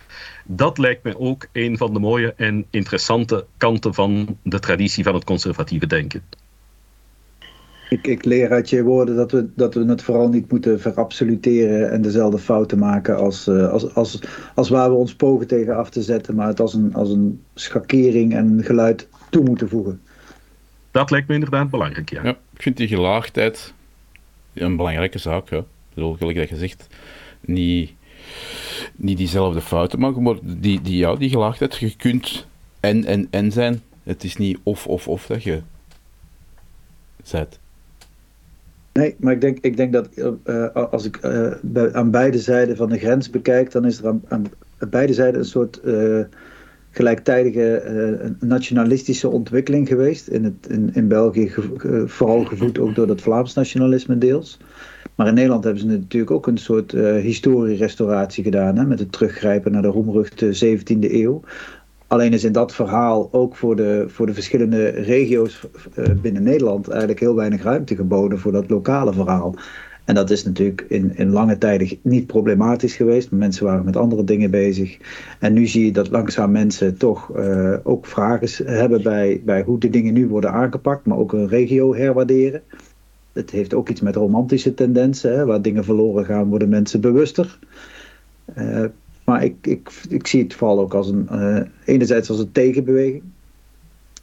dat 0.44 0.78
lijkt 0.78 1.02
mij 1.02 1.14
ook 1.16 1.46
een 1.52 1.76
van 1.76 1.92
de 1.92 1.98
mooie 1.98 2.34
en 2.36 2.66
interessante 2.70 3.46
kanten 3.56 3.94
van 3.94 4.38
de 4.42 4.58
traditie 4.58 5.04
van 5.04 5.14
het 5.14 5.24
conservatieve 5.24 5.86
denken. 5.86 6.22
Ik, 7.88 8.06
ik, 8.06 8.24
leer 8.24 8.50
uit 8.50 8.70
je 8.70 8.82
woorden 8.82 9.16
dat 9.16 9.30
we, 9.30 9.48
dat 9.56 9.74
we 9.74 9.84
het 9.84 10.02
vooral 10.02 10.28
niet 10.28 10.50
moeten 10.50 10.80
verabsoluteren 10.80 11.90
en 11.90 12.02
dezelfde 12.02 12.38
fouten 12.38 12.78
maken 12.78 13.16
als, 13.16 13.48
uh, 13.48 13.70
als, 13.70 13.94
als, 13.94 14.20
als 14.54 14.68
waar 14.68 14.90
we 14.90 14.96
ons 14.96 15.14
pogen 15.14 15.46
tegen 15.46 15.76
af 15.76 15.90
te 15.90 16.02
zetten, 16.02 16.34
maar 16.34 16.46
het 16.46 16.60
als 16.60 16.74
een, 16.74 16.94
als 16.94 17.10
een 17.10 17.42
schakering 17.54 18.34
en 18.34 18.60
geluid 18.64 19.08
toe 19.30 19.44
moeten 19.44 19.68
voegen. 19.68 20.00
Dat 20.90 21.10
lijkt 21.10 21.28
me 21.28 21.34
inderdaad 21.34 21.70
belangrijk, 21.70 22.10
ja. 22.10 22.22
ja 22.22 22.30
ik 22.30 22.62
vind 22.62 22.76
die 22.76 22.88
gelaagdheid 22.88 23.74
een 24.54 24.76
belangrijke 24.76 25.18
zaak. 25.18 25.50
Hè. 25.50 25.64
Bedoel, 25.94 26.14
gelijk 26.14 26.36
dat 26.36 26.48
je 26.48 26.56
zegt, 26.56 26.86
niet, 27.40 27.92
niet 28.96 29.16
diezelfde 29.16 29.60
fouten 29.60 29.98
maken, 29.98 30.22
maar 30.22 30.36
die, 30.42 30.80
die, 30.80 30.96
ja, 30.96 31.14
die 31.14 31.30
gelaagdheid, 31.30 31.76
je 31.76 31.96
kunt 31.96 32.46
en, 32.80 33.04
en, 33.04 33.28
en 33.30 33.52
zijn. 33.52 33.82
Het 34.02 34.24
is 34.24 34.36
niet 34.36 34.58
of, 34.62 34.86
of, 34.86 35.08
of 35.08 35.26
dat 35.26 35.42
je 35.42 35.62
zet. 37.22 37.58
Nee, 38.94 39.14
maar 39.18 39.32
ik 39.32 39.40
denk, 39.40 39.58
ik 39.60 39.76
denk 39.76 39.92
dat 39.92 40.08
uh, 40.44 40.66
als 40.90 41.04
ik 41.04 41.20
bij, 41.62 41.92
aan 41.92 42.10
beide 42.10 42.38
zijden 42.38 42.76
van 42.76 42.88
de 42.88 42.98
grens 42.98 43.30
bekijk, 43.30 43.70
dan 43.70 43.84
is 43.84 43.98
er 43.98 44.06
aan, 44.06 44.22
aan 44.28 44.44
beide 44.90 45.12
zijden 45.12 45.40
een 45.40 45.46
soort 45.46 45.80
gelijktijdige 46.90 48.34
nationalistische 48.40 49.28
ontwikkeling 49.28 49.88
geweest. 49.88 50.28
In, 50.28 50.44
het, 50.44 50.66
in, 50.68 50.90
in 50.92 51.08
België 51.08 51.52
vooral 52.06 52.44
gevoed 52.44 52.78
ook 52.78 52.94
door 52.94 53.06
dat 53.06 53.20
Vlaams 53.20 53.54
nationalisme 53.54 54.18
deels. 54.18 54.58
Maar 55.14 55.26
in 55.26 55.34
Nederland 55.34 55.64
hebben 55.64 55.82
ze 55.82 55.88
natuurlijk 55.88 56.30
ook 56.30 56.46
een 56.46 56.58
soort 56.58 56.92
historierestauratie 57.20 58.44
gedaan. 58.44 58.76
Hè, 58.76 58.84
met 58.84 58.98
het 58.98 59.12
teruggrijpen 59.12 59.72
naar 59.72 59.82
de 59.82 59.88
roemruchte 59.88 60.76
17e 60.76 61.12
eeuw. 61.12 61.42
Alleen 62.14 62.32
is 62.32 62.44
in 62.44 62.52
dat 62.52 62.74
verhaal 62.74 63.28
ook 63.32 63.56
voor 63.56 63.76
de, 63.76 64.04
voor 64.08 64.26
de 64.26 64.34
verschillende 64.34 64.88
regio's 64.88 65.66
uh, 65.98 66.04
binnen 66.22 66.42
Nederland 66.42 66.88
eigenlijk 66.88 67.20
heel 67.20 67.34
weinig 67.34 67.62
ruimte 67.62 67.96
geboden 67.96 68.38
voor 68.38 68.52
dat 68.52 68.70
lokale 68.70 69.12
verhaal. 69.12 69.54
En 70.04 70.14
dat 70.14 70.30
is 70.30 70.44
natuurlijk 70.44 70.84
in, 70.88 71.16
in 71.16 71.30
lange 71.30 71.58
tijden 71.58 71.98
niet 72.02 72.26
problematisch 72.26 72.96
geweest. 72.96 73.30
Mensen 73.30 73.64
waren 73.64 73.84
met 73.84 73.96
andere 73.96 74.24
dingen 74.24 74.50
bezig. 74.50 74.98
En 75.38 75.52
nu 75.52 75.66
zie 75.66 75.84
je 75.84 75.92
dat 75.92 76.10
langzaam 76.10 76.50
mensen 76.50 76.96
toch 76.96 77.36
uh, 77.36 77.74
ook 77.82 78.06
vragen 78.06 78.66
hebben 78.66 79.02
bij, 79.02 79.42
bij 79.44 79.62
hoe 79.62 79.78
de 79.78 79.90
dingen 79.90 80.14
nu 80.14 80.28
worden 80.28 80.52
aangepakt, 80.52 81.06
maar 81.06 81.18
ook 81.18 81.32
een 81.32 81.48
regio 81.48 81.94
herwaarderen. 81.94 82.62
Het 83.32 83.50
heeft 83.50 83.74
ook 83.74 83.88
iets 83.88 84.00
met 84.00 84.16
romantische 84.16 84.74
tendensen. 84.74 85.36
Hè? 85.36 85.44
Waar 85.44 85.62
dingen 85.62 85.84
verloren 85.84 86.24
gaan, 86.24 86.48
worden 86.48 86.68
mensen 86.68 87.00
bewuster. 87.00 87.58
Uh, 88.58 88.84
maar 89.24 89.44
ik, 89.44 89.54
ik, 89.62 89.92
ik 90.08 90.26
zie 90.26 90.42
het 90.42 90.54
vooral 90.54 90.80
ook 90.80 90.94
als 90.94 91.08
een, 91.08 91.28
uh, 91.32 91.60
enerzijds 91.84 92.30
als 92.30 92.38
een 92.38 92.52
tegenbeweging, 92.52 93.22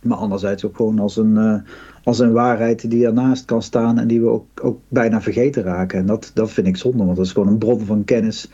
maar 0.02 0.18
anderzijds 0.18 0.66
ook 0.66 0.76
gewoon 0.76 1.00
als 1.00 1.18
een, 1.18 1.36
uh, 1.36 1.56
als 2.04 2.20
een 2.20 2.32
waarheid 2.32 2.90
die 2.90 3.06
ernaast 3.06 3.46
kan 3.46 3.62
staan 3.62 4.00
en 4.00 4.08
die 4.08 4.22
we 4.22 4.28
ook, 4.28 4.46
ook 4.62 4.80
bijna 4.88 5.22
vergeten 5.22 5.64
raken. 5.64 6.00
En 6.00 6.06
dat, 6.06 6.32
dat 6.34 6.52
vind 6.52 6.68
ik 6.68 6.78
zonde, 6.78 7.04
want 7.04 7.18
dat 7.18 7.26
is 7.26 7.32
gewoon 7.32 7.48
een 7.48 7.58
bron 7.58 7.80
van 7.80 8.04
kennis. 8.04 8.50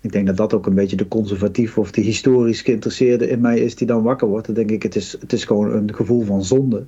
Ik 0.00 0.12
denk 0.12 0.26
dat 0.26 0.36
dat 0.36 0.54
ook 0.54 0.66
een 0.66 0.74
beetje 0.74 0.96
de 0.96 1.08
conservatief 1.08 1.78
of 1.78 1.90
de 1.90 2.00
historisch 2.00 2.62
geïnteresseerde 2.62 3.28
in 3.28 3.40
mij 3.40 3.58
is 3.58 3.74
die 3.74 3.86
dan 3.86 4.02
wakker 4.02 4.28
wordt. 4.28 4.46
Dan 4.46 4.54
denk 4.54 4.70
ik, 4.70 4.82
het 4.82 4.96
is, 4.96 5.16
het 5.20 5.32
is 5.32 5.44
gewoon 5.44 5.72
een 5.72 5.94
gevoel 5.94 6.22
van 6.22 6.44
zonde 6.44 6.86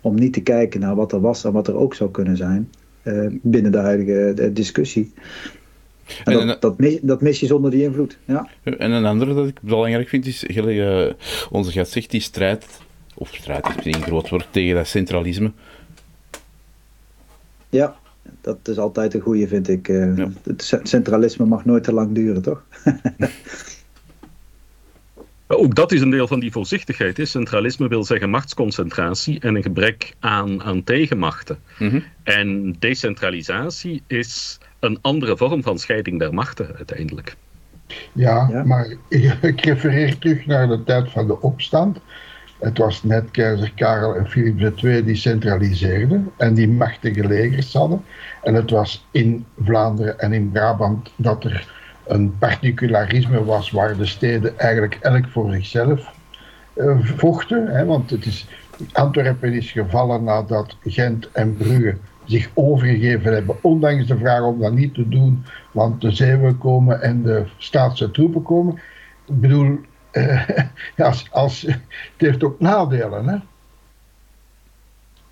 om 0.00 0.14
niet 0.14 0.32
te 0.32 0.40
kijken 0.40 0.80
naar 0.80 0.94
wat 0.94 1.12
er 1.12 1.20
was 1.20 1.44
en 1.44 1.52
wat 1.52 1.68
er 1.68 1.76
ook 1.76 1.94
zou 1.94 2.10
kunnen 2.10 2.36
zijn 2.36 2.68
uh, 3.04 3.26
binnen 3.42 3.72
de 3.72 3.78
huidige 3.78 4.50
discussie. 4.52 5.12
En, 6.24 6.40
en 6.40 6.46
dat, 6.46 6.60
dat, 6.60 6.78
mis, 6.78 6.98
dat, 7.02 7.20
mis, 7.20 7.40
je 7.40 7.46
zonder 7.46 7.70
die 7.70 7.82
invloed. 7.82 8.18
Ja. 8.24 8.48
En 8.62 8.90
een 8.90 9.04
andere 9.04 9.34
dat 9.34 9.46
ik 9.46 9.60
belangrijk 9.62 10.08
vind 10.08 10.26
is, 10.26 10.44
uh, 10.44 11.10
onze 11.50 11.72
gast 11.72 11.92
zegt, 11.92 12.10
die 12.10 12.20
strijd, 12.20 12.66
of 13.14 13.34
strijd 13.34 13.68
is 13.68 13.74
misschien 13.74 13.94
een 13.94 14.02
groot 14.02 14.28
woord, 14.28 14.46
tegen 14.50 14.74
dat 14.74 14.86
centralisme. 14.86 15.52
Ja, 17.68 17.96
dat 18.40 18.58
is 18.68 18.78
altijd 18.78 19.14
een 19.14 19.20
goede, 19.20 19.48
vind 19.48 19.68
ik. 19.68 19.88
Uh, 19.88 20.16
ja. 20.16 20.30
Het 20.42 20.80
centralisme 20.82 21.46
mag 21.46 21.64
nooit 21.64 21.84
te 21.84 21.92
lang 21.92 22.14
duren, 22.14 22.42
toch? 22.42 22.62
Ook 25.52 25.74
dat 25.74 25.92
is 25.92 26.00
een 26.00 26.10
deel 26.10 26.26
van 26.26 26.40
die 26.40 26.52
voorzichtigheid. 26.52 27.18
Is. 27.18 27.30
Centralisme 27.30 27.88
wil 27.88 28.04
zeggen 28.04 28.30
machtsconcentratie 28.30 29.40
en 29.40 29.56
een 29.56 29.62
gebrek 29.62 30.14
aan, 30.18 30.62
aan 30.62 30.84
tegenmachten. 30.84 31.58
Mm 31.78 31.88
-hmm. 31.88 32.04
En 32.22 32.76
decentralisatie 32.78 34.02
is 34.06 34.58
een 34.80 34.98
andere 35.00 35.36
vorm 35.36 35.62
van 35.62 35.78
scheiding 35.78 36.18
der 36.18 36.34
machten 36.34 36.76
uiteindelijk. 36.76 37.36
Ja, 38.12 38.48
ja, 38.50 38.64
maar 38.64 38.86
ik 39.42 39.64
refereer 39.64 40.18
terug 40.18 40.46
naar 40.46 40.68
de 40.68 40.82
tijd 40.84 41.10
van 41.10 41.26
de 41.26 41.40
opstand. 41.40 41.98
Het 42.58 42.78
was 42.78 43.02
net 43.02 43.30
keizer 43.30 43.72
Karel 43.74 44.16
en 44.16 44.28
Philips 44.28 44.82
II 44.82 45.04
die 45.04 45.14
centraliseerden 45.14 46.30
en 46.36 46.54
die 46.54 46.68
machtige 46.68 47.26
legers 47.26 47.72
hadden. 47.72 48.04
En 48.42 48.54
het 48.54 48.70
was 48.70 49.06
in 49.10 49.46
Vlaanderen 49.64 50.18
en 50.18 50.32
in 50.32 50.50
Brabant 50.50 51.10
dat 51.16 51.44
er 51.44 51.68
een 52.06 52.38
particularisme 52.38 53.44
was 53.44 53.70
waar 53.70 53.96
de 53.96 54.06
steden 54.06 54.58
eigenlijk 54.58 54.98
elk 55.00 55.28
voor 55.28 55.52
zichzelf 55.52 56.12
uh, 56.74 56.98
vochten. 57.02 57.66
Hè, 57.66 57.84
want 57.84 58.10
het 58.10 58.26
is, 58.26 58.46
Antwerpen 58.92 59.52
is 59.52 59.70
gevallen 59.70 60.24
nadat 60.24 60.76
Gent 60.84 61.30
en 61.32 61.56
Brugge 61.56 61.96
zich 62.30 62.50
overgegeven 62.54 63.32
hebben, 63.32 63.56
ondanks 63.62 64.06
de 64.06 64.18
vraag 64.18 64.42
om 64.42 64.60
dat 64.60 64.72
niet 64.72 64.94
te 64.94 65.08
doen, 65.08 65.44
want 65.72 66.00
de 66.00 66.10
zeeuwen 66.10 66.58
komen 66.58 67.02
en 67.02 67.22
de 67.22 67.46
staatse 67.56 68.10
troepen 68.10 68.42
komen. 68.42 68.74
Ik 69.26 69.40
bedoel, 69.40 69.78
uh, 70.12 70.48
als, 70.96 71.28
als, 71.30 71.60
het 71.62 71.80
heeft 72.16 72.42
ook 72.42 72.60
nadelen. 72.60 73.28
Hè? 73.28 73.36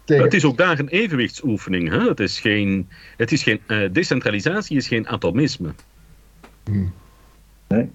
Tegen... 0.04 0.24
Het 0.24 0.34
is 0.34 0.44
ook 0.44 0.56
daar 0.56 0.78
een 0.78 0.88
evenwichtsoefening. 0.88 1.90
Hè? 1.90 2.08
Het 2.08 2.20
is 2.20 2.40
geen, 2.40 2.88
het 3.16 3.32
is 3.32 3.42
geen, 3.42 3.60
uh, 3.66 3.88
decentralisatie 3.92 4.76
is 4.76 4.88
geen 4.88 5.08
atomisme. 5.08 5.72
Hmm. 6.64 6.92
Nee. 7.68 7.90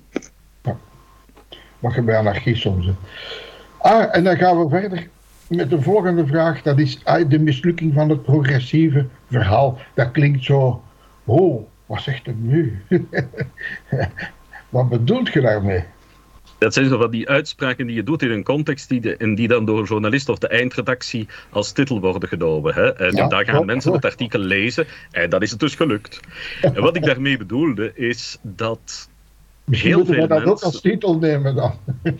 Ja. 0.62 0.78
Mag 1.80 1.96
je 1.96 2.02
bij 2.02 2.18
anarchie 2.18 2.56
soms. 2.56 2.88
Ah, 3.78 4.16
en 4.16 4.24
dan 4.24 4.38
gaan 4.38 4.60
we 4.60 4.70
verder 4.70 5.08
met 5.56 5.70
de 5.70 5.82
volgende 5.82 6.28
vraag. 6.28 6.62
Dat 6.62 6.80
is 6.80 7.00
ah, 7.04 7.30
de 7.30 7.40
mislukking 7.40 7.94
van 7.94 8.10
het 8.10 8.24
progressieve 8.24 9.06
verhaal. 9.30 9.80
Dat 9.94 10.12
klinkt 10.12 10.44
zo. 10.44 10.84
Oh, 11.26 11.68
wat 11.86 12.02
zegt 12.02 12.26
het 12.26 12.44
nu? 12.44 12.82
wat 14.70 14.90
bedoelt 14.90 15.34
je 15.34 15.42
daarmee? 15.42 15.84
Dat 16.58 16.74
zijn 16.74 16.88
zo 16.90 16.98
van 16.98 17.12
die 17.12 17.30
uitspraken 17.30 17.88
die 17.88 17.96
je 17.96 18.04
doet 18.04 18.22
in 18.22 18.32
een 18.32 18.44
context 18.44 18.90
die 18.90 19.02
de, 19.02 19.18
en 19.18 19.36
die 19.36 19.48
dan 19.48 19.66
door 19.66 19.80
een 19.80 19.86
journalist 19.86 20.30
of 20.30 20.38
de 20.38 20.48
eindredactie 20.48 21.28
als 21.50 21.72
titel 21.72 22.00
worden 22.00 22.30
genomen. 22.30 22.74
Hè? 22.74 22.96
En 22.96 23.16
ja, 23.16 23.28
daar 23.28 23.46
gaan 23.46 23.66
mensen 23.66 23.94
het 23.94 24.06
artikel 24.06 24.40
lezen 24.40 24.86
en 25.12 25.30
dat 25.30 25.42
is 25.42 25.52
het 25.52 25.60
dus 25.60 25.76
gelukt. 25.76 26.20
En 26.62 26.82
wat 26.82 26.96
ik 26.96 27.04
daarmee 27.04 27.38
bedoelde 27.38 27.92
is 27.96 28.38
dat 28.42 29.10
Misschien 29.66 29.92
heel 29.92 30.04
moeten 30.04 30.22
we 30.22 30.28
dat 30.28 30.44
ook 30.44 30.62
als 30.62 30.82
titel 30.82 31.18
nemen 31.18 31.56
dan. 31.56 31.80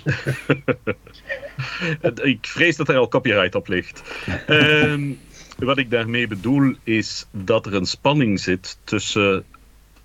ik 2.22 2.48
vrees 2.48 2.76
dat 2.76 2.90
er 2.90 2.98
al 2.98 3.08
copyright 3.08 3.56
op 3.56 3.68
ligt. 3.68 4.02
Um, 4.48 5.20
wat 5.58 5.78
ik 5.78 5.90
daarmee 5.90 6.28
bedoel 6.28 6.76
is 6.84 7.28
dat 7.32 7.66
er 7.66 7.74
een 7.74 7.86
spanning 7.86 8.40
zit 8.40 8.78
tussen 8.84 9.44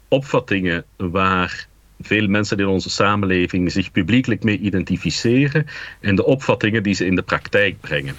opvattingen 0.09 0.85
waar 0.97 1.67
veel 2.01 2.29
mensen 2.29 2.59
in 2.59 2.67
onze 2.67 2.91
samenleving 2.91 3.73
zich 3.73 3.91
publiekelijk 3.91 4.43
mee 4.43 4.59
identificeren 4.59 5.67
en 6.01 6.15
de 6.15 6.25
opvattingen 6.25 6.83
die 6.83 6.95
ze 6.95 7.07
in 7.07 7.15
de 7.15 7.23
praktijk 7.23 7.81
brengen. 7.81 8.15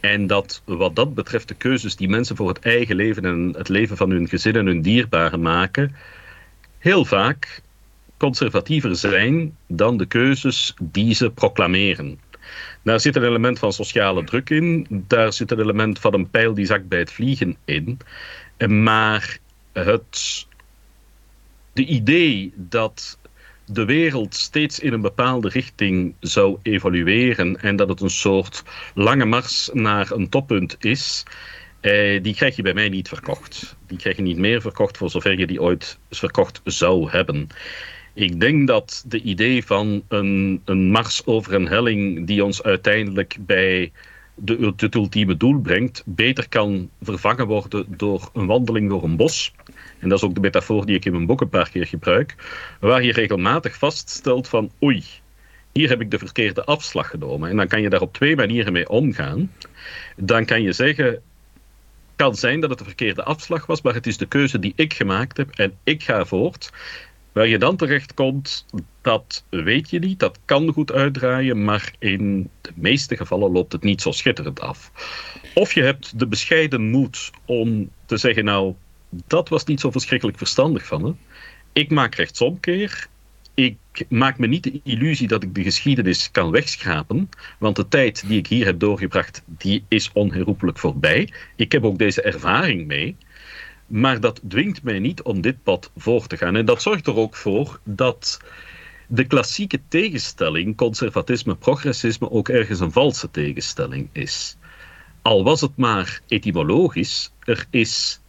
En 0.00 0.26
dat 0.26 0.62
wat 0.64 0.96
dat 0.96 1.14
betreft 1.14 1.48
de 1.48 1.54
keuzes 1.54 1.96
die 1.96 2.08
mensen 2.08 2.36
voor 2.36 2.48
het 2.48 2.58
eigen 2.58 2.96
leven 2.96 3.24
en 3.24 3.54
het 3.56 3.68
leven 3.68 3.96
van 3.96 4.10
hun 4.10 4.28
gezin 4.28 4.56
en 4.56 4.66
hun 4.66 4.82
dierbaren 4.82 5.40
maken, 5.40 5.96
heel 6.78 7.04
vaak 7.04 7.62
conservatiever 8.18 8.96
zijn 8.96 9.56
dan 9.66 9.96
de 9.96 10.06
keuzes 10.06 10.74
die 10.82 11.14
ze 11.14 11.30
proclameren. 11.30 12.20
Daar 12.82 13.00
zit 13.00 13.16
een 13.16 13.24
element 13.24 13.58
van 13.58 13.72
sociale 13.72 14.24
druk 14.24 14.50
in, 14.50 14.86
daar 14.90 15.32
zit 15.32 15.50
een 15.50 15.60
element 15.60 15.98
van 15.98 16.14
een 16.14 16.30
pijl 16.30 16.54
die 16.54 16.66
zakt 16.66 16.88
bij 16.88 16.98
het 16.98 17.12
vliegen 17.12 17.56
in. 17.64 17.98
Maar 18.66 19.38
het 19.72 20.46
de 21.72 21.84
idee 21.84 22.52
dat 22.56 23.18
de 23.64 23.84
wereld 23.84 24.34
steeds 24.34 24.78
in 24.78 24.92
een 24.92 25.00
bepaalde 25.00 25.48
richting 25.48 26.14
zou 26.20 26.58
evolueren 26.62 27.60
en 27.60 27.76
dat 27.76 27.88
het 27.88 28.00
een 28.00 28.10
soort 28.10 28.62
lange 28.94 29.24
mars 29.24 29.70
naar 29.72 30.10
een 30.10 30.28
toppunt 30.28 30.76
is, 30.78 31.22
eh, 31.80 32.22
die 32.22 32.34
krijg 32.34 32.56
je 32.56 32.62
bij 32.62 32.74
mij 32.74 32.88
niet 32.88 33.08
verkocht. 33.08 33.76
Die 33.86 33.98
krijg 33.98 34.16
je 34.16 34.22
niet 34.22 34.36
meer 34.36 34.60
verkocht 34.60 34.96
voor 34.96 35.10
zover 35.10 35.38
je 35.38 35.46
die 35.46 35.62
ooit 35.62 35.98
verkocht 36.10 36.60
zou 36.64 37.10
hebben. 37.10 37.48
Ik 38.18 38.40
denk 38.40 38.66
dat 38.66 39.04
de 39.06 39.20
idee 39.20 39.64
van 39.64 40.02
een, 40.08 40.62
een 40.64 40.90
mars 40.90 41.26
over 41.26 41.54
een 41.54 41.68
helling 41.68 42.26
die 42.26 42.44
ons 42.44 42.62
uiteindelijk 42.62 43.36
bij 43.40 43.92
de, 44.34 44.72
het 44.76 44.94
ultieme 44.94 45.36
doel 45.36 45.60
brengt, 45.60 46.02
beter 46.06 46.48
kan 46.48 46.90
vervangen 47.02 47.46
worden 47.46 47.86
door 47.88 48.30
een 48.32 48.46
wandeling 48.46 48.88
door 48.88 49.04
een 49.04 49.16
bos. 49.16 49.54
En 49.98 50.08
dat 50.08 50.18
is 50.18 50.24
ook 50.24 50.34
de 50.34 50.40
metafoor 50.40 50.86
die 50.86 50.96
ik 50.96 51.04
in 51.04 51.12
mijn 51.12 51.26
boek 51.26 51.40
een 51.40 51.48
paar 51.48 51.70
keer 51.70 51.86
gebruik, 51.86 52.34
waar 52.80 53.02
je 53.02 53.12
regelmatig 53.12 53.76
vaststelt 53.76 54.48
van 54.48 54.70
oei, 54.82 55.04
hier 55.72 55.88
heb 55.88 56.00
ik 56.00 56.10
de 56.10 56.18
verkeerde 56.18 56.64
afslag 56.64 57.10
genomen. 57.10 57.50
En 57.50 57.56
dan 57.56 57.68
kan 57.68 57.80
je 57.80 57.88
daar 57.88 58.00
op 58.00 58.12
twee 58.12 58.36
manieren 58.36 58.72
mee 58.72 58.88
omgaan. 58.88 59.52
Dan 60.16 60.44
kan 60.44 60.62
je 60.62 60.72
zeggen, 60.72 61.22
kan 62.16 62.34
zijn 62.34 62.60
dat 62.60 62.70
het 62.70 62.78
de 62.78 62.84
verkeerde 62.84 63.24
afslag 63.24 63.66
was, 63.66 63.82
maar 63.82 63.94
het 63.94 64.06
is 64.06 64.16
de 64.16 64.26
keuze 64.26 64.58
die 64.58 64.72
ik 64.76 64.92
gemaakt 64.94 65.36
heb 65.36 65.50
en 65.50 65.72
ik 65.84 66.02
ga 66.02 66.24
voort. 66.24 66.70
Waar 67.38 67.48
je 67.48 67.58
dan 67.58 67.76
terecht 67.76 68.14
komt, 68.14 68.66
dat 69.02 69.44
weet 69.48 69.90
je 69.90 69.98
niet. 69.98 70.18
Dat 70.18 70.38
kan 70.44 70.72
goed 70.72 70.92
uitdraaien, 70.92 71.64
maar 71.64 71.92
in 71.98 72.50
de 72.60 72.70
meeste 72.74 73.16
gevallen 73.16 73.52
loopt 73.52 73.72
het 73.72 73.82
niet 73.82 74.02
zo 74.02 74.10
schitterend 74.10 74.60
af. 74.60 74.92
Of 75.54 75.72
je 75.72 75.82
hebt 75.82 76.18
de 76.18 76.26
bescheiden 76.26 76.90
moed 76.90 77.30
om 77.44 77.90
te 78.06 78.16
zeggen, 78.16 78.44
nou, 78.44 78.74
dat 79.08 79.48
was 79.48 79.64
niet 79.64 79.80
zo 79.80 79.90
verschrikkelijk 79.90 80.38
verstandig 80.38 80.86
van 80.86 81.02
me. 81.02 81.14
Ik 81.72 81.90
maak 81.90 82.14
rechtsomkeer. 82.14 83.08
Ik 83.54 83.76
maak 84.08 84.38
me 84.38 84.46
niet 84.46 84.62
de 84.62 84.80
illusie 84.84 85.28
dat 85.28 85.42
ik 85.42 85.54
de 85.54 85.62
geschiedenis 85.62 86.30
kan 86.30 86.50
wegschrapen, 86.50 87.28
want 87.58 87.76
de 87.76 87.88
tijd 87.88 88.28
die 88.28 88.38
ik 88.38 88.46
hier 88.46 88.64
heb 88.64 88.80
doorgebracht, 88.80 89.42
die 89.46 89.84
is 89.88 90.10
onherroepelijk 90.12 90.78
voorbij. 90.78 91.32
Ik 91.56 91.72
heb 91.72 91.84
ook 91.84 91.98
deze 91.98 92.22
ervaring 92.22 92.86
mee. 92.86 93.16
Maar 93.88 94.20
dat 94.20 94.40
dwingt 94.48 94.82
mij 94.82 94.98
niet 94.98 95.22
om 95.22 95.40
dit 95.40 95.62
pad 95.62 95.90
voor 95.96 96.26
te 96.26 96.36
gaan. 96.36 96.56
En 96.56 96.64
dat 96.64 96.82
zorgt 96.82 97.06
er 97.06 97.16
ook 97.16 97.36
voor 97.36 97.80
dat 97.84 98.40
de 99.06 99.24
klassieke 99.24 99.80
tegenstelling, 99.88 100.76
conservatisme-progressisme, 100.76 102.30
ook 102.30 102.48
ergens 102.48 102.80
een 102.80 102.92
valse 102.92 103.30
tegenstelling 103.30 104.08
is. 104.12 104.56
Al 105.22 105.44
was 105.44 105.60
het 105.60 105.76
maar 105.76 106.20
etymologisch, 106.26 107.32
er 107.44 107.66
is 107.70 108.20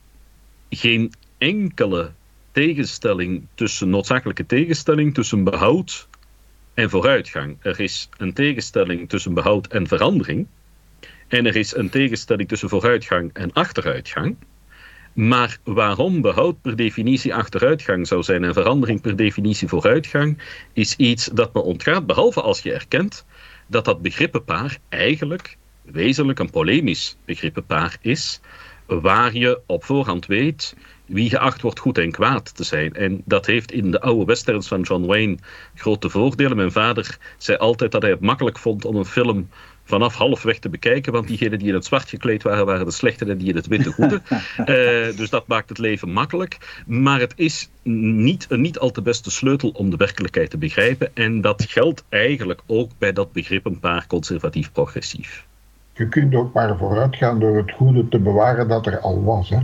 geen 0.70 1.14
enkele 1.38 2.12
tegenstelling 2.52 3.48
tussen, 3.56 3.90
noodzakelijke 3.90 4.46
tegenstelling 4.46 5.14
tussen 5.14 5.44
behoud 5.44 6.08
en 6.74 6.90
vooruitgang. 6.90 7.58
Er 7.62 7.80
is 7.80 8.10
een 8.18 8.34
tegenstelling 8.34 9.10
tussen 9.10 9.34
behoud 9.34 9.68
en 9.68 9.88
verandering. 9.88 10.48
En 11.28 11.46
er 11.46 11.56
is 11.56 11.76
een 11.76 11.90
tegenstelling 11.90 12.48
tussen 12.48 12.70
vooruitgang 12.70 13.34
en 13.34 13.54
achteruitgang. 13.54 14.36
Maar 15.20 15.58
waarom 15.64 16.22
behoud 16.22 16.62
per 16.62 16.76
definitie 16.76 17.36
achteruitgang 17.36 18.08
zou 18.08 18.24
zijn 18.24 18.44
en 18.44 18.54
verandering 18.54 19.02
per 19.02 19.16
definitie 19.16 19.68
vooruitgang, 19.68 20.38
is 20.74 20.96
iets 20.96 21.26
dat 21.34 21.54
me 21.54 21.62
ontgaat, 21.62 22.06
behalve 22.06 22.42
als 22.42 22.62
je 22.62 22.74
erkent 22.74 23.26
dat 23.68 23.86
dat 23.86 24.02
begrippenpaar 24.02 24.78
eigenlijk 24.90 25.58
wezenlijk 25.82 26.40
een 26.40 26.50
polemisch 26.50 27.18
begrippenpaar 27.26 27.98
is, 28.02 28.40
waar 28.86 29.36
je 29.36 29.62
op 29.66 29.84
voorhand 29.84 30.26
weet 30.26 30.76
wie 31.06 31.30
geacht 31.30 31.62
wordt 31.62 31.80
goed 31.80 31.98
en 31.98 32.12
kwaad 32.12 32.56
te 32.56 32.64
zijn. 32.64 32.94
En 32.94 33.22
dat 33.26 33.46
heeft 33.46 33.72
in 33.72 33.92
de 33.92 34.02
oude 34.02 34.26
westerns 34.26 34.68
van 34.68 34.82
John 34.82 35.06
Wayne 35.06 35.38
grote 35.76 36.10
voordelen. 36.10 36.58
Mijn 36.58 36.72
vader 36.72 37.18
zei 37.38 37.58
altijd 37.58 37.92
dat 37.92 38.02
hij 38.02 38.12
het 38.12 38.20
makkelijk 38.20 38.58
vond 38.58 38.86
om 38.86 38.96
een 38.96 39.06
film 39.06 39.50
vanaf 39.90 40.16
halfweg 40.16 40.60
te 40.60 40.70
bekijken, 40.70 41.14
want 41.14 41.28
diegenen 41.28 41.60
die 41.60 41.68
in 41.68 41.74
het 41.74 41.86
zwart 41.86 42.10
gekleed 42.10 42.44
waren, 42.44 42.66
waren 42.66 42.86
de 42.86 42.92
slechte 42.92 43.26
en 43.26 43.38
die 43.38 43.50
in 43.50 43.56
het 43.56 43.68
witte 43.68 43.92
goede. 43.92 44.22
Eh, 44.58 45.18
dus 45.18 45.30
dat 45.30 45.48
maakt 45.48 45.70
het 45.70 45.78
leven 45.78 46.12
makkelijk. 46.12 46.84
Maar 46.86 47.20
het 47.20 47.34
is 47.36 47.70
niet 47.84 48.46
een 48.50 48.62
niet 48.62 48.80
al 48.80 48.92
te 48.92 49.02
beste 49.02 49.32
sleutel 49.32 49.70
om 49.70 49.90
de 49.90 49.98
werkelijkheid 49.98 50.50
te 50.50 50.58
begrijpen. 50.58 51.16
En 51.16 51.42
dat 51.42 51.66
geldt 51.70 52.04
eigenlijk 52.10 52.62
ook 52.66 52.92
bij 52.98 53.14
dat 53.14 53.32
begrip 53.32 53.66
een 53.66 53.80
paar 53.80 54.08
conservatief-progressief. 54.08 55.46
Je 55.94 56.08
kunt 56.08 56.36
ook 56.36 56.54
maar 56.54 56.78
vooruit 56.78 57.16
gaan 57.16 57.40
door 57.40 57.58
het 57.58 57.72
goede 57.72 58.08
te 58.08 58.20
bewaren 58.20 58.68
dat 58.68 58.86
er 58.86 59.00
al 59.00 59.24
was. 59.24 59.50
Hè? 59.50 59.60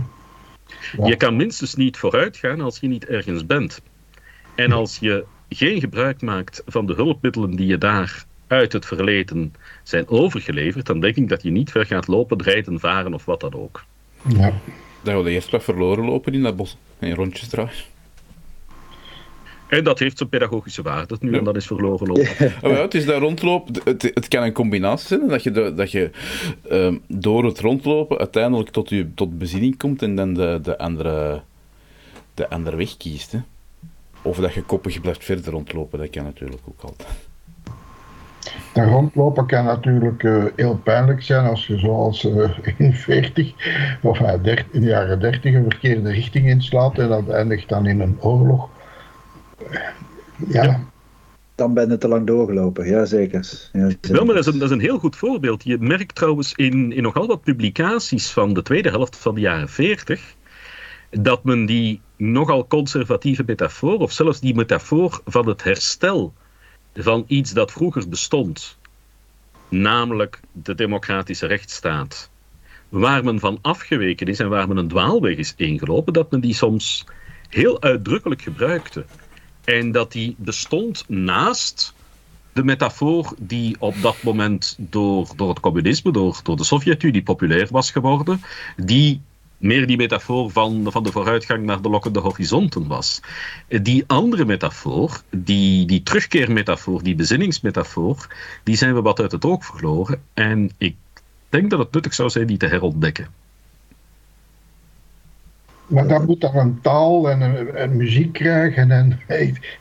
Je 1.04 1.16
kan 1.16 1.36
minstens 1.36 1.74
niet 1.74 1.96
vooruit 1.96 2.36
gaan 2.36 2.60
als 2.60 2.78
je 2.80 2.88
niet 2.88 3.06
ergens 3.06 3.46
bent. 3.46 3.82
En 4.54 4.72
als 4.72 4.98
je 4.98 5.24
geen 5.48 5.80
gebruik 5.80 6.22
maakt 6.22 6.62
van 6.66 6.86
de 6.86 6.94
hulpmiddelen 6.94 7.50
die 7.50 7.66
je 7.66 7.78
daar 7.78 8.24
uit 8.46 8.72
het 8.72 8.86
verleden 8.86 9.54
zijn 9.88 10.08
overgeleverd, 10.08 10.86
dan 10.86 11.00
denk 11.00 11.16
ik 11.16 11.28
dat 11.28 11.42
je 11.42 11.50
niet 11.50 11.70
ver 11.70 11.86
gaat 11.86 12.06
lopen, 12.06 12.42
rijden, 12.42 12.80
varen 12.80 13.14
of 13.14 13.24
wat 13.24 13.40
dan 13.40 13.54
ook. 13.54 13.84
Ja. 14.28 14.52
Dat 15.02 15.22
we 15.22 15.30
eerst 15.30 15.50
wat 15.50 15.64
verloren 15.64 16.04
lopen 16.04 16.34
in 16.34 16.42
dat 16.42 16.56
bos 16.56 16.76
en 16.98 17.14
rondjes 17.14 17.48
draaien. 17.48 17.94
En 19.68 19.84
dat 19.84 19.98
heeft 19.98 20.16
zijn 20.18 20.28
pedagogische 20.28 20.82
waarde 20.82 21.16
nu, 21.20 21.36
en 21.36 21.44
dat 21.44 21.56
is 21.56 21.66
verloren 21.66 22.06
lopen. 22.06 22.54
Oh 22.62 22.70
ja, 22.70 22.80
het 22.80 22.94
is 22.94 23.04
dat 23.04 23.20
rondlopen, 23.20 23.74
het, 23.84 24.02
het 24.02 24.28
kan 24.28 24.42
een 24.42 24.52
combinatie 24.52 25.06
zijn, 25.06 25.28
dat 25.28 25.42
je, 25.42 25.50
de, 25.50 25.74
dat 25.74 25.90
je 25.90 26.10
um, 26.70 27.02
door 27.06 27.44
het 27.44 27.60
rondlopen 27.60 28.18
uiteindelijk 28.18 28.70
tot, 28.70 28.88
je, 28.88 29.14
tot 29.14 29.38
bezinning 29.38 29.76
komt 29.76 30.02
en 30.02 30.14
dan 30.14 30.34
de, 30.34 30.58
de, 30.62 30.78
andere, 30.78 31.42
de 32.34 32.48
andere 32.48 32.76
weg 32.76 32.96
kiest. 32.96 33.32
Hè. 33.32 33.38
Of 34.22 34.36
dat 34.36 34.54
je 34.54 34.62
koppig 34.62 35.00
blijft 35.00 35.24
verder 35.24 35.52
rondlopen, 35.52 35.98
dat 35.98 36.10
kan 36.10 36.24
natuurlijk 36.24 36.62
ook 36.68 36.80
altijd. 36.80 37.25
De 38.76 38.84
rondlopen 38.84 39.46
kan 39.46 39.64
natuurlijk 39.64 40.22
uh, 40.22 40.44
heel 40.56 40.76
pijnlijk 40.76 41.22
zijn 41.22 41.46
als 41.46 41.66
je 41.66 41.78
zoals 41.78 42.24
uh, 42.24 42.58
in 42.78 42.94
40 42.94 43.52
of 44.02 44.20
uh, 44.20 44.32
30, 44.42 44.66
in 44.70 44.80
de 44.80 44.86
jaren 44.86 45.20
30 45.20 45.54
een 45.54 45.64
verkeerde 45.68 46.10
richting 46.10 46.46
inslaat 46.46 46.98
en 46.98 47.08
dat 47.08 47.28
eindigt 47.28 47.68
dan 47.68 47.86
in 47.86 48.00
een 48.00 48.16
oorlog. 48.20 48.68
Ja. 50.48 50.62
ja. 50.62 50.80
Dan 51.54 51.74
ben 51.74 51.90
je 51.90 51.98
te 51.98 52.08
lang 52.08 52.26
doorgelopen, 52.26 52.88
ja 52.88 53.04
zeker. 53.04 53.68
Ja, 53.72 53.88
zeker. 53.88 54.12
Wel, 54.12 54.24
maar 54.24 54.34
dat 54.34 54.46
is, 54.46 54.52
een, 54.52 54.58
dat 54.58 54.68
is 54.68 54.74
een 54.74 54.82
heel 54.82 54.98
goed 54.98 55.16
voorbeeld. 55.16 55.64
Je 55.64 55.78
merkt 55.78 56.14
trouwens 56.14 56.52
in, 56.54 56.92
in 56.92 57.02
nogal 57.02 57.26
wat 57.26 57.42
publicaties 57.42 58.30
van 58.30 58.54
de 58.54 58.62
tweede 58.62 58.88
helft 58.88 59.16
van 59.16 59.34
de 59.34 59.40
jaren 59.40 59.68
40 59.68 60.34
dat 61.10 61.44
men 61.44 61.66
die 61.66 62.00
nogal 62.16 62.66
conservatieve 62.66 63.42
metafoor, 63.46 63.98
of 63.98 64.12
zelfs 64.12 64.40
die 64.40 64.54
metafoor 64.54 65.20
van 65.24 65.48
het 65.48 65.62
herstel 65.62 66.34
van 66.96 67.24
iets 67.26 67.52
dat 67.52 67.72
vroeger 67.72 68.08
bestond, 68.08 68.78
namelijk 69.68 70.40
de 70.52 70.74
democratische 70.74 71.46
rechtsstaat, 71.46 72.30
waar 72.88 73.24
men 73.24 73.40
van 73.40 73.58
afgeweken 73.62 74.26
is 74.26 74.38
en 74.38 74.48
waar 74.48 74.68
men 74.68 74.76
een 74.76 74.88
dwaalweg 74.88 75.36
is 75.36 75.54
ingelopen, 75.56 76.12
dat 76.12 76.30
men 76.30 76.40
die 76.40 76.54
soms 76.54 77.04
heel 77.48 77.82
uitdrukkelijk 77.82 78.42
gebruikte. 78.42 79.04
En 79.64 79.92
dat 79.92 80.12
die 80.12 80.34
bestond 80.38 81.04
naast 81.08 81.94
de 82.52 82.64
metafoor 82.64 83.34
die 83.38 83.76
op 83.78 83.94
dat 84.02 84.22
moment 84.22 84.76
door, 84.78 85.28
door 85.36 85.48
het 85.48 85.60
communisme, 85.60 86.12
door, 86.12 86.40
door 86.42 86.56
de 86.56 86.64
Sovjet-Unie 86.64 87.22
populair 87.22 87.68
was 87.70 87.90
geworden, 87.90 88.40
die 88.76 89.20
meer 89.58 89.86
die 89.86 89.96
metafoor 89.96 90.50
van, 90.50 90.86
van 90.88 91.02
de 91.02 91.12
vooruitgang 91.12 91.64
naar 91.64 91.82
de 91.82 91.88
lokkende 91.88 92.20
horizonten 92.20 92.86
was. 92.86 93.20
Die 93.68 94.04
andere 94.06 94.44
metafoor, 94.44 95.20
die, 95.30 95.86
die 95.86 96.02
terugkeermetafoor, 96.02 97.02
die 97.02 97.14
bezinningsmetafoor, 97.14 98.36
die 98.62 98.76
zijn 98.76 98.94
we 98.94 99.02
wat 99.02 99.20
uit 99.20 99.32
het 99.32 99.44
oog 99.44 99.64
verloren. 99.64 100.22
En 100.34 100.70
ik 100.78 100.96
denk 101.48 101.70
dat 101.70 101.78
het 101.78 101.92
nuttig 101.92 102.14
zou 102.14 102.30
zijn 102.30 102.46
die 102.46 102.56
te 102.56 102.66
herontdekken. 102.66 103.26
Maar 105.86 106.08
dat 106.08 106.26
moet 106.26 106.40
dan 106.40 106.56
een 106.56 106.80
taal 106.80 107.30
en 107.30 107.40
een, 107.82 107.96
muziek 107.96 108.32
krijgen 108.32 108.90
en 108.90 109.20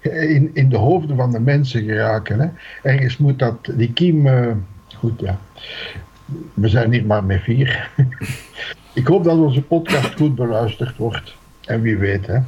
in, 0.01 0.51
in 0.53 0.69
de 0.69 0.77
hoofden 0.77 1.15
van 1.15 1.31
de 1.31 1.39
mensen 1.39 1.83
geraken. 1.83 2.39
Hè? 2.39 2.47
Ergens 2.91 3.17
moet 3.17 3.39
dat, 3.39 3.71
die 3.73 3.93
kiem, 3.93 4.27
uh, 4.27 4.51
goed 4.95 5.19
ja. 5.19 5.39
We 6.53 6.67
zijn 6.67 6.91
hier 6.91 7.05
maar 7.05 7.23
met 7.23 7.41
vier. 7.41 7.89
Ik 8.93 9.07
hoop 9.07 9.23
dat 9.23 9.37
onze 9.37 9.61
podcast 9.61 10.15
goed 10.15 10.35
beluisterd 10.35 10.97
wordt. 10.97 11.35
En 11.65 11.81
wie 11.81 11.97
weet, 11.97 12.27
hè. 12.27 12.39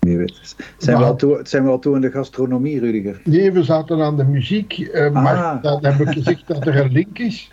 Wie 0.00 0.18
weet. 0.18 0.56
Zijn, 0.76 0.98
we 0.98 1.04
al 1.04 1.16
toe, 1.16 1.40
zijn 1.42 1.64
we 1.64 1.70
al 1.70 1.78
toe 1.78 1.94
in 1.94 2.00
de 2.00 2.10
gastronomie, 2.10 2.80
Rudiger? 2.80 3.20
Nee, 3.24 3.52
we 3.52 3.62
zaten 3.62 4.02
aan 4.02 4.16
de 4.16 4.24
muziek. 4.24 4.78
Uh, 4.78 5.10
maar 5.10 5.62
dan 5.62 5.84
heb 5.84 6.00
ik 6.00 6.08
gezegd 6.08 6.46
dat 6.46 6.66
er 6.66 6.76
een 6.76 6.92
link 6.92 7.18
is 7.18 7.50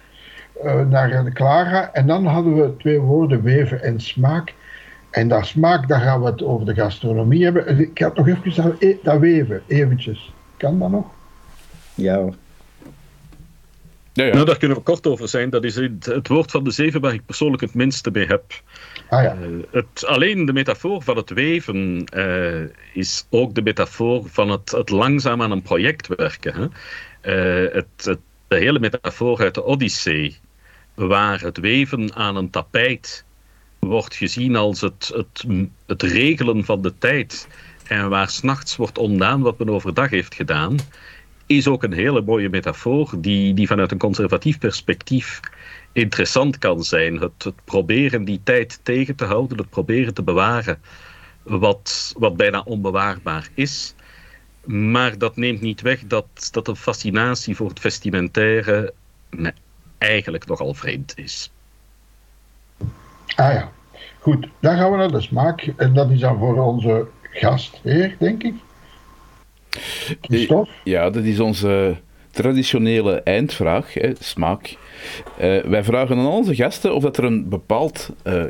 uh, 0.64 0.88
naar 0.88 1.32
Clara. 1.34 1.94
En 1.94 2.08
dan 2.08 2.26
hadden 2.26 2.56
we 2.56 2.78
twee 2.78 3.00
woorden, 3.00 3.44
weven 3.44 3.84
en 3.84 4.00
smaak. 4.00 4.54
En 5.12 5.28
dat 5.28 5.46
smaak, 5.46 5.88
daar 5.88 6.02
gaan 6.02 6.22
we 6.22 6.26
het 6.26 6.44
over 6.44 6.66
de 6.66 6.74
gastronomie 6.74 7.44
hebben. 7.44 7.80
Ik 7.80 8.00
had 8.00 8.16
nog 8.16 8.28
even 8.28 8.64
dat, 8.64 8.76
e- 8.80 8.98
dat 9.04 9.20
weven, 9.20 9.62
eventjes. 9.68 10.34
Kan 10.58 10.80
dat 10.80 10.90
nog? 10.90 11.06
Ja 11.96 12.16
hoor. 12.16 12.36
Ja, 14.14 14.26
ja. 14.26 14.34
Nou, 14.34 14.46
daar 14.46 14.58
kunnen 14.58 14.78
we 14.78 14.84
kort 14.84 15.08
over 15.08 15.28
zijn. 15.28 15.50
Dat 15.50 15.64
is 15.64 15.76
het, 15.76 16.06
het, 16.06 16.28
woord 16.28 16.52
van 16.52 16.64
de 16.64 16.72
zeven 16.72 17.02
waar 17.02 17.14
ik 17.14 17.26
persoonlijk 17.26 17.62
het 17.62 17.74
minste 17.74 18.12
mee 18.12 18.26
heb. 18.26 18.44
Ah, 19.10 19.24
ja. 19.24 19.36
uh, 19.36 19.64
het, 19.72 20.06
alleen 20.06 20.46
de 20.46 20.54
metafoor 20.54 21.02
van 21.02 21.18
het 21.18 21.30
weven 21.30 22.06
uh, 22.16 22.70
is 22.94 23.26
ook 23.30 23.56
de 23.56 23.62
metafoor 23.62 24.24
van 24.30 24.50
het, 24.50 24.72
het, 24.72 24.90
langzaam 24.90 25.42
aan 25.42 25.52
een 25.52 25.62
project 25.62 26.08
werken. 26.08 26.54
Hè? 26.54 26.68
Uh, 27.66 27.74
het, 27.74 28.06
het, 28.06 28.20
de 28.48 28.58
hele 28.58 28.80
metafoor 28.80 29.40
uit 29.40 29.54
de 29.54 29.64
Odyssee, 29.64 30.38
waar 30.94 31.42
het 31.42 31.58
weven 31.58 32.16
aan 32.16 32.36
een 32.36 32.50
tapijt 32.50 33.26
wordt 33.80 34.16
gezien 34.16 34.56
als 34.56 34.82
het, 34.82 35.12
het, 35.14 35.46
het 35.86 36.04
regelen 36.04 36.66
van 36.66 36.82
de 36.82 36.98
tijd. 36.98 37.48
En 37.88 38.10
waar 38.10 38.30
s'nachts 38.30 38.76
wordt 38.76 38.98
ontdaan 38.98 39.42
wat 39.42 39.58
men 39.58 39.70
overdag 39.70 40.10
heeft 40.10 40.36
gedaan 40.36 40.78
is 41.58 41.68
ook 41.68 41.84
een 41.84 41.94
hele 41.94 42.22
mooie 42.22 42.50
metafoor 42.50 43.14
die, 43.18 43.54
die 43.54 43.68
vanuit 43.68 43.92
een 43.92 43.98
conservatief 43.98 44.60
perspectief 44.60 45.40
interessant 45.92 46.58
kan 46.58 46.84
zijn. 46.84 47.16
Het, 47.16 47.52
proberen 47.64 48.24
die 48.24 48.42
tijd 48.44 48.80
tegen 48.84 49.16
te 49.16 49.26
houden, 49.26 49.58
het 49.58 49.70
proberen 49.70 50.14
te 50.14 50.24
bewaren 50.24 50.82
wat, 51.44 52.14
wat 52.18 52.38
bijna 52.38 52.62
onbewaarbaar 52.62 53.50
is. 53.54 53.96
Maar 54.66 55.18
dat 55.18 55.36
neemt 55.36 55.62
niet 55.62 55.82
weg 55.82 56.00
dat, 56.08 56.50
dat 56.52 56.68
een 56.68 56.76
fascinatie 56.76 57.56
voor 57.56 57.70
het 57.70 57.80
vestimentaire 57.80 58.94
eigenlijk 59.98 60.48
nogal 60.48 60.74
vreemd 60.74 61.14
is. 61.18 61.52
Ah 63.36 63.54
ja, 63.54 63.72
goed. 64.20 64.48
Dan 64.60 64.78
gaan 64.78 64.92
we 64.92 64.98
naar 64.98 65.12
de 65.12 65.22
smaak. 65.22 65.74
En 65.78 65.94
dat 65.94 66.10
is 66.10 66.20
dan 66.20 66.38
voor 66.38 66.58
onze 66.58 67.08
gastheer, 67.22 68.16
denk 68.20 68.44
ik. 68.44 68.54
Ja, 70.84 71.10
dat 71.10 71.24
is 71.24 71.40
onze 71.40 71.96
traditionele 72.32 73.22
eindvraag, 73.22 73.94
hè, 73.94 74.12
smaak. 74.20 74.78
Uh, 75.42 75.60
wij 75.60 75.84
vragen 75.84 76.18
aan 76.18 76.28
onze 76.28 76.56
gasten 76.56 76.96
of 76.96 77.04
dat 77.04 77.18
er 77.18 77.24
een 77.24 77.50
bepaald 77.50 78.10
uh, 78.24 78.44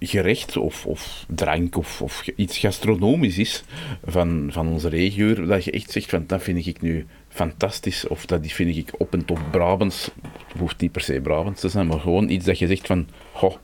gerecht 0.00 0.56
of, 0.56 0.86
of 0.86 1.24
drank 1.28 1.76
of, 1.76 2.02
of, 2.02 2.26
iets 2.36 2.58
gastronomisch 2.58 3.38
is 3.38 3.64
van, 4.04 4.48
van 4.52 4.68
onze 4.68 4.88
regio, 4.88 5.46
dat 5.46 5.64
je 5.64 5.70
echt 5.70 5.90
zegt 5.90 6.10
van 6.10 6.24
dat 6.26 6.42
vind 6.42 6.66
ik 6.66 6.80
nu 6.80 7.06
fantastisch 7.28 8.06
of 8.08 8.26
dat 8.26 8.46
vind 8.46 8.76
ik 8.76 8.90
op 8.98 9.12
en 9.12 9.24
top 9.24 9.40
Brabants. 9.50 10.10
Het 10.22 10.58
hoeft 10.58 10.80
niet 10.80 10.92
per 10.92 11.00
se 11.00 11.20
Brabants 11.20 11.60
te 11.60 11.68
zijn, 11.68 11.86
maar 11.86 12.00
gewoon 12.00 12.28
iets 12.28 12.44
dat 12.44 12.58
je 12.58 12.66
zegt 12.66 12.86
van, 12.86 13.08
goh, 13.32 13.54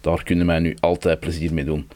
daar 0.00 0.22
kunnen 0.22 0.46
wij 0.46 0.58
nu 0.58 0.76
altijd 0.80 1.20
plezier 1.20 1.54
mee 1.54 1.64
doen. 1.64 1.88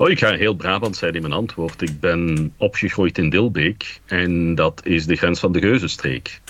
Oh, 0.00 0.10
ik 0.10 0.18
ga 0.18 0.34
heel 0.34 0.54
Brabant 0.54 0.96
zijn 0.96 1.14
in 1.14 1.20
mijn 1.20 1.32
antwoord. 1.32 1.82
Ik 1.82 2.00
ben 2.00 2.52
opgegroeid 2.56 3.18
in 3.18 3.30
Dilbeek 3.30 4.00
en 4.06 4.54
dat 4.54 4.86
is 4.86 5.06
de 5.06 5.16
grens 5.16 5.40
van 5.40 5.52
de 5.52 5.60
Geuzenstreek. 5.60 6.40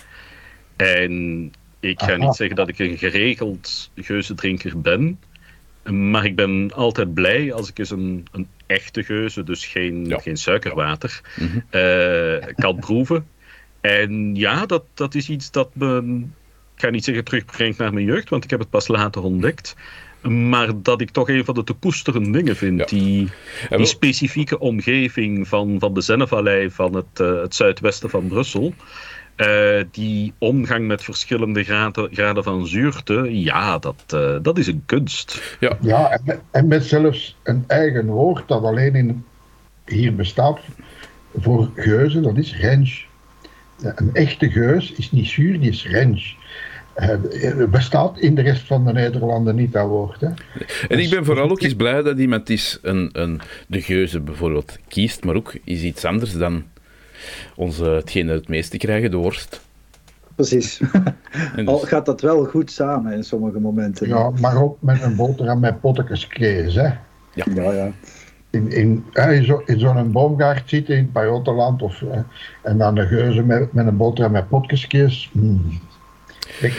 En 0.76 1.53
ik 1.80 2.01
ga 2.01 2.16
niet 2.16 2.34
zeggen 2.34 2.57
dat 2.57 2.68
ik 2.68 2.78
een 2.78 2.99
geregeld 2.99 3.90
geuzendrinker 3.96 4.80
ben, 4.80 5.20
maar 5.92 6.24
ik 6.24 6.36
ben 6.36 6.70
altijd 6.74 7.14
blij 7.14 7.53
als 7.53 7.68
ik 7.68 7.78
eens 7.78 7.90
een, 7.90 8.26
een 8.32 8.49
echte 8.66 9.03
geuze, 9.03 9.42
dus 9.42 9.66
geen, 9.66 10.05
ja. 10.05 10.18
geen 10.18 10.36
suikerwater, 10.36 11.20
mm 11.36 11.49
-hmm. 11.49 11.80
uh, 11.80 12.55
kan 12.55 12.78
proeven. 12.86 13.26
En 13.80 14.34
ja, 14.34 14.66
dat, 14.66 14.84
dat 14.94 15.14
is 15.14 15.28
iets 15.28 15.51
dat 15.51 15.70
me, 15.72 16.20
ik 16.74 16.80
ga 16.80 16.90
niet 16.90 17.05
zeggen 17.05 17.24
terugbrengt 17.24 17.78
naar 17.78 17.92
mijn 17.92 18.07
jeugd, 18.07 18.28
want 18.28 18.44
ik 18.44 18.51
heb 18.51 18.59
het 18.59 18.70
pas 18.70 18.88
later 18.88 19.22
ontdekt. 19.22 19.76
Maar 20.23 20.83
dat 20.83 21.01
ik 21.01 21.11
toch 21.11 21.29
een 21.29 21.45
van 21.45 21.55
de 21.55 21.64
te 21.64 21.73
koesteren 21.73 22.33
dingen 22.33 22.57
vind. 22.57 22.79
Ja. 22.79 22.85
Die, 22.85 23.29
die 23.71 23.87
specifieke 23.87 24.59
omgeving 24.59 25.49
van, 25.49 25.77
van 25.79 25.95
de 25.95 26.01
Zennevallei, 26.01 26.71
van 26.71 26.95
het, 26.95 27.21
uh, 27.21 27.41
het 27.41 27.55
zuidwesten 27.55 28.11
van 28.11 28.27
Brussel. 28.27 28.75
Uh, 29.37 29.85
die 29.91 30.33
omgang 30.39 30.87
met 30.87 31.05
verschillende 31.05 31.64
graden, 31.64 32.09
graden 32.12 32.45
van 32.45 32.66
zuurte, 32.66 33.41
ja, 33.43 33.79
dat, 33.79 34.05
uh, 34.14 34.37
dat 34.43 34.59
is 34.59 34.66
een 34.66 34.83
kunst. 34.87 35.57
Ja, 35.61 35.79
ja 35.81 36.11
en, 36.11 36.21
met, 36.25 36.41
en 36.51 36.66
met 36.66 36.85
zelfs 36.85 37.37
een 37.43 37.64
eigen 37.66 38.07
woord 38.07 38.49
dat 38.49 38.62
alleen 38.62 38.95
in, 38.95 39.25
hier 39.85 40.14
bestaat 40.14 40.61
voor 41.37 41.71
geuzen, 41.75 42.23
dat 42.23 42.37
is 42.37 42.59
range. 42.61 43.07
Een 43.83 44.11
echte 44.14 44.51
geus 44.51 44.93
is 44.93 45.11
niet 45.11 45.27
zuur, 45.27 45.61
die 45.61 45.71
is 45.71 45.87
rens. 45.87 46.37
Het 47.05 47.70
bestaat 47.70 48.18
in 48.18 48.34
de 48.34 48.42
rest 48.42 48.66
van 48.66 48.84
de 48.84 48.92
Nederlanden 48.92 49.57
niet, 49.57 49.72
dat 49.72 49.86
woord. 49.86 50.20
Hè. 50.20 50.28
En 50.88 50.99
ik 50.99 51.11
ben 51.11 51.24
vooral 51.24 51.51
ook 51.51 51.62
eens 51.62 51.74
blij 51.74 52.03
dat 52.03 52.18
iemand 52.18 52.51
is 52.51 52.78
een, 52.82 53.11
een, 53.12 53.40
de 53.66 53.80
geuze 53.80 54.20
bijvoorbeeld 54.20 54.78
kiest, 54.88 55.24
maar 55.24 55.34
ook 55.34 55.55
is 55.64 55.82
iets 55.82 56.05
anders 56.05 56.32
dan 56.32 56.64
onze, 57.57 57.84
hetgene 57.84 58.32
het 58.32 58.49
meeste 58.49 58.76
krijgen, 58.76 59.11
de 59.11 59.16
worst. 59.16 59.61
Precies. 60.34 60.80
Dus... 61.57 61.66
Al 61.66 61.78
gaat 61.78 62.07
dat 62.07 62.20
wel 62.20 62.44
goed 62.44 62.70
samen 62.70 63.12
in 63.12 63.24
sommige 63.24 63.61
momenten. 63.61 64.09
Ja, 64.09 64.30
maar 64.40 64.62
ook 64.62 64.76
met 64.80 65.03
een 65.03 65.16
boterham 65.16 65.61
met 65.61 65.80
pottekes 65.80 66.74
hè. 66.74 66.82
Ja, 66.82 67.44
ja. 67.55 67.72
ja. 67.72 67.92
In, 68.51 68.72
in, 68.72 69.05
in 69.26 69.44
zo'n 69.44 69.62
zo 69.78 70.05
boomgaard 70.05 70.68
zitten 70.68 70.96
in 70.96 71.03
het 71.03 71.12
Pajottenland 71.12 71.82
of, 71.82 72.03
en 72.62 72.78
dan 72.78 72.94
de 72.94 73.07
geuze 73.07 73.42
met, 73.42 73.72
met 73.72 73.86
een 73.86 73.96
boterham 73.96 74.32
met 74.32 74.49
pottekes. 74.49 75.30
Mm. 75.32 75.80
Rick? 76.62 76.74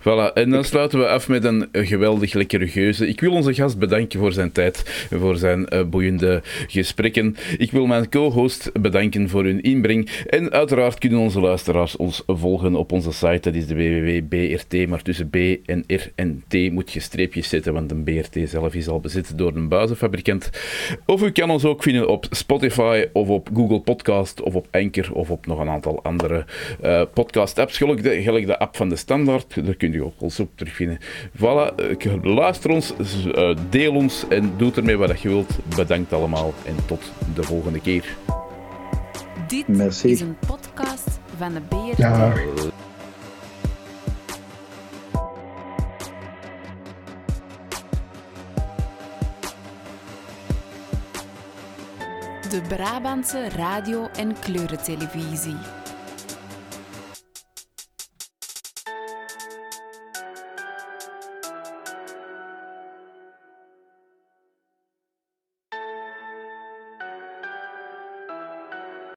Voilà, 0.00 0.32
en 0.34 0.50
dan 0.50 0.64
sluiten 0.64 0.98
we 0.98 1.08
af 1.08 1.28
met 1.28 1.44
een 1.44 1.68
geweldig 1.72 2.32
lekkere 2.32 2.68
geuze. 2.68 3.08
Ik 3.08 3.20
wil 3.20 3.32
onze 3.32 3.54
gast 3.54 3.78
bedanken 3.78 4.18
voor 4.18 4.32
zijn 4.32 4.52
tijd, 4.52 5.06
voor 5.10 5.36
zijn 5.36 5.66
uh, 5.74 5.82
boeiende 5.82 6.42
gesprekken. 6.66 7.36
Ik 7.58 7.70
wil 7.70 7.86
mijn 7.86 8.08
co-host 8.08 8.70
bedanken 8.80 9.28
voor 9.28 9.44
hun 9.44 9.60
inbreng. 9.60 10.08
En 10.26 10.50
uiteraard 10.50 10.98
kunnen 10.98 11.18
onze 11.18 11.40
luisteraars 11.40 11.96
ons 11.96 12.22
volgen 12.26 12.74
op 12.74 12.92
onze 12.92 13.12
site. 13.12 13.40
Dat 13.40 13.54
is 13.54 13.66
de 13.66 13.74
www.brt, 13.74 14.88
maar 14.88 15.02
tussen 15.02 15.30
B 15.30 15.36
en 15.66 15.84
R 15.86 16.10
en 16.14 16.44
T 16.48 16.54
moet 16.70 16.92
je 16.92 17.00
streepjes 17.00 17.48
zetten, 17.48 17.72
want 17.72 17.90
een 17.90 18.04
BRT 18.04 18.48
zelf 18.48 18.74
is 18.74 18.88
al 18.88 19.00
bezit 19.00 19.38
door 19.38 19.56
een 19.56 19.68
buizenfabrikant. 19.68 20.50
Of 21.06 21.22
u 21.22 21.30
kan 21.30 21.50
ons 21.50 21.64
ook 21.64 21.82
vinden 21.82 22.08
op 22.08 22.26
Spotify 22.30 23.04
of 23.12 23.28
op 23.28 23.48
Google 23.54 23.80
Podcast 23.80 24.42
of 24.42 24.54
op 24.54 24.66
Anchor 24.70 25.12
of 25.12 25.30
op 25.30 25.46
nog 25.46 25.58
een 25.58 25.68
aantal 25.68 26.02
andere 26.02 26.44
uh, 26.84 27.02
podcast-apps. 27.14 27.76
Gelijk 27.76 28.02
de, 28.02 28.22
gelijk 28.22 28.46
de 28.46 28.58
app 28.58 28.76
van 28.76 28.88
de 28.88 28.96
Standaard. 28.96 29.64
Daar 29.64 29.74
kun 29.74 29.89
je 29.92 30.04
ook 30.04 30.20
ons 30.20 30.40
op 30.40 30.50
terugvinden. 30.54 30.98
Voilà, 31.36 31.74
luister 32.22 32.70
ons, 32.70 32.94
eh, 33.34 33.56
deel 33.70 33.94
ons 33.94 34.24
en 34.28 34.52
doe 34.56 34.72
ermee 34.74 34.96
wat 34.96 35.20
je 35.20 35.28
wilt. 35.28 35.58
Bedankt 35.76 36.12
allemaal 36.12 36.54
en 36.64 36.74
tot 36.86 37.12
de 37.34 37.42
volgende 37.42 37.80
keer. 37.80 38.16
Dit 39.46 39.68
is 40.04 40.20
een 40.20 40.36
podcast 40.46 41.20
van 41.36 41.52
de 41.54 41.60
BRT. 41.60 41.96
Ja. 41.96 42.32
De 52.50 52.60
Brabantse 52.68 53.48
radio- 53.48 54.08
en 54.16 54.38
kleurentelevisie. 54.40 55.79